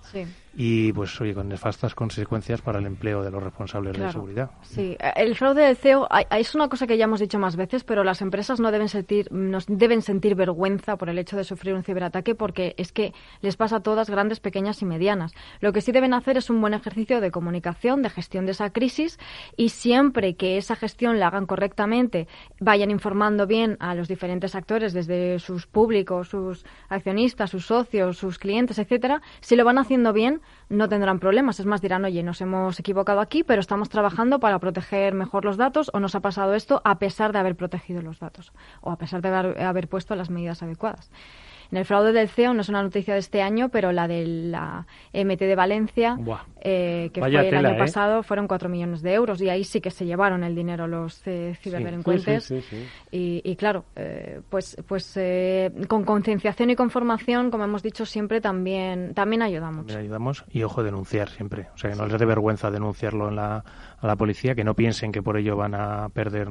Y 0.54 0.92
pues 0.92 1.20
oye, 1.22 1.34
con 1.34 1.48
nefastas 1.48 1.96
consecuencias 1.96 2.62
para 2.62 2.80
el 2.80 2.86
empleo 2.86 3.24
de 3.24 3.32
los 3.32 3.42
responsables 3.42 3.98
de 3.98 4.12
seguridad. 4.12 4.52
Sí, 4.64 4.98
el 5.16 5.36
fraude 5.36 5.64
del 5.64 5.78
CEO 5.78 6.08
es 6.32 6.54
una 6.54 6.68
cosa 6.68 6.86
que 6.86 6.98
ya 6.98 7.06
hemos 7.06 7.22
dicho 7.22 7.40
más 7.40 7.56
veces, 7.56 7.86
pero 7.86 8.04
las 8.04 8.22
empresas 8.22 8.60
no 8.60 8.72
deben 8.72 8.90
sentir, 8.90 9.32
nos 9.32 9.68
deben 9.68 10.02
sentir 10.02 10.36
vergüenza 10.36 10.98
por 10.98 11.10
el 11.10 11.18
hecho 11.18 11.38
de 11.38 11.46
sufrir 11.46 11.74
un 11.76 11.84
ciberataque 11.84 12.36
porque 12.36 12.74
es 12.78 12.92
que 12.92 13.14
les 13.42 13.56
pasa 13.56 13.78
a 13.78 13.80
todas, 13.80 14.10
grandes, 14.10 14.42
pequeñas 14.42 14.82
y 14.82 14.86
medianas. 14.86 15.34
Lo 15.62 15.72
que 15.72 15.80
sí 15.80 15.94
deben 15.94 16.14
hacer 16.14 16.36
es 16.36 16.50
un 16.50 16.60
buen 16.60 16.74
ejercicio 16.74 17.22
de 17.22 17.32
comunicación, 17.32 18.02
de 18.02 18.10
gestión 18.10 18.46
de 18.46 18.52
esa 18.52 18.72
crisis 18.72 19.18
y 19.56 19.70
siempre 19.70 20.36
que 20.36 20.58
esa 20.58 20.76
gestión 20.76 21.20
la 21.20 21.28
hagan 21.28 21.46
correctamente, 21.46 22.28
vayan 22.60 22.92
informando 22.92 23.48
bien 23.48 23.78
a 23.80 23.96
los 23.96 24.10
diferentes 24.10 24.56
actores, 24.56 24.92
desde 24.92 25.40
sus 25.40 25.68
públicos, 25.68 26.30
sus 26.30 26.65
accionistas, 26.90 27.50
sus 27.50 27.66
socios, 27.66 28.18
sus 28.18 28.40
clientes, 28.40 28.80
etcétera, 28.80 29.22
si 29.42 29.56
lo 29.56 29.66
van 29.66 29.78
haciendo 29.78 30.14
bien, 30.14 30.42
no 30.70 30.90
tendrán 30.90 31.20
problemas. 31.20 31.60
Es 31.60 31.66
más, 31.66 31.82
dirán, 31.82 32.06
oye, 32.06 32.24
nos 32.24 32.42
hemos 32.42 32.80
equivocado 32.80 33.20
aquí, 33.20 33.44
pero 33.44 33.62
estamos 33.62 33.90
trabajando 33.90 34.40
para 34.40 34.60
proteger 34.60 35.14
mejor 35.14 35.46
los 35.46 35.58
datos 35.58 35.92
o 35.94 36.00
nos 36.00 36.16
ha 36.16 36.20
pasado 36.20 36.54
esto 36.54 36.82
a 36.84 37.00
pesar 37.00 37.32
de 37.34 37.40
haber 37.40 37.56
protegido 37.56 38.02
los 38.02 38.20
datos 38.20 38.54
o 38.82 38.92
a 38.92 38.98
pesar 38.98 39.22
de 39.22 39.30
haber 39.64 39.88
puesto 39.88 40.16
las 40.16 40.30
medidas 40.30 40.64
adecuadas. 40.64 41.12
En 41.76 41.80
el 41.80 41.86
fraude 41.86 42.14
del 42.14 42.30
CEO 42.30 42.54
no 42.54 42.62
es 42.62 42.70
una 42.70 42.82
noticia 42.82 43.16
de 43.16 43.20
este 43.20 43.42
año, 43.42 43.68
pero 43.68 43.92
la 43.92 44.08
de 44.08 44.26
la 44.26 44.88
MT 45.14 45.40
de 45.40 45.56
Valencia, 45.56 46.18
eh, 46.62 47.10
que 47.14 47.20
fue 47.20 47.28
el 47.28 47.54
año 47.54 47.72
¿eh? 47.72 47.78
pasado, 47.78 48.24
fueron 48.24 48.48
4 48.48 48.70
millones 48.70 49.02
de 49.02 49.14
euros 49.14 49.42
y 49.42 49.50
ahí 49.50 49.66
sí 49.66 49.82
que 49.82 49.92
se 49.92 50.06
llevaron 50.06 50.46
el 50.46 50.56
dinero 50.56 50.88
los 50.88 51.22
eh, 51.28 51.54
ciberdelincuentes. 51.62 52.54
y, 53.12 53.56
claro, 53.58 53.84
pues, 54.48 54.78
pues 54.88 55.20
con 55.90 56.06
concienciación 56.06 56.70
y 56.70 56.78
con 56.78 56.90
formación, 56.90 57.52
como 57.52 57.66
hemos 57.66 57.84
dicho 57.84 58.06
siempre, 58.06 58.40
también, 58.40 59.14
también 59.14 59.42
ayudamos. 59.42 59.80
También 59.80 60.00
ayudamos 60.00 60.46
y 60.50 60.64
ojo, 60.64 60.82
denunciar 60.82 61.28
siempre. 61.28 61.68
O 61.76 61.78
sea, 61.78 61.90
que 61.90 61.98
no 61.98 62.06
les 62.06 62.18
dé 62.18 62.26
vergüenza 62.26 62.72
denunciarlo 62.72 63.28
en 63.28 63.36
la, 63.36 63.66
a 64.06 64.08
la 64.08 64.16
policía, 64.16 64.56
que 64.56 64.64
no 64.64 64.76
piensen 64.76 65.12
que 65.12 65.22
por 65.22 65.38
ello 65.38 65.58
van 65.58 65.76
a 65.76 66.10
perder 66.10 66.48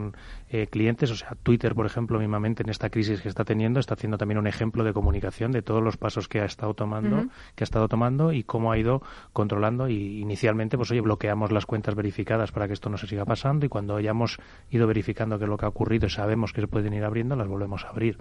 clientes. 0.71 1.11
O 1.11 1.17
sea, 1.17 1.31
Twitter, 1.43 1.75
por 1.75 1.87
ejemplo, 1.87 2.19
mismamente 2.19 2.63
en 2.63 2.69
esta 2.69 2.91
crisis 2.91 3.21
que 3.21 3.29
está 3.29 3.45
teniendo, 3.45 3.81
está 3.81 3.95
haciendo 3.95 4.19
también 4.19 4.39
un 4.39 4.47
ejemplo 4.47 4.85
de 4.85 4.93
comunicación 4.93 5.15
comunicación 5.15 5.53
de 5.53 5.63
todos 5.63 5.81
los 5.81 5.97
pasos 5.97 6.27
que 6.27 6.41
ha 6.41 6.45
estado 6.45 6.75
tomando, 6.75 7.29
que 7.55 7.63
ha 7.63 7.67
estado 7.67 7.87
tomando 7.87 8.33
y 8.33 8.43
cómo 8.43 8.73
ha 8.73 8.79
ido 8.79 9.01
controlando 9.33 9.89
y 9.89 10.21
inicialmente 10.21 10.77
pues 10.77 10.91
oye, 10.91 11.01
bloqueamos 11.03 11.53
las 11.53 11.67
cuentas 11.67 11.95
verificadas 11.95 12.51
para 12.51 12.67
que 12.67 12.73
esto 12.73 12.91
no 12.91 12.97
se 12.97 13.07
siga 13.07 13.25
pasando 13.25 13.65
y 13.65 13.69
cuando 13.69 13.95
hayamos 13.95 14.39
ido 14.71 14.89
verificando 14.89 15.39
qué 15.39 15.45
es 15.45 15.51
lo 15.51 15.57
que 15.57 15.67
ha 15.67 15.69
ocurrido 15.69 16.09
y 16.09 16.11
sabemos 16.11 16.53
que 16.53 16.63
se 16.63 16.67
pueden 16.67 16.95
ir 16.95 17.05
abriendo, 17.05 17.37
las 17.37 17.47
volvemos 17.47 17.85
a 17.85 17.91
abrir. 17.91 18.19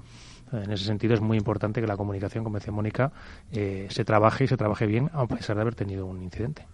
En 0.54 0.72
ese 0.72 0.86
sentido 0.86 1.14
es 1.14 1.22
muy 1.22 1.38
importante 1.38 1.82
que 1.82 1.88
la 1.88 1.98
comunicación, 1.98 2.44
como 2.44 2.58
decía 2.58 2.72
Mónica, 2.72 3.12
eh, 3.52 3.88
se 3.90 4.06
trabaje 4.06 4.44
y 4.44 4.48
se 4.48 4.58
trabaje 4.58 4.86
bien 4.86 5.10
a 5.14 5.26
pesar 5.26 5.56
de 5.56 5.64
haber 5.64 5.76
tenido 5.76 6.06
un 6.06 6.22
incidente. 6.22 6.66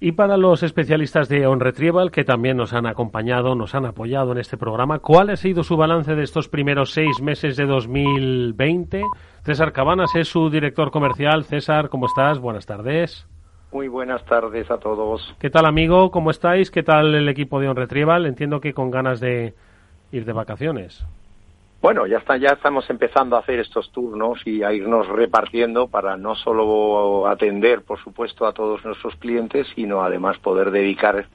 Y 0.00 0.12
para 0.12 0.36
los 0.36 0.62
especialistas 0.62 1.28
de 1.28 1.46
On 1.46 1.60
Retrieval, 1.60 2.10
que 2.10 2.24
también 2.24 2.56
nos 2.56 2.72
han 2.72 2.86
acompañado, 2.86 3.54
nos 3.54 3.74
han 3.74 3.86
apoyado 3.86 4.32
en 4.32 4.38
este 4.38 4.56
programa, 4.56 5.00
¿cuál 5.00 5.30
ha 5.30 5.36
sido 5.36 5.62
su 5.62 5.76
balance 5.76 6.14
de 6.14 6.22
estos 6.22 6.48
primeros 6.48 6.92
seis 6.92 7.20
meses 7.20 7.56
de 7.56 7.66
2020? 7.66 9.02
César 9.42 9.72
Cabanas 9.72 10.14
es 10.14 10.28
su 10.28 10.50
director 10.50 10.90
comercial. 10.90 11.44
César, 11.44 11.88
¿cómo 11.88 12.06
estás? 12.06 12.38
Buenas 12.38 12.66
tardes. 12.66 13.26
Muy 13.72 13.88
buenas 13.88 14.24
tardes 14.24 14.70
a 14.70 14.78
todos. 14.78 15.34
¿Qué 15.38 15.50
tal, 15.50 15.66
amigo? 15.66 16.10
¿Cómo 16.10 16.30
estáis? 16.30 16.70
¿Qué 16.70 16.82
tal 16.82 17.14
el 17.14 17.28
equipo 17.28 17.60
de 17.60 17.68
On 17.68 17.76
Retrieval? 17.76 18.26
Entiendo 18.26 18.60
que 18.60 18.72
con 18.72 18.90
ganas 18.90 19.20
de 19.20 19.54
ir 20.12 20.24
de 20.24 20.32
vacaciones. 20.32 21.04
Bueno, 21.82 22.06
ya 22.06 22.18
está, 22.18 22.36
ya 22.36 22.48
estamos 22.48 22.88
empezando 22.90 23.36
a 23.36 23.40
hacer 23.40 23.60
estos 23.60 23.92
turnos 23.92 24.44
y 24.46 24.62
a 24.62 24.72
irnos 24.72 25.06
repartiendo 25.08 25.86
para 25.88 26.16
no 26.16 26.34
solo 26.34 27.28
atender, 27.28 27.82
por 27.82 28.02
supuesto, 28.02 28.46
a 28.46 28.52
todos 28.52 28.84
nuestros 28.84 29.14
clientes, 29.16 29.66
sino 29.74 30.02
además 30.02 30.38
poder 30.38 30.70
dedicar 30.70 31.26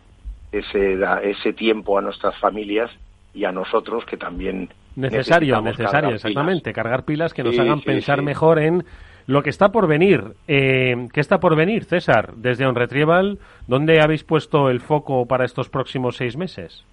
ese, 0.52 0.98
ese 1.24 1.54
tiempo 1.54 1.98
a 1.98 2.02
nuestras 2.02 2.38
familias 2.40 2.92
y 3.34 3.46
a 3.46 3.52
nosotros 3.52 4.04
que 4.06 4.18
también 4.18 4.70
necesario, 4.96 5.62
necesario, 5.62 6.16
exactamente, 6.16 6.74
cargar 6.74 7.06
pilas 7.06 7.34
que 7.34 7.44
nos 7.44 7.58
hagan 7.58 7.82
pensar 7.82 8.22
mejor 8.22 8.60
en 8.60 8.84
lo 9.28 9.44
que 9.44 9.50
está 9.50 9.72
por 9.72 9.88
venir. 9.88 10.34
Eh, 10.48 11.08
¿Qué 11.14 11.22
está 11.22 11.40
por 11.40 11.56
venir, 11.56 11.86
César? 11.86 12.34
Desde 12.36 12.66
On 12.66 12.76
Retrieval, 12.76 13.40
¿dónde 13.68 14.02
habéis 14.02 14.24
puesto 14.24 14.70
el 14.70 14.82
foco 14.82 15.26
para 15.28 15.46
estos 15.46 15.70
próximos 15.70 16.18
seis 16.18 16.36
meses? 16.36 16.86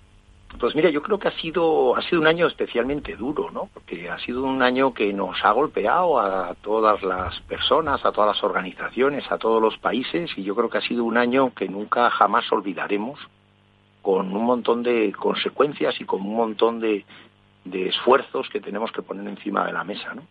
Pues 0.59 0.75
mira, 0.75 0.91
yo 0.91 1.03
creo 1.03 1.19
que 1.19 1.29
ha 1.29 1.39
sido, 1.41 1.95
ha 1.97 2.03
sido 2.03 2.21
un 2.21 2.27
año 2.27 2.47
especialmente 2.47 3.15
duro, 3.15 3.51
¿no? 3.51 3.69
Porque 3.73 4.11
ha 4.11 4.19
sido 4.19 4.43
un 4.43 4.63
año 4.63 4.93
que 4.93 5.13
nos 5.13 5.37
ha 5.45 5.53
golpeado 5.53 6.19
a 6.19 6.55
todas 6.63 7.03
las 7.03 7.41
personas, 7.43 8.05
a 8.05 8.11
todas 8.11 8.35
las 8.35 8.43
organizaciones, 8.43 9.31
a 9.31 9.39
todos 9.39 9.63
los 9.63 9.79
países, 9.79 10.31
y 10.37 10.43
yo 10.43 10.57
creo 10.57 10.69
que 10.69 10.79
ha 10.79 10.83
sido 10.83 11.05
un 11.05 11.17
año 11.17 11.53
que 11.55 11.69
nunca 11.69 12.11
jamás 12.11 12.51
olvidaremos, 12.51 13.21
con 14.03 14.35
un 14.35 14.45
montón 14.45 14.83
de 14.83 15.13
consecuencias 15.13 16.01
y 16.01 16.05
con 16.05 16.23
un 16.23 16.35
montón 16.35 16.81
de, 16.81 17.05
de 17.65 17.89
esfuerzos 17.89 18.49
que 18.49 18.61
tenemos 18.61 18.91
que 18.91 19.03
poner 19.03 19.29
encima 19.29 19.65
de 19.67 19.73
la 19.73 19.85
mesa, 19.85 20.15
¿no? 20.15 20.23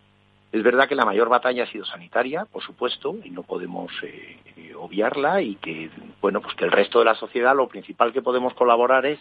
Es 0.50 0.62
verdad 0.62 0.88
que 0.88 0.94
la 0.94 1.04
mayor 1.04 1.28
batalla 1.28 1.64
ha 1.64 1.66
sido 1.66 1.84
sanitaria, 1.84 2.46
por 2.46 2.62
supuesto, 2.62 3.14
y 3.22 3.30
no 3.30 3.42
podemos 3.42 3.92
eh, 4.02 4.38
obviarla, 4.78 5.42
y 5.42 5.56
que, 5.56 5.90
bueno, 6.22 6.40
pues 6.40 6.54
que 6.54 6.64
el 6.64 6.72
resto 6.72 6.98
de 6.98 7.04
la 7.04 7.14
sociedad 7.14 7.54
lo 7.54 7.68
principal 7.68 8.12
que 8.12 8.22
podemos 8.22 8.54
colaborar 8.54 9.04
es 9.04 9.18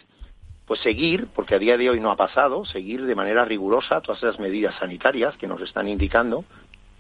pues 0.68 0.82
seguir, 0.82 1.28
porque 1.34 1.56
a 1.56 1.60
día 1.60 1.78
de 1.78 1.90
hoy 1.90 2.00
no 2.02 2.12
ha 2.12 2.18
pasado, 2.18 2.66
seguir 2.66 3.06
de 3.06 3.16
manera 3.16 3.46
rigurosa 3.46 4.02
todas 4.02 4.22
esas 4.22 4.38
medidas 4.38 4.76
sanitarias 4.78 5.36
que 5.38 5.48
nos 5.48 5.62
están 5.62 5.88
indicando 5.88 6.44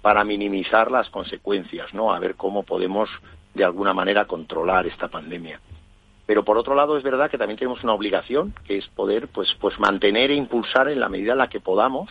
para 0.02 0.24
minimizar 0.24 0.90
las 0.90 1.10
consecuencias, 1.10 1.94
¿no? 1.94 2.14
A 2.14 2.20
ver 2.20 2.36
cómo 2.36 2.64
podemos 2.64 3.10
de 3.54 3.66
alguna 3.66 3.94
manera 3.94 4.26
controlar 4.26 4.88
esta 4.88 5.10
pandemia. 5.10 5.60
Pero 6.26 6.46
por 6.46 6.58
otro 6.58 6.76
lado 6.76 6.98
es 6.98 7.04
verdad 7.04 7.30
que 7.30 7.38
también 7.38 7.58
tenemos 7.58 7.84
una 7.84 7.94
obligación, 7.94 8.54
que 8.66 8.78
es 8.78 8.88
poder 8.88 9.28
pues 9.28 9.54
pues 9.60 9.78
mantener 9.80 10.32
e 10.32 10.36
impulsar 10.36 10.88
en 10.88 11.02
la 11.02 11.10
medida 11.10 11.34
en 11.34 11.40
la 11.40 11.50
que 11.50 11.60
podamos 11.60 12.10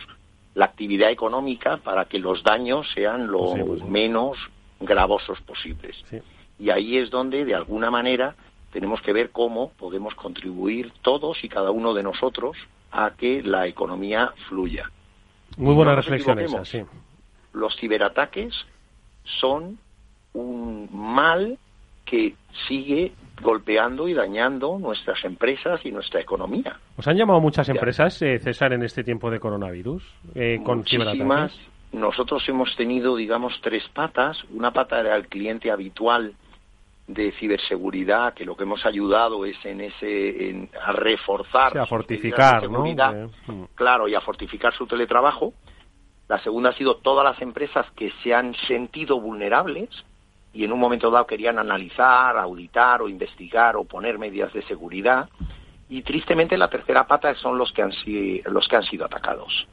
la 0.53 0.65
actividad 0.65 1.09
económica 1.09 1.77
para 1.77 2.05
que 2.05 2.19
los 2.19 2.43
daños 2.43 2.87
sean 2.93 3.27
lo 3.27 3.55
menos 3.87 4.37
gravosos 4.79 5.39
posibles. 5.41 5.95
Y 6.59 6.69
ahí 6.69 6.97
es 6.97 7.09
donde 7.09 7.45
de 7.45 7.55
alguna 7.55 7.89
manera 7.91 8.35
tenemos 8.77 9.01
que 9.01 9.11
ver 9.11 9.31
cómo 9.31 9.71
podemos 9.71 10.13
contribuir 10.13 10.91
todos 11.01 11.43
y 11.43 11.49
cada 11.49 11.71
uno 11.71 11.95
de 11.95 12.03
nosotros 12.03 12.55
a 12.91 13.09
que 13.17 13.41
la 13.41 13.65
economía 13.65 14.33
fluya. 14.47 14.91
Muy 15.57 15.73
buena 15.73 15.95
reflexión 15.95 16.37
sí. 16.63 16.83
Los 17.53 17.75
ciberataques 17.77 18.53
son 19.39 19.79
un 20.33 20.89
mal 20.93 21.57
que 22.05 22.35
sigue 22.67 23.13
golpeando 23.41 24.07
y 24.07 24.13
dañando 24.13 24.77
nuestras 24.77 25.25
empresas 25.25 25.83
y 25.83 25.91
nuestra 25.91 26.21
economía. 26.21 26.77
¿Os 26.97 27.07
han 27.07 27.17
llamado 27.17 27.39
muchas 27.39 27.67
empresas, 27.69 28.21
eh, 28.21 28.37
César, 28.37 28.73
en 28.73 28.83
este 28.83 29.03
tiempo 29.03 29.31
de 29.31 29.39
coronavirus? 29.39 30.03
Eh, 30.35 30.59
con 30.63 30.79
Muchísimas. 30.79 31.51
Nosotros 31.93 32.47
hemos 32.47 32.75
tenido, 32.75 33.15
digamos, 33.15 33.59
tres 33.63 33.89
patas. 33.91 34.37
Una 34.51 34.69
pata 34.69 34.99
era 34.99 35.15
el 35.15 35.27
cliente 35.27 35.71
habitual 35.71 36.35
de 37.07 37.31
ciberseguridad 37.39 38.33
que 38.33 38.43
lo 38.43 38.57
que 38.57 38.63
hemos 38.63 38.85
ayudado 38.85 39.45
es 39.45 39.55
en 39.65 39.79
ese 39.79 40.69
a 40.83 40.91
reforzar 40.91 41.77
a 41.77 41.85
fortificar 41.85 42.69
¿no? 42.69 42.85
Eh, 42.85 43.29
mm. 43.47 43.63
claro 43.75 44.09
y 44.09 44.15
a 44.15 44.21
fortificar 44.21 44.73
su 44.73 44.85
teletrabajo. 44.85 45.53
La 46.27 46.39
segunda 46.43 46.71
ha 46.71 46.73
sido 46.73 46.97
todas 46.97 47.23
las 47.23 47.41
empresas 47.41 47.85
que 47.95 48.11
se 48.21 48.33
han 48.33 48.53
sentido 48.67 49.21
vulnerables 49.21 49.89
y 50.51 50.65
en 50.65 50.73
un 50.73 50.79
momento 50.79 51.09
dado 51.09 51.25
querían 51.25 51.57
analizar 51.59 52.37
auditar 52.37 53.01
o 53.01 53.07
investigar 53.07 53.77
o 53.77 53.85
poner 53.85 54.19
medidas 54.19 54.51
de 54.51 54.61
seguridad. 54.63 55.29
Y 55.87 56.01
tristemente 56.01 56.57
la 56.57 56.69
tercera 56.69 57.07
pata 57.07 57.33
son 57.35 57.57
los 57.57 57.71
que 57.71 57.83
han 57.83 57.93
los 58.47 58.67
que 58.67 58.75
han 58.75 58.83
sido 58.83 59.05
atacados. 59.05 59.65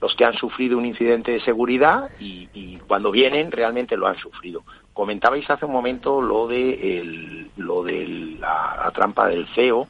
Los 0.00 0.14
que 0.14 0.24
han 0.24 0.34
sufrido 0.34 0.78
un 0.78 0.86
incidente 0.86 1.32
de 1.32 1.40
seguridad 1.40 2.10
y, 2.18 2.48
y 2.54 2.78
cuando 2.86 3.10
vienen 3.10 3.50
realmente 3.50 3.96
lo 3.98 4.06
han 4.06 4.16
sufrido 4.16 4.62
Comentabais 4.96 5.44
hace 5.50 5.66
un 5.66 5.72
momento 5.72 6.22
lo 6.22 6.48
de 6.48 7.50
lo 7.58 7.82
de 7.82 8.38
la, 8.40 8.90
trampa 8.94 9.28
del 9.28 9.46
CEO, 9.54 9.86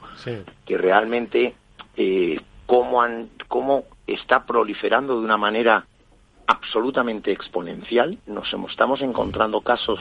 que 0.64 0.76
realmente 0.76 1.54
eh, 1.96 2.40
cómo, 2.66 3.00
han, 3.00 3.28
cómo 3.46 3.84
está 4.04 4.44
proliferando 4.44 5.16
de 5.16 5.24
una 5.24 5.36
manera 5.36 5.86
absolutamente 6.48 7.30
exponencial. 7.30 8.18
Nos 8.26 8.52
estamos 8.68 9.00
encontrando 9.00 9.60
casos, 9.60 10.00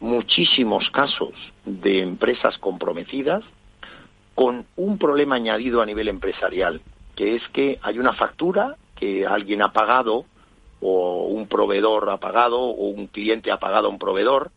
muchísimos 0.00 0.90
casos 0.90 1.32
de 1.64 2.02
empresas 2.02 2.58
comprometidas 2.58 3.42
con 4.34 4.66
un 4.76 4.98
problema 4.98 5.36
añadido 5.36 5.80
a 5.80 5.86
nivel 5.86 6.08
empresarial, 6.08 6.82
que 7.16 7.36
es 7.36 7.42
que 7.54 7.78
hay 7.80 7.98
una 7.98 8.12
factura 8.12 8.76
que 8.96 9.24
alguien 9.26 9.62
ha 9.62 9.72
pagado 9.72 10.26
o 10.82 11.26
un 11.26 11.46
proveedor 11.46 12.10
ha 12.10 12.18
pagado 12.18 12.60
o 12.60 12.88
un 12.88 13.06
cliente 13.06 13.52
ha 13.52 13.58
pagado 13.58 13.86
a 13.86 13.90
un 13.90 13.98
proveedor 13.98 14.50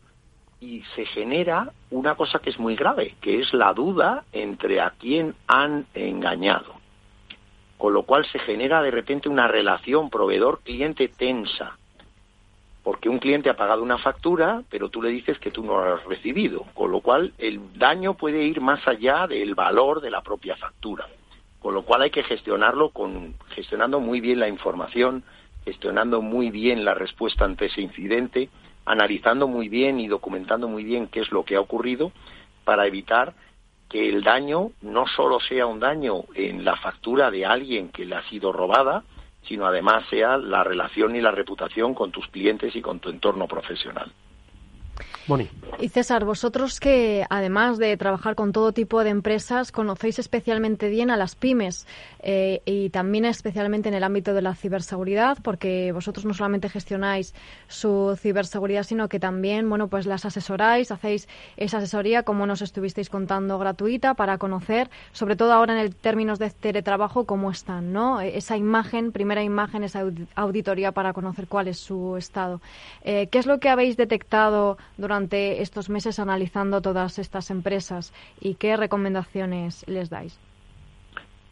y 0.60 0.82
se 0.94 1.06
genera 1.06 1.70
una 1.90 2.16
cosa 2.16 2.40
que 2.40 2.50
es 2.50 2.58
muy 2.58 2.74
grave, 2.76 3.14
que 3.20 3.40
es 3.40 3.54
la 3.54 3.72
duda 3.72 4.24
entre 4.32 4.80
a 4.80 4.90
quién 4.98 5.34
han 5.46 5.86
engañado. 5.94 6.74
Con 7.78 7.92
lo 7.92 8.04
cual 8.04 8.26
se 8.26 8.38
genera 8.40 8.82
de 8.82 8.90
repente 8.90 9.28
una 9.28 9.46
relación 9.46 10.10
proveedor-cliente 10.10 11.08
tensa, 11.08 11.76
porque 12.82 13.08
un 13.08 13.18
cliente 13.18 13.50
ha 13.50 13.56
pagado 13.56 13.82
una 13.82 13.98
factura, 13.98 14.62
pero 14.70 14.88
tú 14.88 15.02
le 15.02 15.10
dices 15.10 15.38
que 15.38 15.50
tú 15.50 15.62
no 15.62 15.84
la 15.84 15.94
has 15.94 16.04
recibido, 16.04 16.64
con 16.72 16.90
lo 16.90 17.00
cual 17.00 17.32
el 17.36 17.78
daño 17.78 18.14
puede 18.14 18.44
ir 18.44 18.60
más 18.60 18.86
allá 18.88 19.26
del 19.26 19.54
valor 19.54 20.00
de 20.00 20.10
la 20.10 20.22
propia 20.22 20.56
factura. 20.56 21.06
Con 21.60 21.74
lo 21.74 21.82
cual 21.82 22.02
hay 22.02 22.10
que 22.10 22.22
gestionarlo 22.22 22.90
con 22.90 23.34
gestionando 23.50 24.00
muy 24.00 24.20
bien 24.20 24.40
la 24.40 24.48
información, 24.48 25.24
gestionando 25.66 26.22
muy 26.22 26.50
bien 26.50 26.84
la 26.84 26.94
respuesta 26.94 27.44
ante 27.44 27.66
ese 27.66 27.82
incidente, 27.82 28.48
analizando 28.84 29.48
muy 29.48 29.68
bien 29.68 29.98
y 29.98 30.06
documentando 30.06 30.68
muy 30.68 30.84
bien 30.84 31.08
qué 31.08 31.20
es 31.20 31.32
lo 31.32 31.44
que 31.44 31.56
ha 31.56 31.60
ocurrido 31.60 32.12
para 32.64 32.86
evitar 32.86 33.34
que 33.88 34.08
el 34.08 34.22
daño 34.22 34.70
no 34.80 35.06
solo 35.08 35.40
sea 35.40 35.66
un 35.66 35.80
daño 35.80 36.24
en 36.34 36.64
la 36.64 36.76
factura 36.76 37.32
de 37.32 37.44
alguien 37.44 37.88
que 37.88 38.04
le 38.04 38.14
ha 38.14 38.22
sido 38.28 38.52
robada, 38.52 39.02
sino 39.42 39.66
además 39.66 40.04
sea 40.08 40.38
la 40.38 40.62
relación 40.62 41.16
y 41.16 41.20
la 41.20 41.32
reputación 41.32 41.94
con 41.94 42.12
tus 42.12 42.26
clientes 42.28 42.74
y 42.76 42.80
con 42.80 43.00
tu 43.00 43.10
entorno 43.10 43.48
profesional. 43.48 44.12
Y 45.78 45.90
César, 45.90 46.24
vosotros 46.24 46.80
que 46.80 47.26
además 47.28 47.76
de 47.76 47.96
trabajar 47.98 48.34
con 48.34 48.52
todo 48.52 48.72
tipo 48.72 49.04
de 49.04 49.10
empresas, 49.10 49.72
conocéis 49.72 50.18
especialmente 50.18 50.88
bien 50.88 51.10
a 51.10 51.18
las 51.18 51.34
pymes 51.34 51.86
eh, 52.20 52.62
y 52.64 52.88
también 52.90 53.26
especialmente 53.26 53.88
en 53.88 53.94
el 53.94 54.04
ámbito 54.04 54.32
de 54.32 54.40
la 54.40 54.54
ciberseguridad, 54.54 55.36
porque 55.42 55.92
vosotros 55.92 56.24
no 56.24 56.32
solamente 56.32 56.70
gestionáis 56.70 57.34
su 57.68 58.16
ciberseguridad, 58.18 58.84
sino 58.84 59.08
que 59.08 59.20
también, 59.20 59.68
bueno, 59.68 59.88
pues 59.88 60.06
las 60.06 60.24
asesoráis, 60.24 60.90
hacéis 60.90 61.28
esa 61.58 61.78
asesoría, 61.78 62.22
como 62.22 62.46
nos 62.46 62.62
estuvisteis 62.62 63.10
contando, 63.10 63.58
gratuita 63.58 64.14
para 64.14 64.38
conocer, 64.38 64.88
sobre 65.12 65.36
todo 65.36 65.52
ahora 65.52 65.74
en 65.74 65.80
el 65.80 65.94
términos 65.94 66.38
de 66.38 66.50
teletrabajo, 66.50 67.26
cómo 67.26 67.50
están, 67.50 67.92
¿no? 67.92 68.20
Esa 68.22 68.56
imagen, 68.56 69.12
primera 69.12 69.42
imagen, 69.42 69.84
esa 69.84 70.04
auditoría 70.36 70.92
para 70.92 71.12
conocer 71.12 71.48
cuál 71.48 71.68
es 71.68 71.78
su 71.78 72.16
estado. 72.16 72.62
Eh, 73.04 73.26
¿Qué 73.26 73.38
es 73.38 73.46
lo 73.46 73.60
que 73.60 73.68
habéis 73.68 73.98
detectado 73.98 74.78
durante 74.96 75.15
durante 75.16 75.62
estos 75.62 75.88
meses 75.88 76.18
analizando 76.18 76.82
todas 76.82 77.18
estas 77.18 77.50
empresas 77.50 78.12
y 78.38 78.56
qué 78.56 78.76
recomendaciones 78.76 79.82
les 79.88 80.10
dais? 80.10 80.38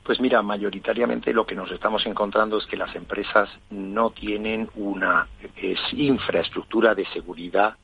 Pues 0.03 0.21
mira, 0.21 0.43
mayoritariamente 0.43 1.33
lo 1.33 1.47
que 1.47 1.55
nos 1.55 1.71
estamos 1.71 2.05
encontrando 2.05 2.59
es 2.59 2.67
que 2.67 2.77
las 2.77 2.95
empresas 2.95 3.49
no 3.71 4.11
tienen 4.11 4.69
una 4.75 5.29
infraestructura 5.93 6.95
de 6.95 7.07
seguridad 7.07 7.77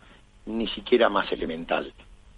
ni 0.44 0.68
siquiera 0.68 1.08
más 1.08 1.32
elemental. 1.32 1.94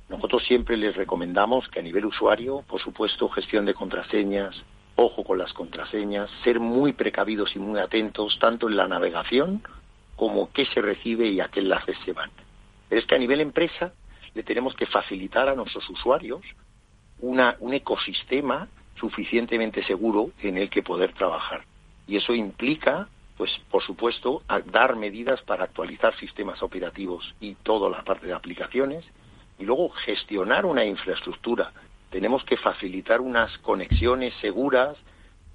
Nosotros 0.08 0.44
siempre 0.44 0.76
les 0.76 0.94
recomendamos 0.94 1.66
que 1.68 1.80
a 1.80 1.82
nivel 1.82 2.06
usuario, 2.06 2.62
por 2.68 2.80
supuesto, 2.80 3.28
gestión 3.28 3.64
de 3.64 3.74
contraseñas, 3.74 4.54
ojo 4.94 5.24
con 5.24 5.38
las 5.38 5.52
contraseñas, 5.52 6.30
ser 6.44 6.60
muy 6.60 6.92
precavidos 6.92 7.56
y 7.56 7.58
muy 7.58 7.80
atentos 7.80 8.38
tanto 8.38 8.68
en 8.68 8.76
la 8.76 8.86
navegación 8.86 9.64
como 10.14 10.52
qué 10.52 10.64
se 10.66 10.80
recibe 10.80 11.26
y 11.26 11.40
a 11.40 11.48
qué 11.48 11.58
enlaces 11.58 11.96
se 12.04 12.12
van. 12.12 12.30
Es 12.92 13.06
que 13.06 13.14
a 13.14 13.18
nivel 13.18 13.40
empresa 13.40 13.94
le 14.34 14.42
tenemos 14.42 14.74
que 14.74 14.84
facilitar 14.84 15.48
a 15.48 15.54
nuestros 15.54 15.88
usuarios 15.88 16.42
una, 17.20 17.56
un 17.60 17.72
ecosistema 17.72 18.68
suficientemente 19.00 19.82
seguro 19.84 20.30
en 20.42 20.58
el 20.58 20.68
que 20.68 20.82
poder 20.82 21.14
trabajar. 21.14 21.64
Y 22.06 22.16
eso 22.16 22.34
implica, 22.34 23.08
pues, 23.38 23.50
por 23.70 23.82
supuesto, 23.82 24.42
dar 24.66 24.96
medidas 24.96 25.40
para 25.40 25.64
actualizar 25.64 26.14
sistemas 26.18 26.62
operativos 26.62 27.34
y 27.40 27.54
toda 27.54 27.88
la 27.88 28.04
parte 28.04 28.26
de 28.26 28.34
aplicaciones, 28.34 29.04
y 29.58 29.64
luego 29.64 29.88
gestionar 29.88 30.66
una 30.66 30.84
infraestructura. 30.84 31.72
Tenemos 32.10 32.44
que 32.44 32.58
facilitar 32.58 33.22
unas 33.22 33.56
conexiones 33.58 34.34
seguras, 34.42 34.98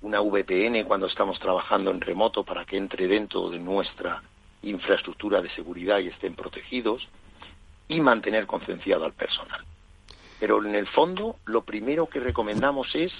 una 0.01 0.21
VPN 0.21 0.85
cuando 0.85 1.05
estamos 1.05 1.39
trabajando 1.39 1.91
en 1.91 2.01
remoto 2.01 2.43
para 2.43 2.65
que 2.65 2.77
entre 2.77 3.07
dentro 3.07 3.51
de 3.51 3.59
nuestra 3.59 4.23
infraestructura 4.63 5.41
de 5.41 5.49
seguridad 5.51 5.99
y 5.99 6.07
estén 6.07 6.33
protegidos, 6.33 7.07
y 7.87 7.99
mantener 8.01 8.45
concienciado 8.45 9.05
al 9.05 9.13
personal. 9.13 9.63
Pero 10.39 10.63
en 10.63 10.75
el 10.75 10.87
fondo, 10.87 11.37
lo 11.45 11.63
primero 11.63 12.07
que 12.07 12.19
recomendamos 12.19 12.93
es, 12.93 13.11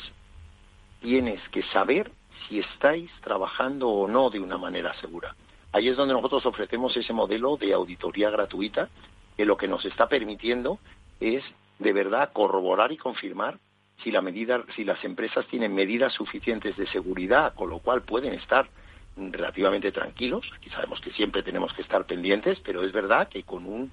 tienes 1.02 1.42
que 1.50 1.64
saber 1.64 2.12
si 2.48 2.60
estáis 2.60 3.12
trabajando 3.22 3.90
o 3.90 4.08
no 4.08 4.30
de 4.30 4.40
una 4.40 4.58
manera 4.58 4.94
segura. 5.02 5.36
Ahí 5.72 5.90
es 5.90 5.98
donde 5.98 6.14
nosotros 6.14 6.46
ofrecemos 6.46 6.96
ese 6.96 7.14
modelo 7.14 7.58
de 7.58 7.74
auditoría 7.74 8.30
gratuita, 8.30 8.90
que 9.36 9.46
lo 9.46 9.58
que 9.58 9.68
nos 9.68 9.84
está 9.86 10.08
permitiendo 10.08 10.80
es 11.20 11.44
de 11.80 11.94
verdad 11.94 12.32
corroborar 12.34 12.92
y 12.92 12.98
confirmar 12.98 13.60
si 14.04 14.12
la 14.12 14.22
medida, 14.22 14.64
si 14.76 14.84
las 14.84 15.04
empresas 15.04 15.46
tienen 15.48 15.74
medidas 15.74 16.14
suficientes 16.14 16.78
de 16.78 16.88
seguridad, 16.88 17.54
con 17.56 17.70
lo 17.70 17.80
cual 17.80 18.04
pueden 18.04 18.34
estar 18.34 18.70
relativamente 19.16 19.92
tranquilos. 19.92 20.50
Aquí 20.56 20.70
sabemos 20.70 21.02
que 21.02 21.12
siempre 21.12 21.42
tenemos 21.44 21.74
que 21.74 21.82
estar 21.82 22.06
pendientes, 22.06 22.60
pero 22.64 22.84
es 22.84 22.92
verdad 22.92 23.28
que 23.28 23.44
con 23.44 23.66
un 23.66 23.92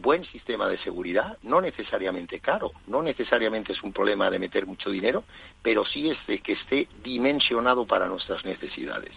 buen 0.00 0.24
sistema 0.24 0.68
de 0.68 0.78
seguridad, 0.78 1.38
no 1.42 1.60
necesariamente 1.60 2.40
caro, 2.40 2.72
no 2.86 3.02
necesariamente 3.02 3.72
es 3.72 3.82
un 3.82 3.92
problema 3.92 4.30
de 4.30 4.38
meter 4.38 4.66
mucho 4.66 4.90
dinero, 4.90 5.24
pero 5.62 5.84
sí 5.84 6.10
es 6.10 6.18
de 6.26 6.38
que 6.38 6.52
esté 6.52 6.88
dimensionado 7.02 7.86
para 7.86 8.06
nuestras 8.06 8.44
necesidades. 8.44 9.12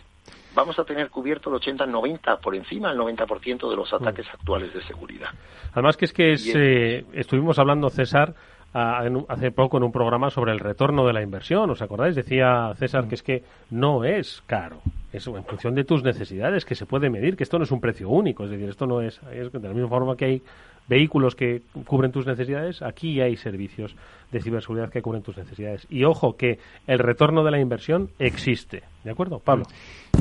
Vamos 0.55 0.77
a 0.77 0.83
tener 0.83 1.09
cubierto 1.09 1.49
el 1.53 1.59
80-90, 1.59 2.39
por 2.39 2.55
encima 2.55 2.89
del 2.89 2.99
90% 2.99 3.69
de 3.69 3.75
los 3.75 3.91
mm. 3.91 3.95
ataques 3.95 4.27
actuales 4.31 4.73
de 4.73 4.83
seguridad. 4.83 5.29
Además 5.71 5.97
que 5.97 6.05
es 6.05 6.13
que 6.13 6.33
eh, 6.33 7.05
estuvimos 7.13 7.57
hablando, 7.57 7.89
César, 7.89 8.35
hace 8.73 9.51
poco 9.51 9.77
en 9.77 9.83
un 9.83 9.91
programa 9.91 10.29
sobre 10.29 10.51
el 10.51 10.59
retorno 10.59 11.05
de 11.05 11.13
la 11.13 11.21
inversión, 11.21 11.69
¿os 11.69 11.81
acordáis? 11.81 12.15
Decía 12.15 12.73
César 12.75 13.07
que 13.07 13.15
es 13.15 13.23
que 13.23 13.43
no 13.69 14.03
es 14.03 14.43
caro, 14.47 14.81
es 15.11 15.27
en 15.27 15.43
función 15.43 15.75
de 15.75 15.83
tus 15.83 16.03
necesidades 16.03 16.65
que 16.65 16.75
se 16.75 16.85
puede 16.85 17.09
medir, 17.09 17.37
que 17.37 17.43
esto 17.43 17.57
no 17.57 17.65
es 17.65 17.71
un 17.71 17.79
precio 17.81 18.09
único, 18.09 18.45
es 18.45 18.49
decir, 18.49 18.69
esto 18.69 18.87
no 18.87 19.01
es 19.01 19.21
de 19.31 19.59
la 19.59 19.73
misma 19.73 19.89
forma 19.89 20.17
que 20.17 20.25
hay 20.25 20.41
vehículos 20.87 21.35
que 21.35 21.61
cubren 21.85 22.11
tus 22.11 22.25
necesidades, 22.25 22.81
aquí 22.81 23.21
hay 23.21 23.37
servicios 23.37 23.95
de 24.33 24.41
ciberseguridad 24.41 24.89
que 24.89 25.01
cubren 25.01 25.21
tus 25.21 25.37
necesidades. 25.37 25.87
Y 25.89 26.03
ojo 26.03 26.35
que 26.35 26.59
el 26.87 26.99
retorno 26.99 27.43
de 27.43 27.51
la 27.51 27.59
inversión 27.59 28.09
existe. 28.19 28.83
¿De 29.03 29.11
acuerdo, 29.11 29.39
Pablo? 29.39 29.65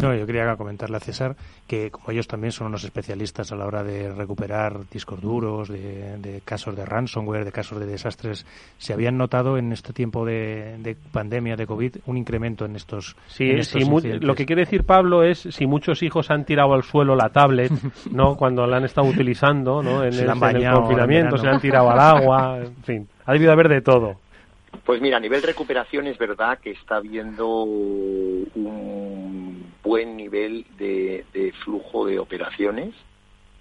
No, 0.00 0.14
yo 0.14 0.26
quería 0.26 0.56
comentarle 0.56 0.96
a 0.96 1.00
César 1.00 1.36
que 1.66 1.90
como 1.90 2.10
ellos 2.10 2.26
también 2.26 2.50
son 2.50 2.66
unos 2.66 2.82
especialistas 2.82 3.52
a 3.52 3.56
la 3.56 3.66
hora 3.66 3.84
de 3.84 4.12
recuperar 4.12 4.80
discos 4.90 5.20
duros, 5.20 5.68
de, 5.68 6.42
casos 6.44 6.74
de 6.74 6.84
ransomware, 6.84 7.44
de 7.44 7.52
casos 7.52 7.78
de 7.78 7.86
desastres, 7.86 8.44
se 8.78 8.92
habían 8.92 9.16
notado 9.16 9.58
en 9.58 9.72
este 9.72 9.92
tiempo 9.92 10.24
de, 10.26 10.96
pandemia, 11.12 11.56
de 11.56 11.66
COVID, 11.66 11.96
un 12.06 12.16
incremento 12.16 12.64
en 12.64 12.74
estos. 12.74 13.16
Sí, 13.28 13.52
lo 14.20 14.34
que 14.34 14.44
quiere 14.44 14.62
decir 14.62 14.84
Pablo 14.84 15.22
es 15.22 15.40
si 15.50 15.66
muchos 15.66 16.02
hijos 16.02 16.30
han 16.30 16.44
tirado 16.44 16.74
al 16.74 16.82
suelo 16.82 17.14
la 17.14 17.28
tablet, 17.28 17.70
¿no? 18.10 18.36
Cuando 18.36 18.66
la 18.66 18.78
han 18.78 18.84
estado 18.84 19.06
utilizando, 19.06 19.82
¿no? 19.82 20.04
En, 20.04 20.14
el, 20.14 20.28
en 20.28 20.56
el 20.56 20.74
confinamiento, 20.74 21.36
se 21.36 21.48
han 21.48 21.60
tirado 21.60 21.90
al 21.90 22.00
agua, 22.00 22.58
en 22.58 22.76
fin, 22.82 23.08
ha 23.24 23.32
debido 23.32 23.52
haber 23.52 23.68
de 23.68 23.80
todo. 23.80 24.18
Pues 24.84 25.00
mira, 25.00 25.18
a 25.18 25.20
nivel 25.20 25.42
recuperación 25.42 26.06
es 26.06 26.18
verdad 26.18 26.58
que 26.58 26.70
está 26.72 26.96
habiendo 26.96 27.62
un 27.62 28.52
buen 29.82 30.16
nivel 30.16 30.66
de, 30.76 31.24
flujo 31.62 32.06
de 32.06 32.18
operaciones. 32.18 32.94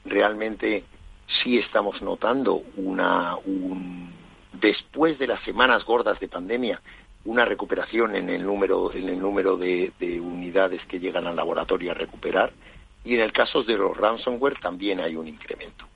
Realmente 0.05 0.83
sí 1.43 1.57
estamos 1.59 2.01
notando 2.01 2.63
una, 2.77 3.35
después 4.53 5.19
de 5.19 5.27
las 5.27 5.43
semanas 5.43 5.85
gordas 5.85 6.19
de 6.19 6.27
pandemia, 6.27 6.81
una 7.25 7.45
recuperación 7.45 8.15
en 8.15 8.29
el 8.29 8.43
número, 8.43 8.91
en 8.93 9.09
el 9.09 9.19
número 9.19 9.57
de 9.57 9.91
unidades 10.21 10.81
que 10.87 10.99
llegan 10.99 11.27
al 11.27 11.35
laboratorio 11.35 11.91
a 11.91 11.95
recuperar. 11.95 12.51
Y 13.03 13.15
en 13.15 13.21
el 13.21 13.33
caso 13.33 13.63
de 13.63 13.77
los 13.77 13.95
ransomware 13.97 14.59
también 14.59 14.99
hay 14.99 15.15
un 15.15 15.27
incremento. 15.27 15.90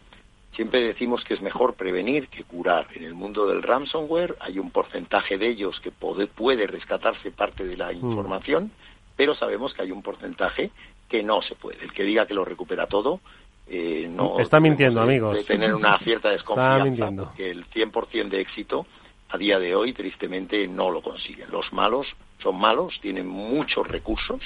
Siempre 0.56 0.82
decimos 0.82 1.24
que 1.26 1.34
es 1.34 1.41
mejor 1.41 1.74
prevenir 1.74 2.30
que 2.30 2.43
curar. 2.43 2.88
En 2.95 3.03
el 3.03 3.14
mundo 3.14 3.45
del 3.45 3.62
ransomware 3.62 4.38
hay 4.39 4.58
un 4.58 4.72
porcentaje 4.72 5.38
de 5.38 5.49
ellos 5.49 5.80
que 5.82 5.91
puede, 5.91 6.68
rescatarse 6.68 7.32
parte 7.32 7.66
de 7.66 7.76
la 7.76 7.91
mm. 7.91 7.95
información, 7.95 8.72
pero 9.18 9.36
sabemos 9.36 9.74
que 9.74 9.82
hay 9.82 9.91
un 9.91 10.01
porcentaje 10.01 10.72
que 11.10 11.24
no 11.24 11.41
se 11.41 11.56
puede. 11.56 11.84
El 11.84 11.91
que 11.91 12.03
diga 12.03 12.26
que 12.26 12.34
lo 12.34 12.45
recupera 12.45 12.88
todo, 12.88 13.20
eh, 13.68 14.08
no. 14.10 14.39
Está 14.39 14.60
mintiendo, 14.60 15.01
amigos. 15.01 15.36
De 15.36 15.43
tener 15.43 15.74
una 15.74 15.97
cierta 15.99 16.30
desconfianza, 16.30 17.12
porque 17.16 17.51
el 17.51 17.66
100% 17.70 18.30
de 18.30 18.41
éxito 18.41 18.86
a 19.30 19.38
día 19.38 19.60
de 19.60 19.76
hoy, 19.76 19.91
tristemente, 19.93 20.68
no 20.68 20.89
lo 20.89 21.01
consiguen. 21.01 21.51
Los 21.51 21.74
malos 21.74 22.08
son 22.41 22.58
malos, 22.60 22.97
tienen 23.01 23.28
muchos 23.28 23.88
recursos, 23.88 24.41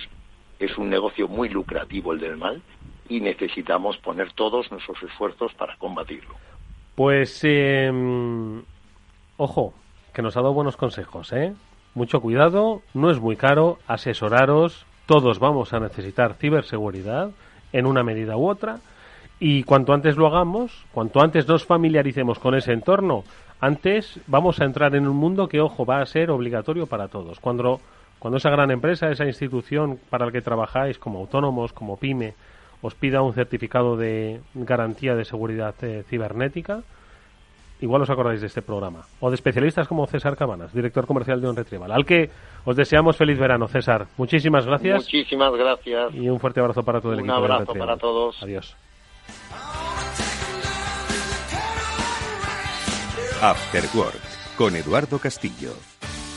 es 0.57 0.77
un 0.77 0.89
negocio 0.89 1.27
muy 1.27 1.49
lucrativo 1.49 2.13
el 2.13 2.19
del 2.19 2.37
mal, 2.37 2.61
y 3.09 3.19
necesitamos 3.19 3.97
poner 3.97 4.31
todos 4.33 4.71
nuestros 4.71 5.01
esfuerzos 5.03 5.53
para 5.55 5.75
combatirlo. 5.77 6.35
Pues, 6.95 7.41
em, 7.43 8.61
ojo, 9.37 9.73
que 10.13 10.21
nos 10.21 10.37
ha 10.37 10.41
dado 10.41 10.53
buenos 10.53 10.77
consejos, 10.77 11.33
¿eh? 11.33 11.53
Mucho 11.95 12.21
cuidado, 12.21 12.81
no 12.93 13.09
es 13.09 13.19
muy 13.19 13.35
caro, 13.35 13.79
asesoraros, 13.87 14.85
todos 15.07 15.39
vamos 15.39 15.73
a 15.73 15.79
necesitar 15.79 16.35
ciberseguridad 16.35 17.31
en 17.73 17.87
una 17.87 18.03
medida 18.03 18.37
u 18.37 18.47
otra 18.47 18.79
y 19.39 19.63
cuanto 19.63 19.93
antes 19.93 20.17
lo 20.17 20.27
hagamos, 20.27 20.85
cuanto 20.93 21.21
antes 21.21 21.47
nos 21.47 21.65
familiaricemos 21.65 22.37
con 22.37 22.53
ese 22.55 22.73
entorno, 22.73 23.23
antes 23.61 24.19
vamos 24.27 24.59
a 24.59 24.65
entrar 24.65 24.95
en 24.95 25.07
un 25.07 25.15
mundo 25.15 25.47
que, 25.47 25.61
ojo, 25.61 25.85
va 25.85 26.01
a 26.01 26.05
ser 26.05 26.29
obligatorio 26.29 26.87
para 26.87 27.07
todos. 27.07 27.39
Cuando, 27.39 27.79
cuando 28.19 28.37
esa 28.37 28.49
gran 28.49 28.71
empresa, 28.71 29.09
esa 29.09 29.25
institución 29.25 29.99
para 30.09 30.25
la 30.25 30.31
que 30.31 30.41
trabajáis 30.41 30.99
como 30.99 31.19
autónomos, 31.19 31.73
como 31.73 31.97
pyme, 31.97 32.35
os 32.81 32.95
pida 32.95 33.21
un 33.21 33.33
certificado 33.33 33.97
de 33.97 34.41
garantía 34.53 35.15
de 35.15 35.25
seguridad 35.25 35.75
eh, 35.81 36.03
cibernética, 36.07 36.83
igual 37.81 38.01
os 38.01 38.09
acordáis 38.09 38.41
de 38.41 38.47
este 38.47 38.61
programa. 38.61 39.07
O 39.19 39.29
de 39.29 39.35
especialistas 39.35 39.87
como 39.87 40.07
César 40.07 40.35
Cabanas, 40.35 40.73
director 40.73 41.05
comercial 41.05 41.41
de 41.41 41.47
On 41.47 41.55
Retrieval, 41.55 41.91
al 41.91 42.05
que 42.05 42.29
os 42.65 42.75
deseamos 42.75 43.17
feliz 43.17 43.37
verano, 43.37 43.67
César. 43.67 44.07
Muchísimas 44.17 44.65
gracias. 44.65 45.03
Muchísimas 45.03 45.53
gracias. 45.53 46.13
Y 46.15 46.29
un 46.29 46.39
fuerte 46.39 46.59
abrazo 46.59 46.83
para 46.83 47.01
todo 47.01 47.13
el 47.13 47.19
equipo. 47.19 47.37
Un 47.37 47.43
abrazo 47.43 47.73
para 47.73 47.97
todos. 47.97 48.41
Adiós. 48.43 48.75
After 53.41 53.83
Work, 53.95 54.19
con 54.57 54.75
Eduardo 54.75 55.17
Castillo. 55.17 55.71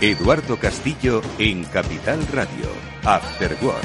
Eduardo 0.00 0.56
Castillo 0.56 1.20
en 1.38 1.62
Capital 1.64 2.20
Radio, 2.32 2.70
After 3.04 3.54
Work. 3.62 3.84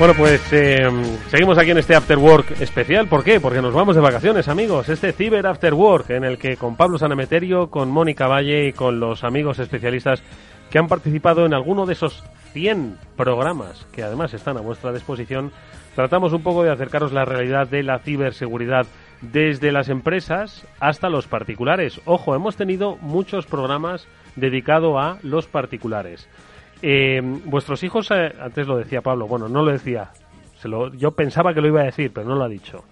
Bueno, 0.00 0.14
pues 0.14 0.40
eh, 0.52 0.88
seguimos 1.28 1.58
aquí 1.58 1.70
en 1.70 1.78
este 1.78 1.94
After 1.94 2.18
Work 2.18 2.60
especial. 2.60 3.06
¿Por 3.06 3.22
qué? 3.22 3.38
Porque 3.38 3.62
nos 3.62 3.72
vamos 3.72 3.94
de 3.94 4.00
vacaciones, 4.00 4.48
amigos. 4.48 4.88
Este 4.88 5.12
Ciber 5.12 5.46
After 5.46 5.74
Work, 5.74 6.10
en 6.10 6.24
el 6.24 6.38
que 6.38 6.56
con 6.56 6.76
Pablo 6.76 6.98
Sanemeterio, 6.98 7.70
con 7.70 7.88
Mónica 7.88 8.26
Valle 8.26 8.66
y 8.66 8.72
con 8.72 8.98
los 8.98 9.22
amigos 9.22 9.60
especialistas 9.60 10.24
que 10.70 10.78
han 10.78 10.88
participado 10.88 11.46
en 11.46 11.54
alguno 11.54 11.86
de 11.86 11.94
esos 11.94 12.24
100 12.52 12.98
programas 13.16 13.86
que 13.92 14.02
además 14.02 14.34
están 14.34 14.56
a 14.56 14.60
vuestra 14.60 14.92
disposición, 14.92 15.52
tratamos 15.94 16.32
un 16.32 16.42
poco 16.42 16.62
de 16.62 16.70
acercaros 16.70 17.12
la 17.12 17.24
realidad 17.24 17.68
de 17.68 17.82
la 17.82 17.98
ciberseguridad 17.98 18.86
desde 19.20 19.72
las 19.72 19.88
empresas 19.88 20.66
hasta 20.80 21.08
los 21.08 21.26
particulares. 21.26 22.00
Ojo, 22.04 22.34
hemos 22.34 22.56
tenido 22.56 22.96
muchos 22.96 23.46
programas 23.46 24.06
dedicados 24.36 24.96
a 24.98 25.18
los 25.22 25.46
particulares. 25.46 26.28
Eh, 26.82 27.20
vuestros 27.44 27.82
hijos, 27.82 28.10
eh, 28.10 28.32
antes 28.40 28.66
lo 28.66 28.76
decía 28.76 29.02
Pablo, 29.02 29.26
bueno, 29.26 29.48
no 29.48 29.62
lo 29.62 29.72
decía, 29.72 30.10
se 30.60 30.68
lo, 30.68 30.92
yo 30.94 31.12
pensaba 31.12 31.52
que 31.52 31.60
lo 31.60 31.68
iba 31.68 31.80
a 31.80 31.86
decir, 31.86 32.12
pero 32.12 32.28
no 32.28 32.36
lo 32.36 32.44
ha 32.44 32.48
dicho. 32.48 32.84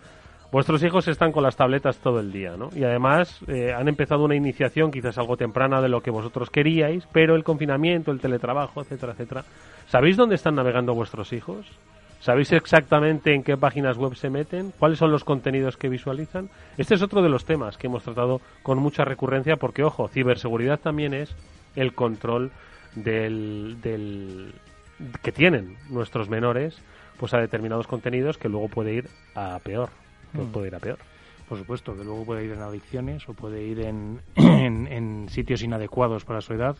Vuestros 0.53 0.83
hijos 0.85 1.09
están 1.09 1.33
con 1.33 1.43
las 1.43 1.57
tabletas 1.57 1.99
todo 1.99 2.21
el 2.21 2.33
día, 2.33 2.57
¿no? 2.57 2.71
Y 2.75 2.85
además 2.85 3.41
eh, 3.49 3.73
han 3.73 3.89
empezado 3.89 4.25
una 4.25 4.37
iniciación 4.37 4.91
quizás 4.91 5.19
algo 5.19 5.37
temprana 5.37 5.81
de 5.81 5.89
lo 5.89 6.01
que 6.01 6.11
vosotros 6.11 6.51
queríais, 6.51 7.07
pero 7.13 7.35
el 7.35 7.45
confinamiento, 7.45 8.13
el 8.13 8.21
teletrabajo, 8.21 8.81
etcétera, 8.81 9.13
etcétera. 9.13 9.45
¿Sabéis 9.89 10.17
dónde 10.17 10.37
están 10.37 10.55
navegando 10.55 10.95
vuestros 10.95 11.33
hijos? 11.33 11.67
¿Sabéis 12.21 12.53
exactamente 12.53 13.35
en 13.35 13.43
qué 13.43 13.57
páginas 13.57 13.97
web 13.99 14.15
se 14.15 14.31
meten? 14.31 14.73
¿Cuáles 14.79 14.99
son 14.99 15.11
los 15.11 15.25
contenidos 15.25 15.77
que 15.77 15.89
visualizan? 15.89 16.49
Este 16.79 16.95
es 16.95 17.03
otro 17.03 17.23
de 17.23 17.29
los 17.29 17.45
temas 17.45 17.77
que 17.77 17.89
hemos 17.89 18.05
tratado 18.05 18.41
con 18.63 18.79
mucha 18.79 19.05
recurrencia 19.05 19.57
porque, 19.57 19.83
ojo, 19.85 20.09
ciberseguridad 20.09 20.81
también 20.81 21.13
es 21.13 21.35
el 21.75 21.93
control 21.95 22.51
del, 22.95 23.77
del 23.83 24.55
que 25.23 25.33
tienen 25.33 25.77
nuestros 25.91 26.29
menores 26.29 26.81
pues 27.19 27.35
a 27.35 27.39
determinados 27.39 27.87
contenidos 27.87 28.39
que 28.39 28.49
luego 28.49 28.69
puede 28.69 28.95
ir 28.95 29.09
a 29.35 29.59
peor, 29.63 29.91
que 30.37 30.45
Mm. 30.45 30.53
puede 30.53 30.69
ir 30.69 30.75
a 30.75 30.81
peor. 30.81 30.99
Por 31.49 31.59
supuesto, 31.59 31.97
que 31.97 32.03
luego 32.03 32.25
puede 32.25 32.45
ir 32.45 32.51
en 32.51 32.61
adicciones 32.61 33.29
o 33.29 33.35
puede 33.35 33.63
ir 33.63 33.79
en, 33.81 34.21
en, 34.35 34.89
en 34.89 35.29
sitios 35.29 35.63
inadecuados 35.63 36.25
para 36.25 36.41
su 36.41 36.55
edad 36.55 36.77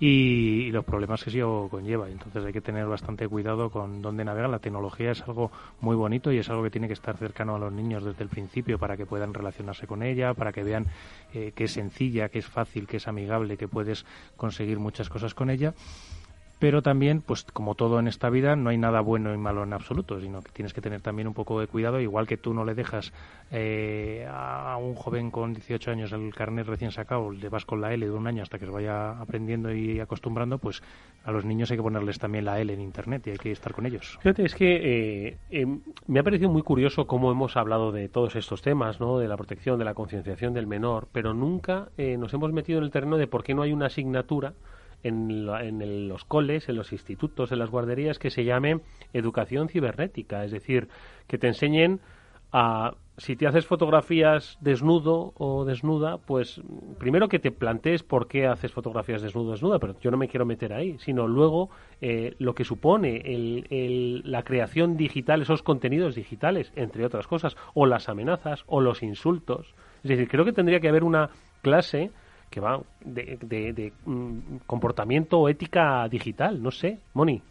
y, 0.00 0.62
y 0.66 0.70
los 0.70 0.86
problemas 0.86 1.22
que 1.22 1.28
eso 1.28 1.68
conlleva. 1.70 2.08
Entonces 2.08 2.42
hay 2.42 2.52
que 2.52 2.62
tener 2.62 2.86
bastante 2.86 3.28
cuidado 3.28 3.68
con 3.70 4.00
dónde 4.00 4.24
navegan. 4.24 4.50
La 4.52 4.58
tecnología 4.58 5.10
es 5.10 5.20
algo 5.22 5.50
muy 5.80 5.96
bonito 5.96 6.32
y 6.32 6.38
es 6.38 6.48
algo 6.48 6.62
que 6.62 6.70
tiene 6.70 6.86
que 6.86 6.94
estar 6.94 7.18
cercano 7.18 7.56
a 7.56 7.58
los 7.58 7.72
niños 7.72 8.04
desde 8.04 8.22
el 8.22 8.30
principio 8.30 8.78
para 8.78 8.96
que 8.96 9.04
puedan 9.04 9.34
relacionarse 9.34 9.86
con 9.86 10.02
ella, 10.02 10.32
para 10.32 10.50
que 10.50 10.64
vean 10.64 10.86
eh, 11.34 11.52
que 11.54 11.64
es 11.64 11.72
sencilla, 11.72 12.30
que 12.30 12.38
es 12.38 12.46
fácil, 12.46 12.86
que 12.86 12.96
es 12.96 13.08
amigable, 13.08 13.58
que 13.58 13.68
puedes 13.68 14.06
conseguir 14.38 14.78
muchas 14.78 15.10
cosas 15.10 15.34
con 15.34 15.50
ella 15.50 15.74
pero 16.58 16.82
también, 16.82 17.20
pues 17.20 17.44
como 17.44 17.74
todo 17.74 17.98
en 17.98 18.08
esta 18.08 18.30
vida, 18.30 18.56
no 18.56 18.70
hay 18.70 18.78
nada 18.78 19.00
bueno 19.00 19.34
y 19.34 19.38
malo 19.38 19.62
en 19.62 19.72
absoluto, 19.72 20.20
sino 20.20 20.42
que 20.42 20.52
tienes 20.52 20.72
que 20.72 20.80
tener 20.80 21.00
también 21.00 21.28
un 21.28 21.34
poco 21.34 21.60
de 21.60 21.66
cuidado, 21.66 22.00
igual 22.00 22.26
que 22.26 22.36
tú 22.36 22.54
no 22.54 22.64
le 22.64 22.74
dejas 22.74 23.12
eh, 23.50 24.26
a 24.30 24.76
un 24.78 24.94
joven 24.94 25.30
con 25.30 25.52
18 25.52 25.90
años 25.90 26.12
el 26.12 26.34
carnet 26.34 26.66
recién 26.66 26.92
sacado, 26.92 27.30
le 27.30 27.48
vas 27.48 27.64
con 27.64 27.80
la 27.80 27.92
L 27.92 28.06
de 28.06 28.12
un 28.12 28.26
año 28.26 28.42
hasta 28.42 28.58
que 28.58 28.66
se 28.66 28.72
vaya 28.72 29.20
aprendiendo 29.20 29.72
y 29.72 30.00
acostumbrando, 30.00 30.58
pues 30.58 30.82
a 31.24 31.32
los 31.32 31.44
niños 31.44 31.70
hay 31.70 31.76
que 31.76 31.82
ponerles 31.82 32.18
también 32.18 32.44
la 32.44 32.60
L 32.60 32.72
en 32.72 32.80
Internet 32.80 33.26
y 33.26 33.30
hay 33.30 33.38
que 33.38 33.52
estar 33.52 33.72
con 33.72 33.84
ellos. 33.84 34.18
Fíjate, 34.22 34.44
es 34.44 34.54
que 34.54 35.28
eh, 35.28 35.38
eh, 35.50 35.66
me 36.06 36.20
ha 36.20 36.22
parecido 36.22 36.50
muy 36.50 36.62
curioso 36.62 37.06
cómo 37.06 37.30
hemos 37.30 37.56
hablado 37.56 37.92
de 37.92 38.08
todos 38.08 38.36
estos 38.36 38.62
temas, 38.62 39.00
¿no? 39.00 39.18
De 39.18 39.28
la 39.28 39.36
protección, 39.36 39.78
de 39.78 39.84
la 39.84 39.94
concienciación 39.94 40.54
del 40.54 40.66
menor, 40.66 41.08
pero 41.12 41.34
nunca 41.34 41.88
eh, 41.98 42.16
nos 42.16 42.32
hemos 42.32 42.52
metido 42.52 42.78
en 42.78 42.84
el 42.84 42.90
terreno 42.90 43.16
de 43.16 43.26
por 43.26 43.42
qué 43.42 43.54
no 43.54 43.62
hay 43.62 43.72
una 43.72 43.86
asignatura 43.86 44.54
en, 45.06 45.48
en 45.80 46.08
los 46.08 46.24
coles, 46.24 46.68
en 46.68 46.76
los 46.76 46.92
institutos, 46.92 47.52
en 47.52 47.58
las 47.58 47.70
guarderías 47.70 48.18
que 48.18 48.30
se 48.30 48.44
llame 48.44 48.80
educación 49.12 49.68
cibernética, 49.68 50.44
es 50.44 50.50
decir, 50.52 50.88
que 51.26 51.38
te 51.38 51.46
enseñen 51.48 52.00
a 52.52 52.92
si 53.18 53.34
te 53.34 53.46
haces 53.46 53.64
fotografías 53.66 54.58
desnudo 54.60 55.32
o 55.38 55.64
desnuda, 55.64 56.18
pues 56.18 56.60
primero 56.98 57.28
que 57.28 57.38
te 57.38 57.50
plantees 57.50 58.02
por 58.02 58.28
qué 58.28 58.46
haces 58.46 58.72
fotografías 58.72 59.22
desnudo 59.22 59.48
o 59.48 59.52
desnuda, 59.52 59.78
pero 59.78 59.98
yo 60.00 60.10
no 60.10 60.18
me 60.18 60.28
quiero 60.28 60.44
meter 60.44 60.74
ahí, 60.74 60.96
sino 60.98 61.26
luego 61.26 61.70
eh, 62.02 62.34
lo 62.38 62.54
que 62.54 62.64
supone 62.64 63.16
el- 63.24 64.22
la 64.30 64.42
creación 64.42 64.98
digital, 64.98 65.40
esos 65.40 65.62
contenidos 65.62 66.14
digitales, 66.14 66.72
entre 66.76 67.06
otras 67.06 67.26
cosas, 67.26 67.56
o 67.72 67.86
las 67.86 68.10
amenazas 68.10 68.64
o 68.66 68.82
los 68.82 69.02
insultos. 69.02 69.74
Es 70.02 70.10
decir, 70.10 70.28
creo 70.28 70.44
que 70.44 70.52
tendría 70.52 70.80
que 70.80 70.88
haber 70.90 71.02
una 71.04 71.30
clase 71.62 72.10
que 72.50 72.60
va 72.60 72.80
de, 73.04 73.38
de- 73.42 73.72
de, 73.72 73.92
mm, 74.04 74.56
comportamiento 74.66 75.40
o 75.40 75.48
ética 75.48 76.08
digital, 76.08 76.62
no 76.62 76.70
sé, 76.70 76.98
Moni. 77.14 77.42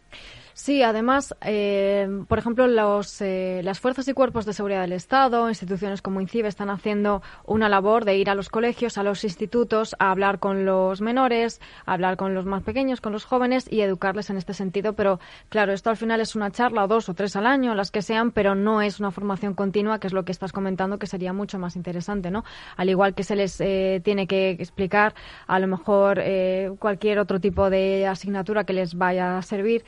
Sí, 0.57 0.83
además, 0.83 1.35
eh, 1.41 2.07
por 2.29 2.39
ejemplo, 2.39 2.65
los, 2.67 3.19
eh, 3.19 3.59
las 3.65 3.81
fuerzas 3.81 4.07
y 4.07 4.13
cuerpos 4.13 4.45
de 4.45 4.53
seguridad 4.53 4.83
del 4.83 4.93
Estado, 4.93 5.49
instituciones 5.49 6.01
como 6.01 6.21
INCIBE, 6.21 6.47
están 6.47 6.69
haciendo 6.69 7.21
una 7.45 7.67
labor 7.67 8.05
de 8.05 8.15
ir 8.15 8.29
a 8.29 8.35
los 8.35 8.47
colegios, 8.47 8.97
a 8.97 9.03
los 9.03 9.25
institutos, 9.25 9.97
a 9.99 10.11
hablar 10.11 10.39
con 10.39 10.63
los 10.63 11.01
menores, 11.01 11.59
a 11.85 11.91
hablar 11.91 12.15
con 12.15 12.33
los 12.33 12.45
más 12.45 12.63
pequeños, 12.63 13.01
con 13.01 13.11
los 13.11 13.25
jóvenes 13.25 13.67
y 13.69 13.81
educarles 13.81 14.29
en 14.29 14.37
este 14.37 14.53
sentido. 14.53 14.93
Pero, 14.93 15.19
claro, 15.49 15.73
esto 15.73 15.89
al 15.89 15.97
final 15.97 16.21
es 16.21 16.37
una 16.37 16.49
charla, 16.51 16.85
o 16.85 16.87
dos 16.87 17.09
o 17.09 17.13
tres 17.13 17.35
al 17.35 17.47
año, 17.47 17.75
las 17.75 17.91
que 17.91 18.01
sean, 18.01 18.31
pero 18.31 18.55
no 18.55 18.81
es 18.81 19.01
una 19.01 19.11
formación 19.11 19.55
continua, 19.55 19.99
que 19.99 20.07
es 20.07 20.13
lo 20.13 20.23
que 20.23 20.31
estás 20.31 20.53
comentando, 20.53 20.99
que 20.99 21.07
sería 21.07 21.33
mucho 21.33 21.59
más 21.59 21.75
interesante, 21.75 22.31
¿no? 22.31 22.45
Al 22.77 22.89
igual 22.89 23.13
que 23.13 23.23
se 23.23 23.35
les 23.35 23.59
eh, 23.59 23.99
tiene 24.05 24.25
que 24.25 24.51
explicar, 24.51 25.15
a 25.47 25.59
lo 25.59 25.67
mejor, 25.67 26.19
eh, 26.21 26.71
cualquier 26.79 27.19
otro 27.19 27.41
tipo 27.41 27.69
de 27.69 28.07
asignatura 28.07 28.63
que 28.63 28.71
les 28.71 28.95
vaya 28.95 29.37
a 29.37 29.41
servir, 29.41 29.83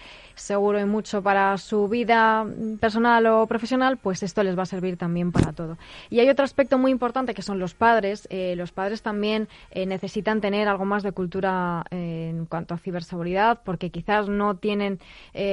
seguro 0.57 0.79
y 0.79 0.85
mucho 0.85 1.21
para 1.21 1.55
su 1.59 1.87
vida 1.87 2.43
personal 2.79 3.27
o 3.27 3.45
profesional, 3.45 3.97
pues 3.97 4.23
esto 4.23 4.41
les 4.41 4.57
va 4.57 4.63
a 4.63 4.65
servir 4.65 4.97
también 4.97 5.31
para 5.31 5.53
todo. 5.53 5.77
Y 6.09 6.19
hay 6.19 6.29
otro 6.29 6.43
aspecto 6.43 6.79
muy 6.79 6.89
importante 6.89 7.35
que 7.35 7.43
son 7.43 7.59
los 7.59 7.75
padres. 7.75 8.27
Eh, 8.31 8.55
los 8.55 8.71
padres 8.71 9.03
también 9.03 9.49
eh, 9.69 9.85
necesitan 9.85 10.41
tener 10.41 10.67
algo 10.67 10.83
más 10.83 11.03
de 11.03 11.11
cultura 11.11 11.85
eh, 11.91 12.29
en 12.31 12.47
cuanto 12.47 12.73
a 12.73 12.79
ciberseguridad, 12.79 13.59
porque 13.63 13.91
quizás 13.91 14.29
no 14.29 14.55
tienen 14.55 14.99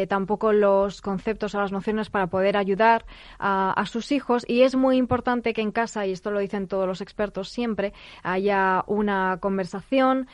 tampoco 0.09 0.53
los 0.55 1.03
conceptos 1.03 1.55
o 1.55 1.61
las 1.61 1.71
nociones 1.71 2.09
para 2.09 2.29
poder 2.29 2.57
ayudar 2.57 3.05
a, 3.39 3.73
a 3.73 3.85
sus 3.85 4.11
hijos. 4.11 4.45
Y 4.49 4.63
es 4.63 4.75
muy 4.75 4.97
importante 4.97 5.53
que 5.53 5.61
en 5.61 5.73
casa, 5.73 6.07
y 6.07 6.13
esto 6.13 6.31
lo 6.31 6.39
dicen 6.39 6.67
todos 6.67 6.87
los 6.87 7.03
expertos 7.03 7.51
siempre, 7.51 7.93
haya 8.23 8.83
una 8.87 9.37
conversación 9.41 10.27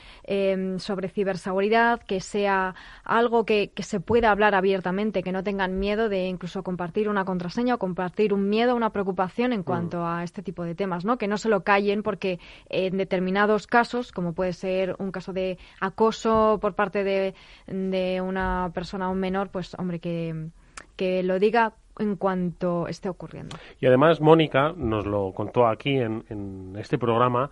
sobre 0.78 1.08
ciberseguridad, 1.08 2.00
que 2.00 2.20
sea 2.20 2.76
algo 3.04 3.44
que, 3.44 3.72
se 3.80 3.98
pueda 3.98 4.30
hablar 4.30 4.54
abiertamente, 4.61 5.22
que 5.22 5.32
no 5.32 5.42
tengan 5.42 5.78
miedo 5.78 6.08
de 6.08 6.28
incluso 6.28 6.62
compartir 6.62 7.08
una 7.08 7.24
contraseña 7.24 7.74
o 7.74 7.78
compartir 7.78 8.32
un 8.32 8.48
miedo, 8.48 8.76
una 8.76 8.90
preocupación 8.90 9.52
en 9.52 9.64
cuanto 9.64 10.06
a 10.06 10.22
este 10.22 10.42
tipo 10.42 10.62
de 10.62 10.74
temas, 10.74 11.04
¿no? 11.04 11.18
Que 11.18 11.26
no 11.26 11.36
se 11.36 11.48
lo 11.48 11.64
callen 11.64 12.02
porque 12.02 12.38
en 12.68 12.96
determinados 12.96 13.66
casos, 13.66 14.12
como 14.12 14.32
puede 14.32 14.52
ser 14.52 14.94
un 14.98 15.11
caso 15.11 15.32
de 15.32 15.58
acoso 15.80 16.58
por 16.61 16.74
parte 16.74 17.02
de, 17.02 17.34
de 17.66 18.20
una 18.20 18.70
persona 18.72 19.08
o 19.08 19.12
un 19.12 19.18
menor, 19.18 19.48
pues 19.50 19.74
hombre, 19.78 19.98
que, 19.98 20.50
que 20.96 21.22
lo 21.22 21.38
diga 21.38 21.72
en 21.98 22.16
cuanto 22.16 22.86
esté 22.86 23.08
ocurriendo. 23.08 23.56
Y 23.80 23.86
además 23.86 24.20
Mónica 24.20 24.72
nos 24.76 25.06
lo 25.06 25.32
contó 25.32 25.66
aquí 25.66 25.96
en, 25.96 26.24
en 26.28 26.76
este 26.78 26.98
programa. 26.98 27.50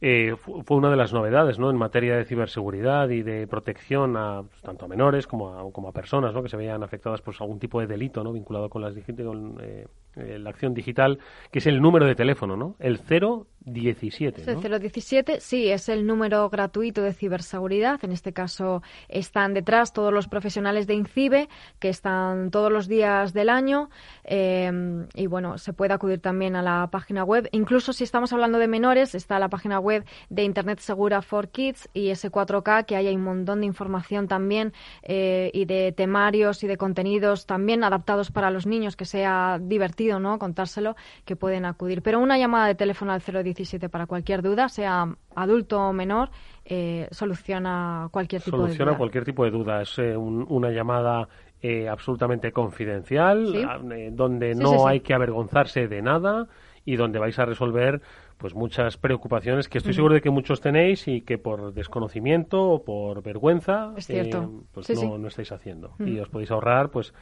Eh, 0.00 0.36
fu- 0.36 0.62
fue 0.62 0.76
una 0.76 0.90
de 0.90 0.96
las 0.96 1.12
novedades 1.12 1.58
¿no? 1.58 1.70
en 1.70 1.76
materia 1.76 2.16
de 2.16 2.24
ciberseguridad 2.24 3.08
y 3.08 3.22
de 3.22 3.46
protección 3.46 4.16
a 4.16 4.44
pues, 4.48 4.62
tanto 4.62 4.84
a 4.84 4.88
menores 4.88 5.26
como 5.26 5.54
a, 5.58 5.72
como 5.72 5.88
a 5.88 5.92
personas 5.92 6.32
¿no? 6.34 6.42
que 6.42 6.48
se 6.48 6.56
veían 6.56 6.82
afectadas 6.82 7.20
por 7.22 7.34
algún 7.40 7.58
tipo 7.58 7.80
de 7.80 7.86
delito 7.88 8.22
¿no? 8.22 8.32
vinculado 8.32 8.70
con, 8.70 8.82
las, 8.82 8.94
con 8.94 9.58
eh, 9.60 9.86
eh, 10.18 10.38
la 10.38 10.50
acción 10.50 10.74
digital, 10.74 11.18
que 11.50 11.58
es 11.58 11.66
el 11.66 11.80
número 11.80 12.06
de 12.06 12.14
teléfono, 12.14 12.56
¿no? 12.56 12.76
el 12.78 12.98
017. 12.98 14.44
¿no? 14.46 14.60
El 14.62 14.80
017, 14.80 15.40
sí, 15.40 15.68
es 15.68 15.88
el 15.88 16.06
número 16.06 16.48
gratuito 16.48 17.02
de 17.02 17.12
ciberseguridad. 17.12 18.02
En 18.04 18.12
este 18.12 18.32
caso 18.32 18.82
están 19.08 19.54
detrás 19.54 19.92
todos 19.92 20.12
los 20.12 20.28
profesionales 20.28 20.86
de 20.86 20.94
INCIBE, 20.94 21.48
que 21.78 21.88
están 21.88 22.50
todos 22.50 22.72
los 22.72 22.88
días 22.88 23.32
del 23.32 23.48
año. 23.48 23.90
eh, 24.24 24.70
y 25.14 25.26
bueno, 25.26 25.58
se 25.58 25.72
puede 25.72 25.92
acudir 25.94 26.20
también 26.20 26.56
a 26.56 26.62
la 26.62 26.88
página 26.90 27.24
web. 27.24 27.48
Incluso 27.52 27.92
si 27.92 28.04
estamos 28.04 28.32
hablando 28.32 28.58
de 28.58 28.68
menores, 28.68 29.14
está 29.14 29.38
la 29.38 29.48
página 29.48 29.78
web 29.78 30.04
de 30.30 30.44
Internet 30.44 30.78
Segura 30.80 31.22
for 31.22 31.48
Kids 31.48 31.88
y 31.92 32.08
S4K, 32.08 32.86
que 32.86 32.96
ahí 32.96 33.06
hay 33.06 33.16
un 33.16 33.24
montón 33.24 33.60
de 33.60 33.66
información 33.66 34.28
también 34.28 34.72
eh, 35.02 35.50
y 35.52 35.64
de 35.64 35.92
temarios 35.92 36.62
y 36.64 36.66
de 36.66 36.76
contenidos 36.76 37.46
también 37.46 37.84
adaptados 37.84 38.30
para 38.30 38.50
los 38.50 38.66
niños, 38.66 38.96
que 38.96 39.04
sea 39.04 39.58
divertido, 39.60 40.07
¿no? 40.18 40.38
Contárselo, 40.38 40.96
que 41.26 41.36
pueden 41.36 41.66
acudir. 41.66 42.00
Pero 42.02 42.18
una 42.20 42.38
llamada 42.38 42.66
de 42.68 42.74
teléfono 42.74 43.12
al 43.12 43.20
017 43.20 43.88
para 43.90 44.06
cualquier 44.06 44.40
duda, 44.42 44.68
sea 44.70 45.06
adulto 45.36 45.78
o 45.80 45.92
menor, 45.92 46.30
eh, 46.64 47.06
soluciona 47.10 48.08
cualquier 48.10 48.40
tipo 48.42 48.56
de 48.56 48.62
Soluciona 48.64 48.90
duda. 48.92 48.98
cualquier 48.98 49.24
tipo 49.24 49.44
de 49.44 49.50
duda. 49.50 49.82
Es 49.82 49.98
eh, 49.98 50.16
un- 50.16 50.46
una 50.48 50.70
llamada 50.70 51.28
eh, 51.60 51.88
absolutamente 51.88 52.52
confidencial, 52.52 53.52
eh, 53.92 54.10
donde 54.12 54.54
no 54.54 54.86
hay 54.86 55.00
que 55.00 55.12
avergonzarse 55.12 55.88
de 55.88 56.02
nada 56.02 56.46
y 56.84 56.96
donde 56.96 57.18
vais 57.18 57.38
a 57.38 57.44
resolver 57.44 58.00
pues 58.38 58.54
muchas 58.54 58.96
preocupaciones 58.96 59.68
que 59.68 59.78
estoy 59.78 59.92
seguro 59.92 60.14
de 60.14 60.20
que 60.20 60.30
muchos 60.30 60.60
tenéis 60.60 61.08
y 61.08 61.22
que 61.22 61.36
por 61.36 61.72
desconocimiento 61.74 62.62
o 62.70 62.84
por 62.84 63.20
vergüenza 63.24 63.92
eh, 64.18 64.30
pues 64.72 64.86
no, 65.18 65.26
estáis 65.26 65.50
haciendo 65.50 65.94
y 65.98 66.20
os 66.20 66.28
podéis 66.28 66.52
ahorrar 66.52 66.90
pues 66.90 67.12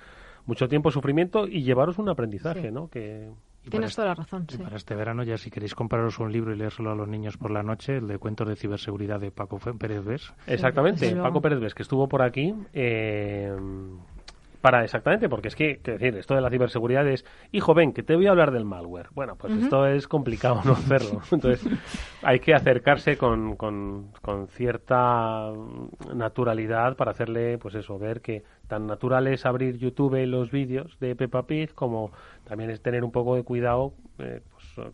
mucho 0.46 0.68
tiempo 0.68 0.90
sufrimiento 0.90 1.46
y 1.46 1.62
llevaros 1.62 1.98
un 1.98 2.08
aprendizaje 2.08 2.70
no 2.70 2.88
que 2.88 3.30
Tienes 3.70 3.96
toda 3.96 4.08
la 4.08 4.14
razón. 4.14 4.46
Sí. 4.48 4.58
Para 4.58 4.76
este 4.76 4.94
verano, 4.94 5.24
ya 5.24 5.36
si 5.38 5.50
queréis 5.50 5.74
compraros 5.74 6.18
un 6.18 6.32
libro 6.32 6.54
y 6.54 6.56
leérselo 6.56 6.92
a 6.92 6.94
los 6.94 7.08
niños 7.08 7.36
por 7.36 7.50
la 7.50 7.62
noche, 7.62 7.96
el 7.96 8.06
de 8.06 8.18
cuentos 8.18 8.46
de 8.48 8.54
ciberseguridad 8.54 9.18
de 9.18 9.30
Paco 9.32 9.58
Pérez 9.58 10.04
Ves. 10.04 10.32
Exactamente, 10.46 11.14
Paco 11.16 11.40
Pérez 11.40 11.58
Ves, 11.58 11.74
que 11.74 11.82
estuvo 11.82 12.08
por 12.08 12.22
aquí. 12.22 12.54
Eh, 12.72 13.52
para 14.66 14.82
exactamente, 14.82 15.28
porque 15.28 15.46
es 15.46 15.54
que, 15.54 15.78
decir, 15.80 16.16
esto 16.16 16.34
de 16.34 16.40
la 16.40 16.50
ciberseguridad 16.50 17.06
es, 17.06 17.24
hijo, 17.52 17.72
ven, 17.72 17.92
que 17.92 18.02
te 18.02 18.16
voy 18.16 18.26
a 18.26 18.30
hablar 18.30 18.50
del 18.50 18.64
malware. 18.64 19.10
Bueno, 19.12 19.36
pues 19.36 19.52
esto 19.52 19.86
es 19.86 20.08
complicado 20.08 20.60
no 20.64 20.72
hacerlo. 20.72 21.20
Entonces, 21.30 21.64
hay 22.20 22.40
que 22.40 22.52
acercarse 22.52 23.16
con, 23.16 23.54
con, 23.54 24.10
con, 24.22 24.48
cierta 24.48 25.52
naturalidad 26.12 26.96
para 26.96 27.12
hacerle, 27.12 27.58
pues 27.58 27.76
eso, 27.76 27.96
ver 27.96 28.20
que 28.20 28.42
tan 28.66 28.88
natural 28.88 29.28
es 29.28 29.46
abrir 29.46 29.78
YouTube 29.78 30.16
y 30.16 30.26
los 30.26 30.50
vídeos 30.50 30.98
de 30.98 31.14
Peppa 31.14 31.46
Pig 31.46 31.72
como 31.72 32.10
también 32.42 32.70
es 32.70 32.82
tener 32.82 33.04
un 33.04 33.12
poco 33.12 33.36
de 33.36 33.44
cuidado 33.44 33.92
eh, 34.18 34.40
pues, 34.50 34.88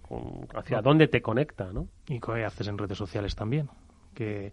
hacia 0.54 0.82
dónde 0.82 1.08
te 1.08 1.22
conecta, 1.22 1.72
¿no? 1.72 1.88
Y 2.08 2.20
qué 2.20 2.44
haces 2.44 2.68
en 2.68 2.76
redes 2.76 2.98
sociales 2.98 3.34
también. 3.34 3.70
Que 4.12 4.52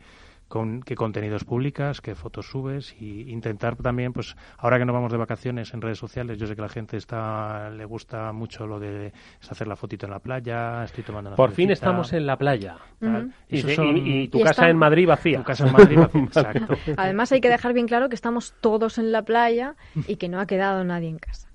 con 0.50 0.82
qué 0.82 0.95
contenidos 0.95 1.45
publicas, 1.45 2.02
qué 2.02 2.16
fotos 2.16 2.47
subes 2.47 2.95
y 3.00 3.32
intentar 3.32 3.78
también, 3.78 4.12
pues 4.12 4.36
ahora 4.58 4.80
que 4.80 4.86
nos 4.86 4.93
vamos 4.93 5.12
de 5.12 5.18
vacaciones 5.18 5.74
en 5.74 5.82
redes 5.82 6.00
sociales, 6.00 6.38
yo 6.38 6.47
sé 6.47 6.56
que 6.56 6.62
la 6.62 6.70
gente 6.70 6.97
está 6.97 7.70
le 7.70 7.86
gusta 7.86 8.34
mucho 8.34 8.68
lo 8.68 8.80
de 8.80 9.14
hacer 9.50 9.68
la 9.68 9.76
fotito 9.76 10.08
en 10.08 10.12
la 10.12 10.20
playa, 10.20 10.84
estoy 10.84 11.04
tomando 11.04 11.30
una 11.30 11.38
Por 11.38 11.52
fin 11.52 11.72
estamos 11.72 12.12
en 12.14 12.26
la 12.26 12.36
playa. 12.36 12.78
y, 13.47 14.28
tu 14.28 14.41
casa 14.41 14.70
en 14.70 14.78
Madrid 14.78 15.08
vacía. 15.08 15.38
Tu 15.38 15.43
casa 15.43 15.68
en 15.68 15.74
Madrid 15.74 15.97
vacía, 16.00 16.22
exacto. 16.24 16.76
Además 16.97 17.32
hay 17.32 17.41
que 17.41 17.50
dejar 17.50 17.74
bien 17.74 17.88
claro 17.88 18.10
que 18.10 18.16
estamos 18.16 18.56
todos 18.60 18.97
en 18.97 19.12
la 19.12 19.22
playa 19.22 19.76
y 20.08 20.16
que 20.16 20.30
no 20.30 20.39
ha 20.39 20.47
quedado 20.47 20.84
nadie 20.84 21.10
en 21.10 21.20
casa. 21.20 21.49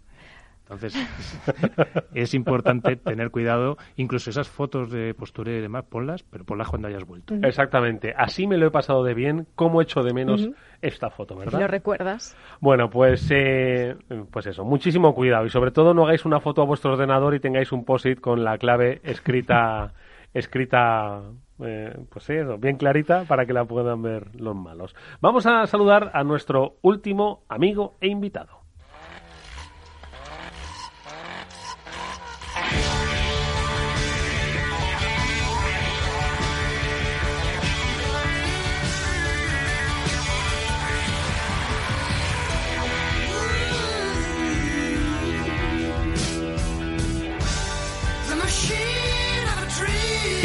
Entonces, 0.65 0.95
es 2.15 2.33
importante 2.33 2.97
tener 2.97 3.31
cuidado. 3.31 3.77
Incluso 3.97 4.31
esas 4.31 4.49
fotos 4.49 4.91
de 4.91 5.13
postura 5.13 5.53
y 5.53 5.61
demás, 5.61 5.85
ponlas, 5.85 6.23
pero 6.23 6.45
ponlas 6.45 6.69
cuando 6.69 6.89
hayas 6.89 7.05
vuelto. 7.05 7.35
Exactamente. 7.43 8.15
Así 8.17 8.47
me 8.47 8.57
lo 8.57 8.67
he 8.67 8.71
pasado 8.71 9.05
de 9.05 9.15
bien. 9.15 9.47
¿Cómo 9.55 9.83
echo 9.83 10.03
de 10.03 10.15
menos 10.15 10.49
esta 10.81 11.11
foto, 11.11 11.37
verdad? 11.37 11.61
¿Lo 11.61 11.67
recuerdas? 11.67 12.37
Bueno, 12.61 12.89
pues, 12.89 13.31
eh, 13.31 13.95
pues 14.31 14.47
eso. 14.47 14.65
Muchísimo 14.65 15.15
cuidado. 15.15 15.45
Y 15.45 15.51
sobre 15.51 15.71
todo 15.71 15.93
no 15.93 16.05
hagáis 16.05 16.25
una 16.25 16.41
foto 16.41 16.63
a 16.63 16.65
vuestro 16.65 16.93
ordenador 16.93 17.35
y 17.35 17.41
tengáis 17.41 17.71
un 17.71 17.85
post-it 17.85 18.21
con 18.21 18.43
la 18.43 18.57
clave 18.57 19.01
escrita, 19.05 19.93
escrita 20.33 21.23
eh, 21.61 21.95
pues 22.11 22.29
eso, 22.31 22.57
bien 22.59 22.77
clarita 22.77 23.25
para 23.25 23.45
que 23.47 23.53
la 23.53 23.65
puedan 23.65 24.03
ver 24.03 24.35
los 24.41 24.57
malos. 24.57 24.95
Vamos 25.21 25.47
a 25.47 25.67
saludar 25.67 26.11
a 26.15 26.25
nuestro 26.25 26.77
último 26.83 27.43
amigo 27.49 27.97
e 28.01 28.09
invitado. 28.09 28.64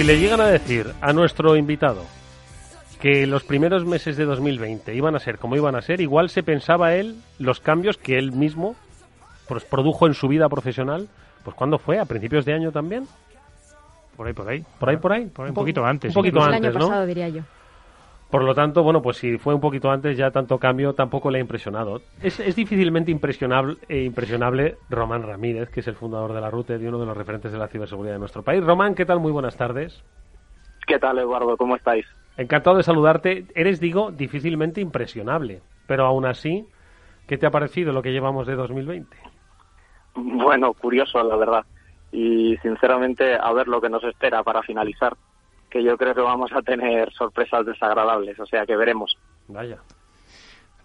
Le 0.09 0.17
llegan 0.17 0.41
a 0.41 0.47
decir 0.47 0.87
a 1.01 1.13
nuestro 1.13 1.55
invitado 1.55 2.03
que 2.99 3.27
los 3.27 3.43
primeros 3.43 3.85
meses 3.85 4.17
de 4.17 4.25
2020 4.25 4.95
iban 4.95 5.15
a 5.15 5.19
ser 5.19 5.37
como 5.37 5.55
iban 5.55 5.75
a 5.75 5.83
ser, 5.83 6.01
igual 6.01 6.31
se 6.31 6.41
pensaba 6.41 6.95
él 6.95 7.17
los 7.37 7.59
cambios 7.59 7.95
que 7.97 8.17
él 8.17 8.31
mismo 8.31 8.75
pues, 9.47 9.65
produjo 9.65 10.07
en 10.07 10.15
su 10.15 10.27
vida 10.27 10.49
profesional. 10.49 11.07
Pues 11.43 11.55
¿cuándo 11.55 11.77
fue? 11.77 11.99
¿A 11.99 12.05
principios 12.05 12.43
de 12.43 12.53
año 12.55 12.71
también? 12.71 13.05
Por 14.17 14.25
ahí, 14.25 14.33
por 14.33 14.49
ahí. 14.49 14.65
¿Por 14.79 14.89
ahí, 14.89 14.97
por 14.97 15.11
ahí? 15.11 15.21
un, 15.21 15.53
poquito 15.53 15.85
antes. 15.85 16.09
Un 16.09 16.15
poquito 16.15 16.41
antes, 16.41 16.57
el 16.57 16.65
año 16.65 16.73
pasado, 16.73 17.05
diría 17.05 17.29
yo. 17.29 17.41
Por 18.29 18.43
lo 18.43 18.53
tanto, 18.53 18.83
bueno, 18.83 19.01
pues 19.01 19.17
si 19.17 19.39
fue 19.39 19.55
un 19.55 19.61
poquito 19.61 19.89
antes, 19.89 20.15
ya 20.15 20.29
tanto 20.29 20.59
cambio 20.59 20.93
tampoco 20.93 21.31
le 21.31 21.39
ha 21.39 21.41
impresionado. 21.41 22.01
Es, 22.21 22.39
es 22.39 22.55
difícilmente 22.55 23.09
impresionable, 23.09 23.77
eh, 23.87 24.03
impresionable 24.03 24.77
Román 24.87 25.23
Ramírez, 25.23 25.69
que 25.69 25.79
es 25.79 25.87
el 25.87 25.95
fundador 25.95 26.33
de 26.33 26.41
la 26.41 26.51
RUTE 26.51 26.77
y 26.77 26.85
uno 26.85 26.99
de 26.99 27.07
los 27.07 27.17
referentes 27.17 27.51
de 27.51 27.57
la 27.57 27.67
ciberseguridad 27.67 28.13
de 28.13 28.19
nuestro 28.19 28.43
país. 28.43 28.63
Román, 28.63 28.93
¿qué 28.93 29.05
tal? 29.05 29.19
Muy 29.19 29.31
buenas 29.31 29.57
tardes. 29.57 30.03
¿Qué 30.85 30.99
tal, 30.99 31.17
Eduardo? 31.17 31.57
¿Cómo 31.57 31.75
estáis? 31.75 32.05
Encantado 32.37 32.77
de 32.77 32.83
saludarte. 32.83 33.47
Eres, 33.55 33.79
digo, 33.79 34.11
difícilmente 34.11 34.79
impresionable, 34.79 35.61
pero 35.87 36.05
aún 36.05 36.27
así, 36.27 36.67
¿qué 37.27 37.37
te 37.37 37.47
ha 37.47 37.51
parecido 37.51 37.93
lo 37.93 38.03
que 38.03 38.11
llevamos 38.11 38.45
de 38.45 38.55
2020? 38.55 39.17
Bueno, 40.13 40.73
curioso, 40.73 41.23
la 41.23 41.35
verdad. 41.35 41.65
Y 42.11 42.57
sinceramente, 42.57 43.35
a 43.35 43.51
ver 43.53 43.67
lo 43.67 43.81
que 43.81 43.89
nos 43.89 44.03
espera 44.03 44.43
para 44.43 44.61
finalizar 44.61 45.15
que 45.69 45.83
yo 45.83 45.97
creo 45.97 46.13
que 46.13 46.21
vamos 46.21 46.51
a 46.53 46.61
tener 46.61 47.11
sorpresas 47.13 47.65
desagradables, 47.65 48.39
o 48.39 48.45
sea 48.45 48.65
que 48.65 48.75
veremos. 48.75 49.17
Vaya. 49.47 49.79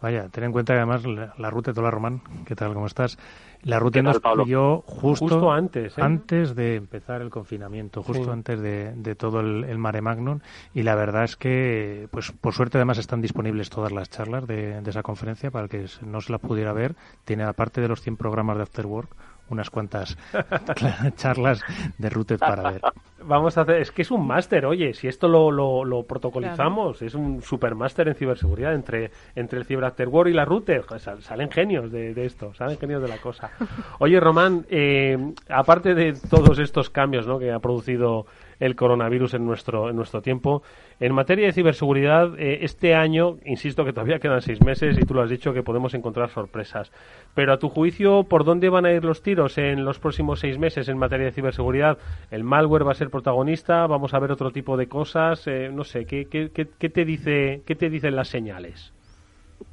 Vaya, 0.04 0.28
ten 0.28 0.44
en 0.44 0.52
cuenta 0.52 0.74
que 0.74 0.80
además 0.80 1.02
la, 1.06 1.50
ruta 1.50 1.70
de 1.70 1.76
Tola 1.76 1.90
Román, 1.90 2.20
¿qué 2.44 2.54
tal? 2.54 2.74
¿Cómo 2.74 2.84
estás? 2.84 3.18
La 3.62 3.78
ruta 3.78 4.02
nos 4.02 4.20
pilló 4.20 4.82
justo, 4.82 5.50
antes, 5.50 5.96
¿eh? 5.96 6.02
antes 6.02 6.54
de 6.54 6.76
empezar 6.76 7.22
el 7.22 7.30
confinamiento, 7.30 8.02
justo 8.02 8.30
antes 8.30 8.60
de, 8.60 9.14
todo 9.14 9.40
el, 9.40 9.78
mare 9.78 10.02
magnum. 10.02 10.40
Y 10.74 10.82
la 10.82 10.94
verdad 10.94 11.24
es 11.24 11.36
que, 11.36 12.08
pues 12.10 12.32
por 12.32 12.52
suerte 12.52 12.76
además 12.76 12.98
están 12.98 13.22
disponibles 13.22 13.70
todas 13.70 13.92
las 13.92 14.10
charlas 14.10 14.46
de, 14.46 14.82
de 14.82 14.90
esa 14.90 15.02
conferencia 15.02 15.50
para 15.50 15.64
el 15.64 15.70
que 15.70 15.86
no 16.02 16.20
se 16.20 16.32
las 16.32 16.40
pudiera 16.42 16.74
ver. 16.74 16.96
Tiene 17.24 17.44
aparte 17.44 17.80
de 17.80 17.88
los 17.88 18.02
100 18.02 18.18
programas 18.18 18.58
de 18.58 18.64
After 18.64 18.84
Work, 18.84 19.16
unas 19.48 19.70
cuantas 19.70 20.16
charlas 21.16 21.62
de 21.98 22.10
Routed 22.10 22.38
para 22.38 22.70
ver. 22.70 22.82
Vamos 23.26 23.56
a 23.56 23.62
hacer, 23.62 23.76
es 23.80 23.90
que 23.90 24.02
es 24.02 24.10
un 24.10 24.26
máster, 24.26 24.66
oye, 24.66 24.92
si 24.92 25.08
esto 25.08 25.28
lo, 25.28 25.50
lo, 25.50 26.02
protocolizamos, 26.02 27.00
es 27.00 27.14
un 27.14 27.40
super 27.40 27.74
máster 27.74 28.08
en 28.08 28.14
ciberseguridad 28.14 28.74
entre, 28.74 29.10
entre 29.34 29.58
el 29.58 29.64
Cyber 29.64 29.84
After 29.84 30.08
War 30.08 30.28
y 30.28 30.34
la 30.34 30.44
Router, 30.44 30.84
salen 30.98 31.50
genios 31.50 31.90
de, 31.90 32.12
esto, 32.26 32.52
salen 32.52 32.76
genios 32.76 33.00
de 33.00 33.08
la 33.08 33.16
cosa. 33.18 33.50
Oye, 33.98 34.20
Román, 34.20 34.66
eh, 34.68 35.16
aparte 35.48 35.94
de 35.94 36.12
todos 36.12 36.58
estos 36.58 36.90
cambios 36.90 37.26
¿no? 37.26 37.38
que 37.38 37.50
ha 37.50 37.60
producido 37.60 38.26
el 38.60 38.76
coronavirus 38.76 39.34
en 39.34 39.46
nuestro, 39.46 39.88
en 39.88 39.96
nuestro 39.96 40.20
tiempo. 40.20 40.62
En 41.00 41.12
materia 41.12 41.46
de 41.46 41.52
ciberseguridad, 41.52 42.38
eh, 42.38 42.60
este 42.62 42.94
año, 42.94 43.36
insisto 43.44 43.84
que 43.84 43.92
todavía 43.92 44.20
quedan 44.20 44.42
seis 44.42 44.64
meses 44.64 44.96
y 44.98 45.04
tú 45.04 45.14
lo 45.14 45.22
has 45.22 45.30
dicho 45.30 45.52
que 45.52 45.62
podemos 45.62 45.92
encontrar 45.94 46.30
sorpresas. 46.30 46.92
Pero 47.34 47.52
a 47.52 47.58
tu 47.58 47.68
juicio, 47.68 48.24
¿por 48.24 48.44
dónde 48.44 48.68
van 48.68 48.86
a 48.86 48.92
ir 48.92 49.04
los 49.04 49.22
tiros 49.22 49.58
en 49.58 49.84
los 49.84 49.98
próximos 49.98 50.38
seis 50.40 50.58
meses 50.58 50.88
en 50.88 50.98
materia 50.98 51.26
de 51.26 51.32
ciberseguridad? 51.32 51.98
¿El 52.30 52.44
malware 52.44 52.86
va 52.86 52.92
a 52.92 52.94
ser 52.94 53.10
protagonista? 53.10 53.86
¿Vamos 53.86 54.14
a 54.14 54.20
ver 54.20 54.30
otro 54.30 54.52
tipo 54.52 54.76
de 54.76 54.88
cosas? 54.88 55.46
Eh, 55.48 55.70
no 55.72 55.82
sé, 55.82 56.06
¿qué, 56.06 56.26
qué, 56.28 56.50
qué, 56.52 56.88
te 56.88 57.04
dice, 57.04 57.62
¿qué 57.66 57.74
te 57.74 57.90
dicen 57.90 58.14
las 58.14 58.28
señales? 58.28 58.92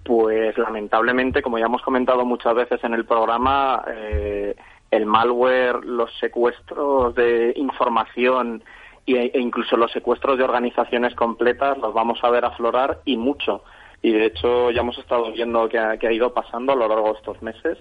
Pues 0.04 0.58
lamentablemente, 0.58 1.44
como 1.44 1.60
ya 1.60 1.66
hemos 1.66 1.84
comentado 1.84 2.26
muchas 2.26 2.56
veces 2.56 2.84
en 2.84 2.96
el 2.96 3.06
programa, 3.06 3.84
eh, 3.88 4.56
el 4.90 5.06
malware, 5.06 5.86
los 5.86 6.12
secuestros 6.18 7.14
de 7.14 7.54
información 7.56 8.64
e 9.06 9.40
incluso 9.40 9.78
los 9.78 9.92
secuestros 9.92 10.38
de 10.38 10.44
organizaciones 10.44 11.16
completas 11.16 11.78
los 11.78 11.94
vamos 11.94 12.20
a 12.24 12.30
ver 12.30 12.46
aflorar 12.46 13.00
y 13.06 13.18
mucho. 13.18 13.64
Y 14.02 14.12
de 14.12 14.26
hecho 14.26 14.72
ya 14.72 14.82
hemos 14.82 14.98
estado 14.98 15.32
viendo 15.32 15.68
que 15.70 15.78
ha, 15.78 16.12
ido 16.12 16.34
pasando 16.34 16.74
a 16.74 16.76
lo 16.76 16.88
largo 16.88 17.12
de 17.12 17.20
estos 17.20 17.42
meses, 17.42 17.78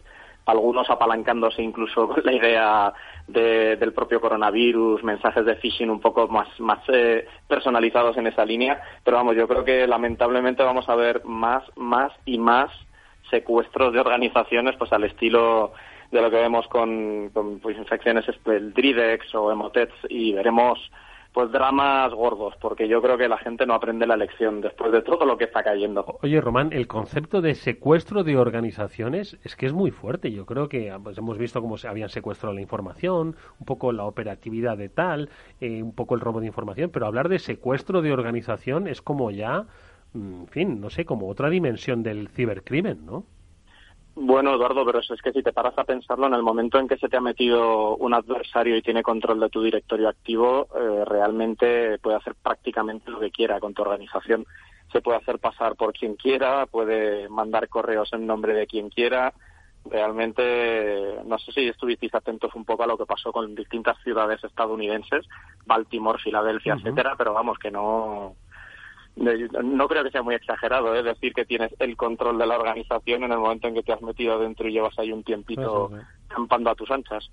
algunos 0.47 0.91
apalancándose 0.91 1.63
incluso 1.63 2.09
con 2.15 2.23
la 2.25 2.33
idea 2.33 2.93
del 3.27 3.93
propio 3.93 4.21
coronavirus, 4.21 5.05
mensajes 5.05 5.45
de 5.45 5.57
phishing 5.57 5.91
un 5.91 6.01
poco 6.01 6.27
más, 6.29 6.49
más 6.59 6.81
eh, 6.89 7.27
personalizados 7.47 8.17
en 8.17 8.27
esa 8.27 8.45
línea. 8.45 8.83
Pero 9.05 9.17
vamos, 9.17 9.37
yo 9.37 9.47
creo 9.47 9.65
que 9.65 9.87
lamentablemente 9.87 10.63
vamos 10.63 10.89
a 10.89 10.97
ver 10.97 11.25
más, 11.25 11.63
más 11.77 12.13
y 12.25 12.39
más 12.39 12.71
secuestros 13.31 13.93
de 13.93 14.01
organizaciones 14.01 14.75
pues 14.77 14.93
al 14.93 15.05
estilo 15.05 15.73
de 16.11 16.21
lo 16.21 16.31
que 16.31 16.37
vemos 16.37 16.67
con, 16.69 17.31
pues, 17.63 17.79
infecciones 17.79 18.25
el 18.47 18.75
Dridex 18.75 19.33
o 19.35 19.53
Emotets 19.53 19.95
y 20.09 20.33
veremos 20.33 20.79
pues 21.33 21.53
dramas 21.53 22.13
gordos, 22.13 22.55
porque 22.61 22.89
yo 22.89 23.01
creo 23.01 23.17
que 23.17 23.29
la 23.29 23.39
gente 23.39 23.65
no 23.65 23.75
aprende 23.75 24.07
la 24.07 24.17
lección 24.17 24.61
después 24.61 24.91
de 24.91 25.03
todo 25.03 25.25
lo 25.25 25.37
que 25.39 25.45
está 25.45 25.63
cayendo. 25.63 26.19
Oye, 26.23 26.41
Román, 26.41 26.73
el 26.73 26.89
concepto 26.89 27.41
de 27.41 27.55
secuestro 27.55 28.25
de 28.25 28.37
organizaciones 28.37 29.39
es 29.45 29.55
que 29.55 29.67
es 29.67 29.73
muy 29.73 29.91
fuerte. 29.91 30.33
Yo 30.33 30.45
creo 30.45 30.69
que 30.69 30.93
pues, 31.03 31.19
hemos 31.19 31.39
visto 31.39 31.61
cómo 31.61 31.77
se 31.77 31.89
habían 31.89 32.09
secuestrado 32.09 32.55
la 32.55 32.61
información, 32.61 33.37
un 33.59 33.67
poco 33.67 33.93
la 33.93 34.05
operatividad 34.05 34.77
de 34.77 34.89
tal, 34.89 35.31
eh, 35.61 35.83
un 35.83 35.95
poco 35.95 36.15
el 36.15 36.21
robo 36.21 36.41
de 36.41 36.47
información, 36.47 36.91
pero 36.93 37.07
hablar 37.07 37.29
de 37.29 37.39
secuestro 37.39 38.03
de 38.03 38.13
organización 38.13 38.89
es 38.89 39.01
como 39.01 39.31
ya, 39.31 39.67
mm, 40.15 40.41
en 40.41 40.49
fin, 40.49 40.81
no 40.81 40.91
sé, 40.91 41.05
como 41.05 41.29
otra 41.29 41.49
dimensión 41.49 42.03
del 42.03 42.29
cibercrimen, 42.29 43.07
¿no? 43.07 43.25
Bueno, 44.15 44.55
Eduardo, 44.55 44.85
pero 44.85 44.99
es 44.99 45.23
que 45.23 45.33
si 45.33 45.43
te 45.43 45.53
paras 45.53 45.79
a 45.79 45.85
pensarlo, 45.85 46.27
en 46.27 46.35
el 46.35 46.43
momento 46.43 46.79
en 46.79 46.89
que 46.89 46.99
se 46.99 47.09
te 47.09 47.17
ha 47.17 47.21
metido 47.21 47.97
un 47.97 48.13
adversario 48.13 48.77
y 48.77 48.83
tiene 48.83 49.03
control 49.03 49.41
de 49.41 49.49
tu 49.49 49.63
directorio 49.63 50.09
activo, 50.09 50.69
eh, 50.75 51.05
realmente 51.05 51.99
puede 51.99 52.17
hacer 52.17 52.35
prácticamente 52.43 53.11
lo 53.11 53.21
que 53.21 53.31
quiera 53.31 53.61
con 53.61 53.73
tu 53.73 53.83
organización. 53.83 54.47
Se 54.93 55.01
puede 55.01 55.19
hacer 55.19 55.39
pasar 55.39 55.77
por 55.77 55.93
quien 55.93 56.17
quiera, 56.17 56.67
puede 56.67 57.29
mandar 57.29 57.69
correos 57.69 58.13
en 58.13 58.27
nombre 58.27 58.53
de 58.53 58.67
quien 58.67 58.91
quiera. 58.91 59.33
Realmente, 59.85 61.21
no 61.25 61.39
sé 61.39 61.53
si 61.53 61.69
estuvisteis 61.69 62.15
atentos 62.15 62.55
un 62.55 62.65
poco 62.65 62.83
a 62.83 62.87
lo 62.87 62.99
que 62.99 63.07
pasó 63.07 63.33
con 63.33 63.55
distintas 63.55 63.97
ciudades 64.03 64.43
estadounidenses, 64.45 65.27
Baltimore, 65.65 66.19
Filadelfia, 66.23 66.75
etcétera, 66.75 67.15
pero 67.17 67.33
vamos, 67.33 67.59
que 67.59 67.71
no, 67.71 68.35
no 69.17 69.89
creo 69.89 70.05
que 70.05 70.11
sea 70.11 70.23
muy 70.23 70.35
exagerado 70.35 70.95
¿eh? 70.95 71.03
decir 71.03 71.33
que 71.35 71.45
tienes 71.45 71.75
el 71.79 71.97
control 71.97 72.39
de 72.39 72.47
la 72.47 72.57
organización 72.57 73.25
en 73.25 73.33
el 73.33 73.39
momento 73.39 73.69
en 73.69 73.75
que 73.75 73.83
te 73.83 73.93
has 73.93 74.03
metido 74.03 74.39
dentro 74.39 74.69
y 74.69 74.73
llevas 74.73 74.99
ahí 74.99 75.13
un 75.13 75.25
tiempito 75.25 75.91
campando 76.29 76.71
a 76.71 76.75
tus 76.75 76.91
anchas. 76.91 77.31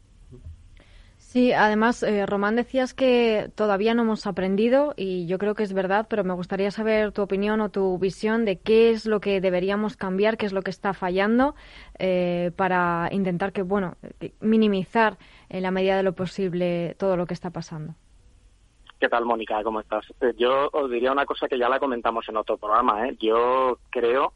Sí, 1.17 1.51
además, 1.51 2.03
eh, 2.03 2.25
Román, 2.25 2.55
decías 2.55 2.93
que 2.93 3.51
todavía 3.53 3.93
no 3.93 4.03
hemos 4.03 4.25
aprendido 4.25 4.93
y 4.95 5.27
yo 5.27 5.37
creo 5.37 5.55
que 5.55 5.63
es 5.63 5.73
verdad, 5.73 6.07
pero 6.09 6.23
me 6.23 6.33
gustaría 6.33 6.71
saber 6.71 7.11
tu 7.11 7.21
opinión 7.21 7.59
o 7.59 7.69
tu 7.69 7.97
visión 7.99 8.45
de 8.45 8.59
qué 8.59 8.91
es 8.91 9.05
lo 9.05 9.19
que 9.19 9.41
deberíamos 9.41 9.97
cambiar, 9.97 10.37
qué 10.37 10.45
es 10.45 10.53
lo 10.53 10.61
que 10.61 10.71
está 10.71 10.93
fallando 10.93 11.53
eh, 11.99 12.51
para 12.55 13.09
intentar 13.11 13.51
que, 13.51 13.61
bueno, 13.61 13.97
minimizar 14.39 15.17
en 15.49 15.63
la 15.63 15.71
medida 15.71 15.97
de 15.97 16.03
lo 16.03 16.13
posible 16.13 16.95
todo 16.97 17.17
lo 17.17 17.25
que 17.25 17.33
está 17.33 17.49
pasando. 17.49 17.93
¿Qué 18.99 19.09
tal, 19.09 19.25
Mónica? 19.25 19.61
¿Cómo 19.63 19.79
estás? 19.79 20.05
Eh, 20.21 20.33
yo 20.37 20.69
os 20.73 20.89
diría 20.89 21.11
una 21.11 21.25
cosa 21.25 21.47
que 21.47 21.59
ya 21.59 21.69
la 21.69 21.79
comentamos 21.79 22.27
en 22.29 22.37
otro 22.37 22.57
programa. 22.57 23.07
¿eh? 23.07 23.15
Yo 23.19 23.77
creo 23.91 24.33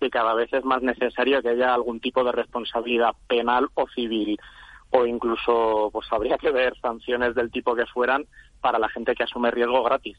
que 0.00 0.10
cada 0.10 0.34
vez 0.34 0.52
es 0.52 0.64
más 0.64 0.80
necesario 0.82 1.42
que 1.42 1.48
haya 1.48 1.74
algún 1.74 1.98
tipo 2.00 2.22
de 2.22 2.32
responsabilidad 2.32 3.14
penal 3.26 3.68
o 3.74 3.88
civil 3.88 4.38
o 4.90 5.04
incluso 5.04 5.90
pues 5.92 6.06
habría 6.12 6.38
que 6.38 6.52
ver 6.52 6.78
sanciones 6.80 7.34
del 7.34 7.50
tipo 7.50 7.74
que 7.74 7.86
fueran 7.86 8.26
para 8.60 8.78
la 8.78 8.88
gente 8.88 9.14
que 9.14 9.24
asume 9.24 9.50
riesgo 9.50 9.82
gratis. 9.82 10.16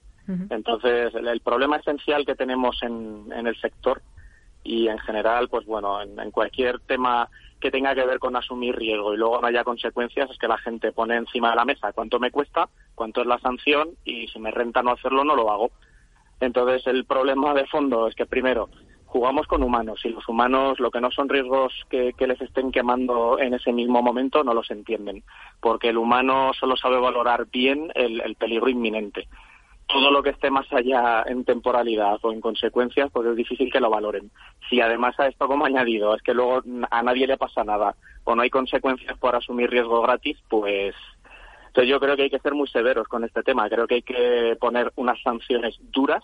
Entonces, 0.49 1.15
el, 1.15 1.39
problema 1.39 1.77
esencial 1.77 2.25
que 2.25 2.35
tenemos 2.35 2.83
en, 2.83 3.31
en, 3.31 3.47
el 3.47 3.55
sector 3.61 4.01
y 4.61 4.89
en 4.89 4.99
general, 4.99 5.47
pues 5.47 5.65
bueno, 5.65 6.01
en 6.01 6.31
cualquier 6.31 6.81
tema 6.81 7.29
que 7.61 7.71
tenga 7.71 7.95
que 7.95 8.05
ver 8.05 8.19
con 8.19 8.35
asumir 8.35 8.75
riesgo 8.75 9.13
y 9.13 9.17
luego 9.17 9.39
no 9.39 9.47
haya 9.47 9.63
consecuencias 9.63 10.29
es 10.29 10.37
que 10.37 10.47
la 10.47 10.57
gente 10.57 10.91
pone 10.91 11.15
encima 11.15 11.51
de 11.51 11.55
la 11.55 11.65
mesa 11.65 11.93
cuánto 11.93 12.19
me 12.19 12.29
cuesta, 12.29 12.67
cuánto 12.97 13.21
es 13.21 13.27
la 13.27 13.37
sanción 13.37 13.91
y 14.03 14.27
si 14.27 14.39
me 14.39 14.49
renta 14.49 14.81
no 14.81 14.91
hacerlo 14.91 15.23
no 15.23 15.35
lo 15.35 15.51
hago. 15.51 15.69
Entonces 16.41 16.85
el 16.87 17.05
problema 17.05 17.53
de 17.53 17.67
fondo 17.67 18.07
es 18.07 18.15
que 18.15 18.25
primero 18.25 18.69
jugamos 19.05 19.45
con 19.45 19.61
humanos 19.61 20.01
y 20.03 20.09
los 20.09 20.27
humanos 20.27 20.79
lo 20.79 20.89
que 20.89 20.99
no 20.99 21.11
son 21.11 21.29
riesgos 21.29 21.73
que, 21.89 22.13
les 22.19 22.41
estén 22.41 22.71
quemando 22.71 23.39
en 23.39 23.53
ese 23.53 23.71
mismo 23.71 24.01
momento 24.01 24.43
no 24.43 24.53
los 24.53 24.69
entienden 24.69 25.23
porque 25.61 25.89
el 25.89 25.97
humano 25.97 26.51
solo 26.59 26.75
sabe 26.75 26.99
valorar 26.99 27.45
bien 27.49 27.91
el 27.95 28.35
peligro 28.35 28.67
inminente 28.67 29.27
todo 29.87 30.11
lo 30.11 30.21
que 30.21 30.31
esté 30.31 30.51
más 30.51 30.71
allá 30.71 31.23
en 31.25 31.45
temporalidad 31.45 32.19
o 32.21 32.33
en 32.33 32.41
consecuencias, 32.41 33.09
pues 33.11 33.27
es 33.27 33.35
difícil 33.35 33.71
que 33.71 33.79
lo 33.79 33.89
valoren. 33.89 34.29
Si 34.69 34.81
además 34.81 35.17
a 35.19 35.27
esto 35.27 35.47
como 35.47 35.65
añadido 35.65 36.13
es 36.15 36.21
que 36.21 36.33
luego 36.33 36.61
a 36.91 37.03
nadie 37.03 37.25
le 37.25 37.37
pasa 37.37 37.63
nada 37.63 37.95
o 38.25 38.35
no 38.35 38.41
hay 38.41 38.49
consecuencias 38.49 39.17
por 39.17 39.35
asumir 39.35 39.69
riesgo 39.69 40.01
gratis, 40.01 40.37
pues 40.49 40.93
entonces 41.77 41.91
yo 41.91 41.99
creo 41.99 42.15
que 42.15 42.23
hay 42.23 42.29
que 42.31 42.39
ser 42.39 42.55
muy 42.55 42.67
severos 42.69 43.07
con 43.07 43.23
este 43.23 43.43
tema. 43.43 43.69
Creo 43.69 43.85
que 43.85 43.95
hay 43.95 44.01
que 44.01 44.57
poner 44.59 44.91
unas 44.95 45.21
sanciones 45.21 45.77
duras 45.91 46.23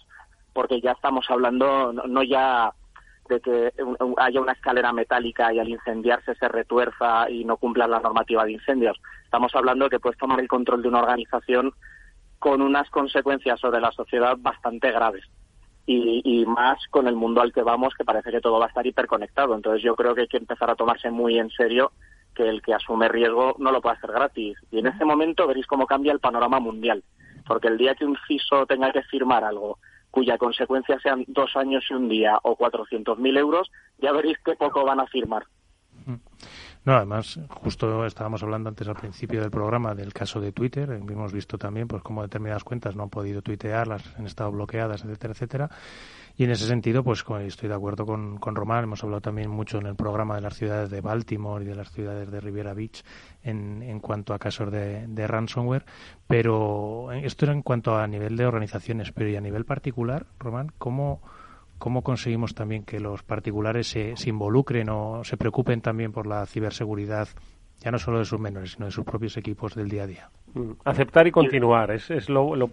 porque 0.51 0.81
ya 0.81 0.93
estamos 0.93 1.29
hablando 1.29 1.93
no 1.93 2.23
ya 2.23 2.73
de 3.29 3.39
que 3.39 3.71
haya 4.17 4.41
una 4.41 4.53
escalera 4.53 4.91
metálica 4.91 5.53
y 5.53 5.59
al 5.59 5.69
incendiarse 5.69 6.33
se 6.33 6.47
retuerza 6.47 7.29
y 7.29 7.45
no 7.45 7.57
cumpla 7.57 7.85
la 7.85 7.99
normativa 7.99 8.45
de 8.45 8.53
incendios. 8.53 8.99
Estamos 9.25 9.53
hablando 9.53 9.85
de 9.85 9.91
que 9.91 9.99
puedes 9.99 10.17
tomar 10.17 10.39
el 10.39 10.47
control 10.47 10.81
de 10.81 10.87
una 10.87 11.01
organización 11.01 11.71
con 12.39 12.63
unas 12.63 12.89
consecuencias 12.89 13.59
sobre 13.59 13.79
la 13.79 13.91
sociedad 13.91 14.35
bastante 14.39 14.91
graves. 14.91 15.23
Y, 15.85 16.45
más 16.47 16.79
con 16.89 17.07
el 17.07 17.15
mundo 17.15 17.41
al 17.41 17.53
que 17.53 17.61
vamos, 17.61 17.93
que 17.93 18.05
parece 18.05 18.31
que 18.31 18.41
todo 18.41 18.57
va 18.57 18.65
a 18.65 18.69
estar 18.69 18.87
hiperconectado. 18.87 19.53
Entonces 19.53 19.83
yo 19.83 19.95
creo 19.95 20.15
que 20.15 20.21
hay 20.21 20.27
que 20.27 20.37
empezar 20.37 20.71
a 20.71 20.75
tomarse 20.75 21.11
muy 21.11 21.37
en 21.37 21.51
serio 21.51 21.91
que 22.33 22.47
el 22.47 22.61
que 22.61 22.73
asume 22.73 23.07
riesgo 23.07 23.55
no 23.59 23.71
lo 23.71 23.81
puede 23.81 23.97
hacer 23.97 24.11
gratis. 24.11 24.57
Y 24.71 24.79
en 24.79 24.87
ese 24.87 25.05
momento 25.05 25.47
veréis 25.47 25.67
cómo 25.67 25.87
cambia 25.87 26.11
el 26.11 26.19
panorama 26.19 26.59
mundial. 26.59 27.03
Porque 27.45 27.67
el 27.67 27.77
día 27.77 27.95
que 27.95 28.05
un 28.05 28.17
CISO 28.27 28.65
tenga 28.65 28.91
que 28.91 29.03
firmar 29.03 29.43
algo 29.43 29.77
cuya 30.13 30.37
consecuencia 30.37 30.99
sean 30.99 31.25
dos 31.27 31.55
años 31.55 31.83
y 31.89 31.93
un 31.95 32.07
día 32.07 32.37
o 32.43 32.55
400.000 32.55 33.35
euros, 33.39 33.71
ya 33.97 34.11
veréis 34.11 34.37
qué 34.45 34.55
poco 34.55 34.85
van 34.85 34.99
a 34.99 35.07
firmar. 35.07 35.47
No, 36.85 36.93
además, 36.93 37.39
justo 37.49 38.05
estábamos 38.05 38.43
hablando 38.43 38.69
antes 38.69 38.87
al 38.87 38.95
principio 38.95 39.41
del 39.41 39.49
programa 39.49 39.95
del 39.95 40.13
caso 40.13 40.39
de 40.39 40.51
Twitter. 40.51 40.91
Hemos 40.91 41.33
visto 41.33 41.57
también 41.57 41.87
pues 41.87 42.03
cómo 42.03 42.21
determinadas 42.21 42.63
cuentas 42.63 42.95
no 42.95 43.01
han 43.01 43.09
podido 43.09 43.41
tuitear, 43.41 43.87
las 43.87 44.05
han 44.19 44.27
estado 44.27 44.51
bloqueadas, 44.51 45.03
etcétera, 45.03 45.33
etcétera. 45.33 45.69
Y 46.35 46.45
en 46.45 46.51
ese 46.51 46.65
sentido, 46.65 47.03
pues 47.03 47.23
estoy 47.41 47.69
de 47.69 47.75
acuerdo 47.75 48.07
con, 48.07 48.37
con 48.37 48.55
Román. 48.55 48.85
Hemos 48.85 49.03
hablado 49.03 49.21
también 49.21 49.51
mucho 49.51 49.77
en 49.77 49.85
el 49.85 49.95
programa 49.95 50.35
de 50.35 50.41
las 50.41 50.55
ciudades 50.55 50.89
de 50.89 50.99
Baltimore 50.99 51.63
y 51.63 51.67
de 51.67 51.75
las 51.75 51.91
ciudades 51.91 52.31
de 52.31 52.39
Riviera 52.39 52.73
Beach 52.73 53.03
en, 53.43 53.83
en 53.83 53.99
cuanto 53.99 54.33
a 54.33 54.39
casos 54.39 54.71
de, 54.71 55.27
ransomware. 55.27 55.85
Pero 56.25 57.11
esto 57.11 57.45
era 57.45 57.53
en 57.53 57.61
cuanto 57.61 57.95
a 57.95 58.07
nivel 58.07 58.35
de 58.35 58.47
organizaciones. 58.47 59.11
Pero 59.11 59.29
y 59.29 59.35
a 59.35 59.41
nivel 59.41 59.65
particular, 59.65 60.25
Román, 60.39 60.71
¿cómo 60.79 61.21
cómo 61.77 62.01
conseguimos 62.01 62.55
también 62.55 62.85
que 62.85 63.01
los 63.01 63.23
particulares 63.23 63.89
se, 63.89 64.15
involucren 64.25 64.87
o 64.89 65.21
se 65.25 65.35
preocupen 65.35 65.81
también 65.81 66.13
por 66.13 66.27
la 66.27 66.45
ciberseguridad, 66.45 67.27
ya 67.81 67.91
no 67.91 67.99
solo 67.99 68.19
de 68.19 68.25
sus 68.25 68.39
menores, 68.39 68.71
sino 68.71 68.85
de 68.85 68.91
sus 68.93 69.03
propios 69.03 69.35
equipos 69.35 69.75
del 69.75 69.89
día 69.89 70.03
a 70.03 70.07
día. 70.07 70.29
Mm. 70.55 70.73
Aceptar 70.85 71.25
y 71.25 71.31
continuar, 71.31 71.89
es, 71.89 72.11
es 72.11 72.29
lo, 72.29 72.55
lo, 72.55 72.69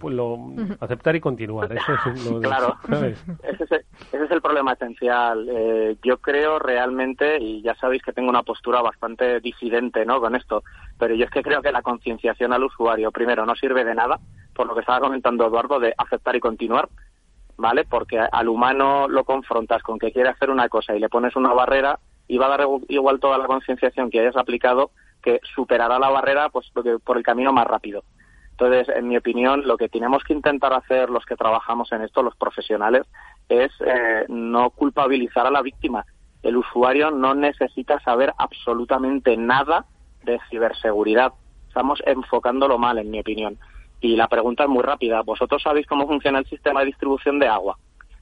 aceptar 0.81 1.17
y 1.17 1.21
continuar, 1.21 1.73
eso 1.73 1.93
es 2.15 2.31
lo 2.31 2.39
Claro, 2.41 2.77
ese 2.89 3.65
es, 3.65 3.73
el, 3.73 3.85
ese 4.13 4.25
es, 4.25 4.31
el, 4.31 4.43
problema 4.43 4.73
esencial. 4.75 5.49
Eh, 5.51 5.97
yo 6.03 6.19
creo 6.19 6.59
realmente, 6.59 7.39
y 7.41 7.63
ya 7.63 7.75
sabéis 7.77 8.03
que 8.03 8.13
tengo 8.13 8.29
una 8.29 8.43
postura 8.43 8.83
bastante 8.83 9.41
disidente 9.41 10.05
¿no? 10.05 10.21
con 10.21 10.37
esto, 10.37 10.63
pero 10.99 11.15
yo 11.15 11.25
es 11.25 11.31
que 11.31 11.43
creo 11.43 11.63
que 11.63 11.73
la 11.73 11.81
concienciación 11.81 12.53
al 12.53 12.65
usuario, 12.65 13.11
primero, 13.13 13.47
no 13.47 13.55
sirve 13.55 13.83
de 13.83 13.95
nada, 13.95 14.21
por 14.55 14.67
lo 14.67 14.75
que 14.75 14.81
estaba 14.81 15.01
comentando 15.01 15.47
Eduardo, 15.47 15.81
de 15.81 15.95
aceptar 15.97 16.37
y 16.37 16.41
continuar, 16.41 16.91
¿vale? 17.57 17.85
Porque 17.85 18.19
al 18.19 18.49
humano 18.49 19.09
lo 19.09 19.25
confrontas 19.25 19.83
con 19.83 19.99
que 19.99 20.13
quiere 20.13 20.29
hacer 20.29 20.51
una 20.51 20.69
cosa 20.69 20.95
y 20.95 21.01
le 21.01 21.09
pones 21.09 21.35
una 21.35 21.55
barrera 21.55 21.99
y 22.29 22.37
va 22.37 22.47
a 22.47 22.59
dar 22.59 22.67
igual 22.89 23.21
toda 23.21 23.39
la 23.39 23.47
concienciación 23.47 24.11
que 24.11 24.21
hayas 24.21 24.37
aplicado 24.37 24.91
que 25.21 25.41
superará 25.55 25.99
la 25.99 26.11
barrera 26.11 26.49
pues 26.49 26.71
por 27.05 27.17
el 27.17 27.23
camino 27.23 27.53
más 27.53 27.67
rápido. 27.67 28.03
Entonces, 28.61 28.95
en 28.95 29.09
mi 29.09 29.17
opinión, 29.17 29.67
lo 29.67 29.79
que 29.79 29.89
tenemos 29.89 30.23
que 30.23 30.35
intentar 30.35 30.75
hacer 30.75 31.09
los 31.09 31.25
que 31.25 31.35
trabajamos 31.35 31.91
en 31.93 32.03
esto, 32.03 32.23
los 32.23 32.37
profesionales, 32.37 33.07
es 33.49 33.73
eh, 33.81 34.27
no 34.29 34.69
culpabilizar 34.69 35.47
a 35.47 35.51
la 35.51 35.63
víctima. 35.63 36.05
El 36.43 36.59
usuario 36.59 37.11
no 37.11 37.35
necesita 37.35 37.99
saber 38.01 38.35
absolutamente 38.37 39.35
nada 39.39 39.87
de 40.25 40.39
ciberseguridad. 40.51 41.33
Estamos 41.69 42.03
enfocándolo 42.05 42.77
mal, 42.77 42.99
en 42.99 43.11
mi 43.11 43.21
opinión. 43.21 43.59
Y 44.03 44.17
la 44.17 44.29
pregunta 44.29 44.65
es 44.65 44.69
muy 44.69 44.83
rápida. 44.83 45.23
¿Vosotros 45.23 45.63
sabéis 45.63 45.87
cómo 45.87 46.07
funciona 46.07 46.39
el 46.39 46.47
sistema 46.47 46.81
de 46.81 46.87
distribución 46.87 47.39
de 47.39 47.49
agua? 47.49 47.79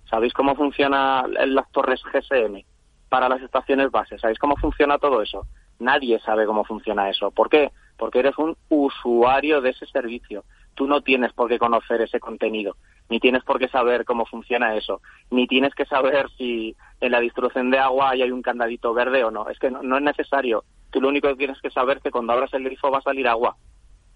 ¿Sabéis 0.09 0.33
cómo 0.33 0.55
funcionan 0.55 1.33
las 1.33 1.69
torres 1.73 2.01
GSM 2.13 2.63
para 3.09 3.29
las 3.29 3.43
estaciones 3.43 3.91
bases? 3.91 4.21
¿Sabéis 4.21 4.39
cómo 4.39 4.57
funciona 4.57 4.99
todo 4.99 5.21
eso? 5.21 5.47
Nadie 5.79 6.19
sabe 6.21 6.47
cómo 6.47 6.65
funciona 6.65 7.09
eso. 7.09 7.31
¿Por 7.31 7.49
qué? 7.49 7.71
Porque 7.97 8.21
eres 8.21 8.37
un 8.39 8.57
usuario 8.69 9.61
de 9.61 9.71
ese 9.71 9.87
servicio. 9.87 10.45
Tú 10.75 10.87
no 10.87 11.01
tienes 11.03 11.33
por 11.33 11.49
qué 11.49 11.59
conocer 11.59 12.01
ese 12.01 12.21
contenido, 12.21 12.77
ni 13.09 13.19
tienes 13.19 13.43
por 13.43 13.59
qué 13.59 13.69
saber 13.69 14.05
cómo 14.05 14.27
funciona 14.27 14.77
eso, 14.77 15.01
ni 15.31 15.49
tienes 15.49 15.75
que 15.75 15.85
saber 15.87 16.29
si 16.37 16.77
en 17.01 17.13
la 17.13 17.21
distribución 17.21 17.71
de 17.71 17.79
agua 17.79 18.11
hay 18.11 18.31
un 18.31 18.43
candadito 18.43 18.95
verde 18.95 19.25
o 19.25 19.31
no. 19.31 19.49
Es 19.49 19.59
que 19.59 19.71
no, 19.71 19.83
no 19.83 19.97
es 19.97 20.03
necesario. 20.03 20.65
Tú 20.91 21.01
lo 21.01 21.09
único 21.09 21.29
que 21.29 21.37
tienes 21.37 21.61
que 21.61 21.71
saber 21.71 21.97
es 21.97 22.03
que 22.05 22.11
cuando 22.11 22.33
abras 22.33 22.55
el 22.55 22.65
grifo 22.65 22.91
va 22.91 22.99
a 22.99 23.03
salir 23.03 23.27
agua 23.27 23.57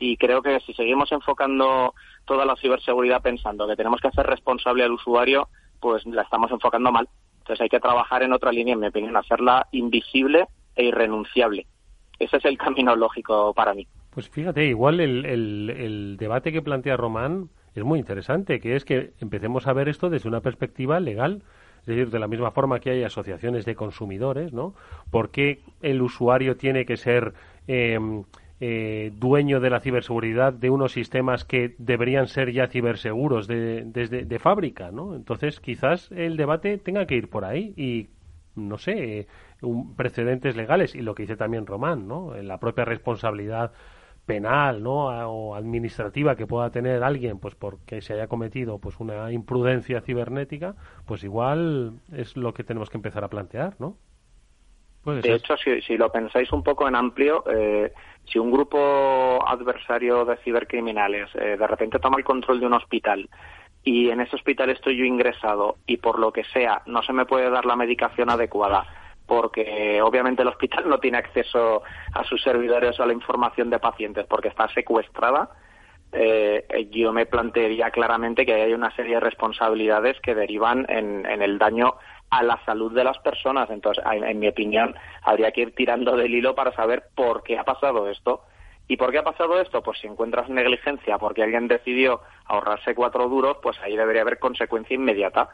y 0.03 0.17
creo 0.17 0.43
que 0.43 0.59
si 0.61 0.75
seguimos 0.75 1.13
enfocando 1.13 1.95
toda 2.25 2.45
la 2.45 2.57
ciberseguridad 2.57 3.23
pensando 3.23 3.69
que 3.69 3.77
tenemos 3.77 4.01
que 4.01 4.09
hacer 4.09 4.27
responsable 4.27 4.83
al 4.83 4.91
usuario, 4.91 5.49
pues 5.81 6.05
la 6.07 6.23
estamos 6.23 6.51
enfocando 6.51 6.91
mal. 6.91 7.09
Entonces 7.39 7.61
hay 7.61 7.69
que 7.69 7.81
trabajar 7.81 8.23
en 8.23 8.33
otra 8.33 8.51
línea, 8.51 8.75
en 8.75 8.81
mi 8.81 8.89
opinión, 8.89 9.17
hacerla 9.17 9.69
invisible 9.71 10.49
e 10.77 10.85
irrenunciable. 10.85 11.67
Ese 12.19 12.37
es 12.37 12.45
el 12.45 12.59
camino 12.59 12.95
lógico 12.97 13.53
para 13.55 13.75
mí. 13.75 13.87
Pues 14.11 14.29
fíjate, 14.29 14.67
igual 14.67 15.01
el, 15.01 15.25
el 15.25 16.17
debate 16.19 16.53
que 16.53 16.63
plantea 16.63 16.97
Román 16.97 17.49
es 17.75 17.85
muy 17.85 17.99
interesante, 17.99 18.61
que 18.61 18.77
es 18.77 18.85
que 18.85 19.13
empecemos 19.21 19.67
a 19.67 19.73
ver 19.73 19.89
esto 19.89 20.11
desde 20.11 20.29
una 20.29 20.41
perspectiva 20.41 21.01
legal. 21.01 21.43
Es 21.81 21.87
decir, 21.87 22.11
de 22.11 22.19
la 22.21 22.29
misma 22.29 22.53
forma 22.53 22.79
que 22.79 22.91
hay 22.91 23.03
asociaciones 23.03 23.65
de 23.65 23.75
consumidores, 23.75 24.53
¿no? 24.53 24.75
¿Por 25.11 25.31
qué 25.31 25.61
el 25.81 26.01
usuario 26.01 26.57
tiene 26.57 26.85
que 26.85 26.97
ser 26.97 27.33
eh, 27.67 27.99
eh, 28.61 29.11
dueño 29.17 29.59
de 29.59 29.71
la 29.71 29.81
ciberseguridad 29.81 30.53
de 30.53 30.71
unos 30.71 30.93
sistemas 30.93 31.45
que 31.45 31.75
deberían 31.79 32.29
ser 32.29 32.53
ya 32.53 32.69
ciberseguros 32.69 33.49
de, 33.49 33.83
desde 33.85 34.25
de 34.25 34.39
fábrica, 34.39 34.93
¿no? 34.93 35.17
Entonces, 35.17 35.59
quizás 35.59 36.13
el 36.13 36.37
debate 36.37 36.79
tenga 36.79 37.05
que 37.07 37.17
ir 37.17 37.29
por 37.29 37.45
ahí 37.45 37.75
y, 37.77 38.07
no 38.55 38.79
sé, 38.79 39.27
un, 39.61 39.95
precedentes 39.97 40.57
legales 40.57 40.95
y 40.95 41.03
lo 41.03 41.15
que 41.15 41.25
dice 41.25 41.37
también 41.37 41.67
Román, 41.67 42.09
¿no? 42.09 42.35
En 42.37 42.49
la 42.49 42.59
propia 42.59 42.85
responsabilidad 42.85 43.73
penal, 44.27 44.83
¿no? 44.83 45.07
o 45.31 45.55
administrativa 45.55 46.37
que 46.37 46.47
pueda 46.47 46.71
tener 46.71 47.03
alguien, 47.03 47.39
pues 47.39 47.55
porque 47.55 48.01
se 48.01 48.15
haya 48.15 48.29
cometido 48.29 48.79
pues 48.79 49.01
una 49.01 49.33
imprudencia 49.33 50.01
cibernética, 50.01 50.77
pues 51.07 51.25
igual 51.25 51.95
es 52.13 52.37
lo 52.37 52.55
que 52.55 52.65
tenemos 52.65 52.89
que 52.89 52.99
empezar 52.99 53.25
a 53.25 53.29
plantear, 53.29 53.75
¿no? 53.79 53.97
de 55.05 55.35
hecho, 55.35 55.57
si, 55.57 55.97
lo 55.97 56.13
pensáis 56.13 56.53
un 56.53 56.63
poco 56.63 56.87
en 56.87 56.95
amplio, 56.95 57.43
eh, 57.51 57.93
si 58.25 58.39
un 58.39 58.53
grupo 58.53 59.45
adversario 59.45 60.25
de 60.25 60.37
cibercriminales 60.37 61.29
eh, 61.35 61.57
de 61.57 61.67
repente 61.67 61.99
toma 61.99 62.19
el 62.19 62.25
control 62.25 62.61
de 62.61 62.67
un 62.67 62.75
hospital 62.75 63.29
y 63.85 64.11
en 64.11 64.21
ese 64.21 64.37
hospital 64.37 64.71
estoy 64.71 64.97
yo 64.97 65.05
ingresado 65.05 65.77
y 65.87 65.97
por 65.97 66.19
lo 66.19 66.33
que 66.33 66.45
sea 66.45 66.83
no 66.87 67.03
se 67.03 67.13
me 67.13 67.27
puede 67.27 67.51
dar 67.51 67.65
la 67.65 67.77
medicación 67.77 68.31
adecuada 68.31 68.87
porque 69.27 70.01
obviamente 70.03 70.43
el 70.43 70.49
hospital 70.49 70.89
no 70.89 70.99
tiene 70.99 71.19
acceso 71.19 71.83
a 72.13 72.25
sus 72.25 72.43
servidores 72.43 72.99
o 72.99 73.03
a 73.03 73.07
la 73.07 73.13
información 73.13 73.71
de 73.71 73.79
pacientes 73.79 74.27
porque 74.27 74.49
está 74.49 74.69
secuestrada, 74.69 75.49
eh, 76.13 76.89
yo 76.91 77.13
me 77.13 77.25
plantearía 77.25 77.91
claramente 77.91 78.45
que 78.45 78.53
hay 78.53 78.75
una 78.75 78.95
serie 78.95 79.15
de 79.15 79.21
responsabilidades 79.21 80.21
que 80.21 80.35
derivan 80.35 80.85
en, 80.89 81.25
en 81.25 81.41
el 81.41 81.59
daño 81.59 81.95
a 82.33 82.43
la 82.43 82.59
salud 82.65 82.93
de 82.93 83.05
las 83.05 83.19
personas. 83.19 83.69
Entonces, 83.71 84.03
en, 84.11 84.39
mi 84.39 84.49
opinión, 84.49 84.95
habría 85.23 85.53
que 85.53 85.61
ir 85.61 85.75
tirando 85.75 86.17
del 86.17 86.35
hilo 86.35 86.55
para 86.55 86.73
saber 86.73 87.05
por 87.15 87.43
qué 87.43 87.59
ha 87.59 87.65
pasado 87.65 88.09
esto. 88.09 88.43
¿Y 88.93 88.99
por 88.99 89.11
qué 89.11 89.21
ha 89.21 89.25
pasado 89.25 89.59
esto? 89.59 89.83
Pues 89.83 90.01
si 90.01 90.07
encuentras 90.07 90.51
negligencia 90.51 91.17
porque 91.17 91.43
alguien 91.43 91.67
decidió 91.67 92.21
ahorrarse 92.45 92.95
cuatro 92.95 93.27
duros, 93.27 93.57
pues 93.63 93.79
ahí 93.81 93.97
debería 93.97 94.21
haber 94.21 94.39
consecuencia 94.39 94.95
inmediata. 94.95 95.49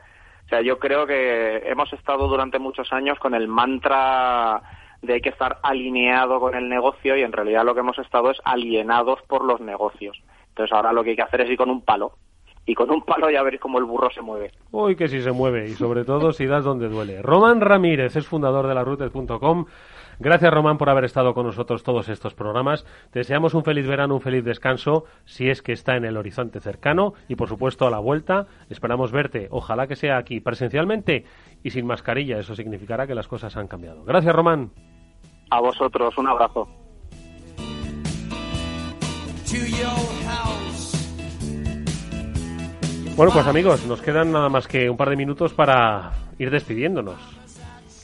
O 0.44 0.48
sea, 0.48 0.60
yo 0.60 0.80
creo 0.80 1.06
que 1.06 1.58
hemos 1.58 1.92
estado 1.92 2.26
durante 2.26 2.58
muchos 2.58 2.92
años 2.92 3.16
con 3.20 3.34
el 3.34 3.46
mantra 3.46 4.60
de 5.02 5.12
hay 5.12 5.20
que 5.20 5.28
estar 5.28 5.58
alineado 5.62 6.40
con 6.40 6.56
el 6.56 6.68
negocio 6.68 7.16
y 7.16 7.22
en 7.22 7.30
realidad 7.30 7.64
lo 7.64 7.74
que 7.74 7.80
hemos 7.80 8.00
estado 8.00 8.32
es 8.32 8.38
alienados 8.42 9.20
por 9.28 9.44
los 9.44 9.60
negocios. 9.60 10.20
Entonces 10.48 10.72
ahora 10.72 10.92
lo 10.92 11.04
que 11.04 11.10
hay 11.10 11.16
que 11.16 11.22
hacer 11.22 11.42
es 11.42 11.50
ir 11.50 11.56
con 11.56 11.70
un 11.70 11.82
palo 11.82 12.14
y 12.66 12.74
con 12.74 12.90
un 12.90 13.02
palo 13.02 13.30
ya 13.30 13.44
veréis 13.44 13.62
cómo 13.62 13.78
el 13.78 13.84
burro 13.84 14.10
se 14.10 14.20
mueve. 14.20 14.50
Uy, 14.72 14.96
que 14.96 15.06
si 15.06 15.22
se 15.22 15.30
mueve 15.30 15.68
y 15.68 15.74
sobre 15.74 16.04
todo 16.04 16.32
si 16.32 16.46
das 16.46 16.64
donde 16.64 16.88
duele. 16.88 17.22
Román 17.22 17.60
Ramírez 17.60 18.16
es 18.16 18.26
fundador 18.26 18.66
de 18.66 18.74
la. 18.74 18.84
Gracias, 20.20 20.52
Román, 20.52 20.78
por 20.78 20.90
haber 20.90 21.04
estado 21.04 21.32
con 21.32 21.46
nosotros 21.46 21.84
todos 21.84 22.08
estos 22.08 22.34
programas. 22.34 22.84
Te 23.12 23.20
deseamos 23.20 23.54
un 23.54 23.62
feliz 23.62 23.86
verano, 23.86 24.14
un 24.14 24.20
feliz 24.20 24.44
descanso, 24.44 25.04
si 25.24 25.48
es 25.48 25.62
que 25.62 25.72
está 25.72 25.96
en 25.96 26.04
el 26.04 26.16
horizonte 26.16 26.58
cercano. 26.58 27.12
Y, 27.28 27.36
por 27.36 27.48
supuesto, 27.48 27.86
a 27.86 27.90
la 27.90 28.00
vuelta, 28.00 28.46
esperamos 28.68 29.12
verte. 29.12 29.46
Ojalá 29.52 29.86
que 29.86 29.94
sea 29.94 30.16
aquí 30.16 30.40
presencialmente 30.40 31.24
y 31.62 31.70
sin 31.70 31.86
mascarilla. 31.86 32.38
Eso 32.38 32.56
significará 32.56 33.06
que 33.06 33.14
las 33.14 33.28
cosas 33.28 33.56
han 33.56 33.68
cambiado. 33.68 34.04
Gracias, 34.04 34.34
Román. 34.34 34.72
A 35.50 35.60
vosotros, 35.60 36.18
un 36.18 36.28
abrazo. 36.28 36.68
Bueno, 43.16 43.32
pues 43.32 43.46
amigos, 43.46 43.86
nos 43.86 44.02
quedan 44.02 44.32
nada 44.32 44.48
más 44.48 44.68
que 44.68 44.90
un 44.90 44.96
par 44.96 45.10
de 45.10 45.16
minutos 45.16 45.54
para 45.54 46.12
ir 46.38 46.50
despidiéndonos. 46.50 47.18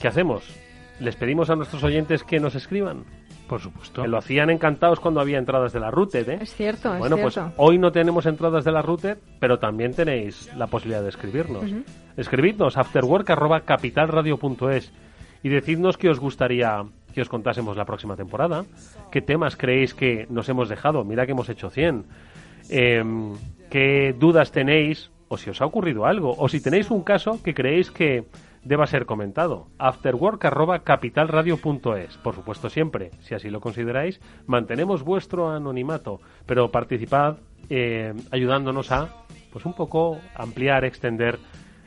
¿Qué 0.00 0.08
hacemos? 0.08 0.63
¿Les 1.00 1.16
pedimos 1.16 1.50
a 1.50 1.56
nuestros 1.56 1.82
oyentes 1.82 2.22
que 2.22 2.38
nos 2.38 2.54
escriban? 2.54 3.04
Por 3.48 3.60
supuesto. 3.60 4.02
Que 4.02 4.08
lo 4.08 4.18
hacían 4.18 4.50
encantados 4.50 5.00
cuando 5.00 5.20
había 5.20 5.38
entradas 5.38 5.72
de 5.72 5.80
la 5.80 5.90
Router, 5.90 6.30
¿eh? 6.30 6.38
Es 6.40 6.54
cierto, 6.54 6.96
Bueno, 6.96 7.16
pues 7.18 7.36
hoy 7.56 7.78
no 7.78 7.90
tenemos 7.92 8.26
entradas 8.26 8.64
de 8.64 8.70
la 8.72 8.80
Router, 8.80 9.18
pero 9.38 9.58
también 9.58 9.92
tenéis 9.92 10.50
la 10.56 10.68
posibilidad 10.68 11.02
de 11.02 11.10
escribirnos. 11.10 11.64
Escribidnos 12.16 12.78
afterwork.capitalradio.es 12.78 14.92
y 15.42 15.48
decidnos 15.50 15.98
qué 15.98 16.08
os 16.08 16.20
gustaría 16.20 16.84
que 17.12 17.20
os 17.20 17.28
contásemos 17.28 17.76
la 17.76 17.84
próxima 17.84 18.16
temporada, 18.16 18.64
qué 19.12 19.20
temas 19.20 19.56
creéis 19.56 19.94
que 19.94 20.26
nos 20.30 20.48
hemos 20.48 20.68
dejado. 20.68 21.04
Mira 21.04 21.26
que 21.26 21.32
hemos 21.32 21.48
hecho 21.48 21.70
100. 21.70 22.04
Eh, 22.70 22.96
em, 22.96 23.34
qué 23.70 24.14
dudas 24.18 24.50
tenéis 24.52 25.10
o 25.28 25.36
si 25.36 25.50
os 25.50 25.60
ha 25.60 25.66
ocurrido 25.66 26.06
algo 26.06 26.34
o 26.36 26.48
si 26.48 26.62
tenéis 26.62 26.90
un 26.90 27.02
caso 27.02 27.42
que 27.42 27.52
creéis 27.54 27.90
que 27.90 28.24
deba 28.64 28.86
ser 28.86 29.06
comentado. 29.06 29.66
afterwork.capitalradio.es. 29.78 32.18
Por 32.18 32.34
supuesto, 32.34 32.68
siempre, 32.70 33.10
si 33.20 33.34
así 33.34 33.50
lo 33.50 33.60
consideráis, 33.60 34.20
mantenemos 34.46 35.02
vuestro 35.02 35.50
anonimato, 35.50 36.20
pero 36.46 36.70
participad 36.70 37.38
eh, 37.70 38.14
ayudándonos 38.30 38.92
a, 38.92 39.08
pues 39.52 39.66
un 39.66 39.74
poco, 39.74 40.20
ampliar, 40.34 40.84
extender 40.84 41.38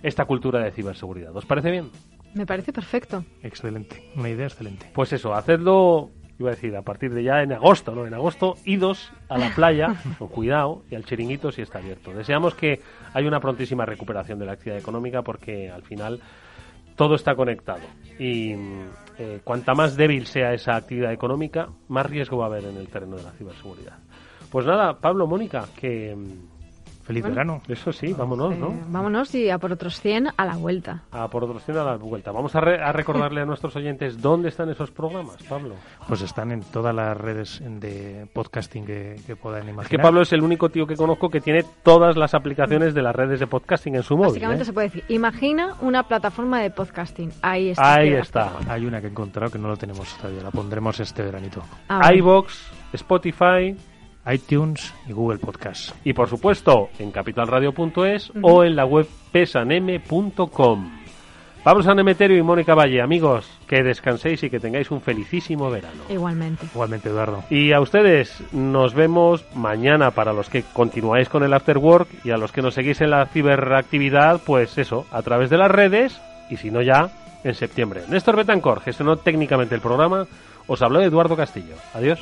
esta 0.04 0.26
cultura 0.26 0.60
de 0.60 0.72
ciberseguridad. 0.72 1.34
¿Os 1.36 1.46
parece 1.46 1.72
bien? 1.72 1.90
Me 2.34 2.46
parece 2.46 2.74
perfecto. 2.74 3.24
Excelente, 3.42 4.12
una 4.16 4.30
idea 4.30 4.46
excelente. 4.46 4.92
Pues 4.94 5.12
eso, 5.14 5.34
hacedlo 5.34 6.12
iba 6.40 6.52
a 6.52 6.54
decir, 6.54 6.76
a 6.76 6.84
partir 6.84 7.14
de 7.14 7.24
ya 7.24 7.42
en 7.42 7.52
agosto, 7.52 7.96
¿no? 7.96 8.06
En 8.06 8.14
agosto, 8.14 8.56
idos 8.64 9.12
a 9.28 9.38
la 9.38 9.54
playa, 9.56 9.96
con 10.20 10.28
cuidado, 10.28 10.84
y 10.90 10.96
al 10.96 11.04
chiringuito 11.04 11.52
si 11.52 11.62
está 11.62 11.80
abierto. 11.80 12.12
Deseamos 12.12 12.54
que 12.54 12.82
haya 13.14 13.28
una 13.28 13.40
prontísima 13.40 13.86
recuperación 13.86 14.38
de 14.40 14.46
la 14.46 14.54
actividad 14.54 14.78
económica 14.78 15.24
porque 15.24 15.72
al 15.72 15.82
final 15.82 16.22
todo 16.98 17.16
está 17.16 17.36
conectado. 17.36 17.84
Y 18.20 18.54
eh, 19.18 19.40
cuanta 19.44 19.74
más 19.74 19.96
débil 19.96 20.26
sea 20.26 20.54
esa 20.54 20.76
actividad 20.76 21.14
económica, 21.14 21.70
más 21.88 22.06
riesgo 22.06 22.38
va 22.40 22.46
a 22.46 22.48
haber 22.48 22.66
en 22.66 22.76
el 22.76 22.90
terreno 22.90 23.16
de 23.16 23.24
la 23.24 23.32
ciberseguridad. 23.32 24.00
Pues 24.52 24.66
nada, 24.66 25.00
Pablo, 25.00 25.28
Mónica, 25.28 25.66
que 25.80 26.16
Feliz 27.08 27.24
verano. 27.24 27.62
Eso 27.70 27.94
sí, 27.94 28.12
vámonos, 28.12 28.58
¿no? 28.58 28.68
Eh, 28.68 28.84
vámonos 28.90 29.34
y 29.34 29.50
a 29.50 29.58
por 29.60 29.72
otros 29.72 30.02
100 30.02 30.28
a 30.36 30.46
la 30.46 30.58
vuelta. 30.58 31.04
A 31.12 31.30
por 31.30 31.46
otros 31.46 31.64
100 31.64 31.78
a 31.78 31.84
la 31.86 31.96
vuelta. 31.96 32.34
Vamos 32.34 32.54
a, 32.54 32.60
recordarle 32.60 33.40
a 33.40 33.46
nuestros 33.46 33.74
oyentes 33.78 34.22
dónde 34.22 34.50
están 34.50 34.70
esos 34.70 34.92
programas, 34.92 35.38
Pablo. 35.48 35.76
Pues 36.06 36.22
están 36.22 36.52
en 36.52 36.64
todas 36.64 36.94
las 36.94 37.16
redes 37.16 37.64
de 37.64 38.28
podcasting 38.34 38.86
que, 38.86 39.16
que 39.26 39.38
puedan 39.38 39.64
imaginar. 39.64 39.86
Es 39.86 39.90
que 39.90 40.00
Pablo 40.00 40.22
es 40.22 40.34
el 40.34 40.42
único 40.42 40.68
tío 40.68 40.86
que 40.86 40.98
conozco 40.98 41.30
que 41.30 41.40
tiene 41.40 41.64
todas 41.82 42.18
las 42.18 42.34
aplicaciones 42.34 42.94
de 42.94 43.02
las 43.02 43.16
redes 43.16 43.40
de 43.40 43.48
podcasting 43.48 43.96
en 43.96 44.04
su 44.04 44.18
móvil. 44.18 44.32
Básicamente 44.32 44.64
¿eh? 44.64 44.66
se 44.66 44.74
puede 44.74 44.88
decir, 44.88 45.06
imagina 45.08 45.76
una 45.80 46.04
plataforma 46.04 46.62
de 46.62 46.72
podcasting. 46.72 47.32
Ahí 47.42 47.70
está. 47.70 47.96
Ahí 47.96 48.12
está. 48.16 48.52
Hay 48.68 48.86
una 48.86 49.00
que 49.00 49.08
he 49.08 49.12
encontrado 49.12 49.50
que 49.50 49.60
no 49.60 49.70
lo 49.70 49.78
tenemos 49.78 50.14
todavía, 50.18 50.44
la 50.44 50.52
pondremos 50.52 51.00
este 51.00 51.24
veranito. 51.24 51.64
Ah, 51.88 52.14
iBox, 52.14 52.70
Spotify 52.92 53.78
iTunes 54.32 54.94
y 55.08 55.14
Google 55.14 55.40
Podcast. 55.40 55.96
Y 56.04 56.14
por 56.14 56.30
supuesto 56.30 56.90
en 57.00 57.12
capitalradio.es 57.12 58.32
o 58.42 58.64
en 58.64 58.76
la 58.76 58.86
web 58.86 59.08
pesanm.com. 59.32 60.92
Vamos 61.68 61.86
a 61.86 61.94
Nemeterio 61.94 62.38
y 62.38 62.44
Mónica 62.44 62.76
Valle, 62.76 63.02
amigos, 63.02 63.46
que 63.68 63.84
descanséis 63.84 64.42
y 64.44 64.50
que 64.50 64.58
tengáis 64.58 64.90
un 64.90 65.02
felicísimo 65.02 65.70
verano. 65.70 66.04
Igualmente. 66.08 66.66
Igualmente, 66.74 67.10
Eduardo. 67.10 67.44
Y 67.50 67.74
a 67.74 67.82
ustedes 67.82 68.42
nos 68.54 68.94
vemos 68.94 69.44
mañana 69.54 70.12
para 70.12 70.32
los 70.32 70.50
que 70.50 70.64
continuáis 70.64 71.28
con 71.28 71.44
el 71.44 71.54
After 71.54 71.78
Work 71.78 72.08
y 72.24 72.32
a 72.32 72.38
los 72.38 72.54
que 72.54 72.62
nos 72.62 72.74
seguís 72.74 73.02
en 73.02 73.10
la 73.10 73.26
ciberactividad, 73.26 74.40
pues 74.46 74.78
eso, 74.78 75.06
a 75.12 75.22
través 75.24 75.50
de 75.50 75.58
las 75.58 75.70
redes 75.70 76.22
y 76.50 76.56
si 76.56 76.72
no 76.72 76.82
ya, 76.82 77.10
en 77.44 77.54
septiembre. 77.54 78.04
Néstor 78.08 78.38
Betancor 78.38 78.80
gestionó 78.80 79.18
técnicamente 79.18 79.76
el 79.76 79.82
programa. 79.82 80.26
Os 80.68 80.82
habló 80.82 81.02
Eduardo 81.02 81.36
Castillo. 81.36 81.76
Adiós. 81.94 82.22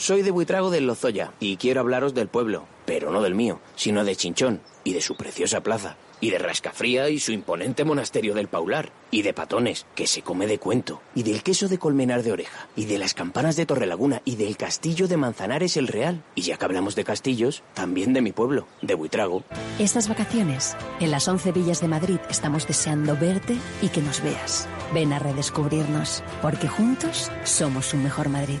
Soy 0.00 0.22
de 0.22 0.30
Buitrago 0.30 0.70
del 0.70 0.86
Lozoya 0.86 1.34
y 1.40 1.58
quiero 1.58 1.82
hablaros 1.82 2.14
del 2.14 2.26
pueblo, 2.26 2.64
pero 2.86 3.10
no 3.10 3.20
del 3.20 3.34
mío, 3.34 3.60
sino 3.76 4.02
de 4.02 4.16
Chinchón 4.16 4.62
y 4.82 4.94
de 4.94 5.02
su 5.02 5.14
preciosa 5.14 5.62
plaza, 5.62 5.98
y 6.20 6.30
de 6.30 6.38
Rascafría 6.38 7.10
y 7.10 7.18
su 7.18 7.32
imponente 7.32 7.84
monasterio 7.84 8.32
del 8.32 8.48
Paular, 8.48 8.92
y 9.10 9.20
de 9.20 9.34
Patones, 9.34 9.84
que 9.94 10.06
se 10.06 10.22
come 10.22 10.46
de 10.46 10.58
cuento, 10.58 11.02
y 11.14 11.22
del 11.22 11.42
queso 11.42 11.68
de 11.68 11.76
Colmenar 11.76 12.22
de 12.22 12.32
Oreja, 12.32 12.66
y 12.76 12.86
de 12.86 12.96
las 12.96 13.12
campanas 13.12 13.56
de 13.56 13.66
Torrelaguna, 13.66 14.22
y 14.24 14.36
del 14.36 14.56
castillo 14.56 15.06
de 15.06 15.18
Manzanares 15.18 15.76
el 15.76 15.86
Real. 15.86 16.24
Y 16.34 16.40
ya 16.40 16.56
que 16.56 16.64
hablamos 16.64 16.94
de 16.94 17.04
castillos, 17.04 17.62
también 17.74 18.14
de 18.14 18.22
mi 18.22 18.32
pueblo, 18.32 18.66
de 18.80 18.94
Buitrago. 18.94 19.44
Estas 19.78 20.08
vacaciones, 20.08 20.78
en 21.00 21.10
las 21.10 21.28
11 21.28 21.52
villas 21.52 21.82
de 21.82 21.88
Madrid, 21.88 22.20
estamos 22.30 22.66
deseando 22.66 23.18
verte 23.18 23.54
y 23.82 23.88
que 23.88 24.00
nos 24.00 24.22
veas. 24.22 24.66
Ven 24.94 25.12
a 25.12 25.18
redescubrirnos, 25.18 26.24
porque 26.40 26.68
juntos 26.68 27.30
somos 27.44 27.92
un 27.92 28.02
mejor 28.02 28.30
Madrid. 28.30 28.60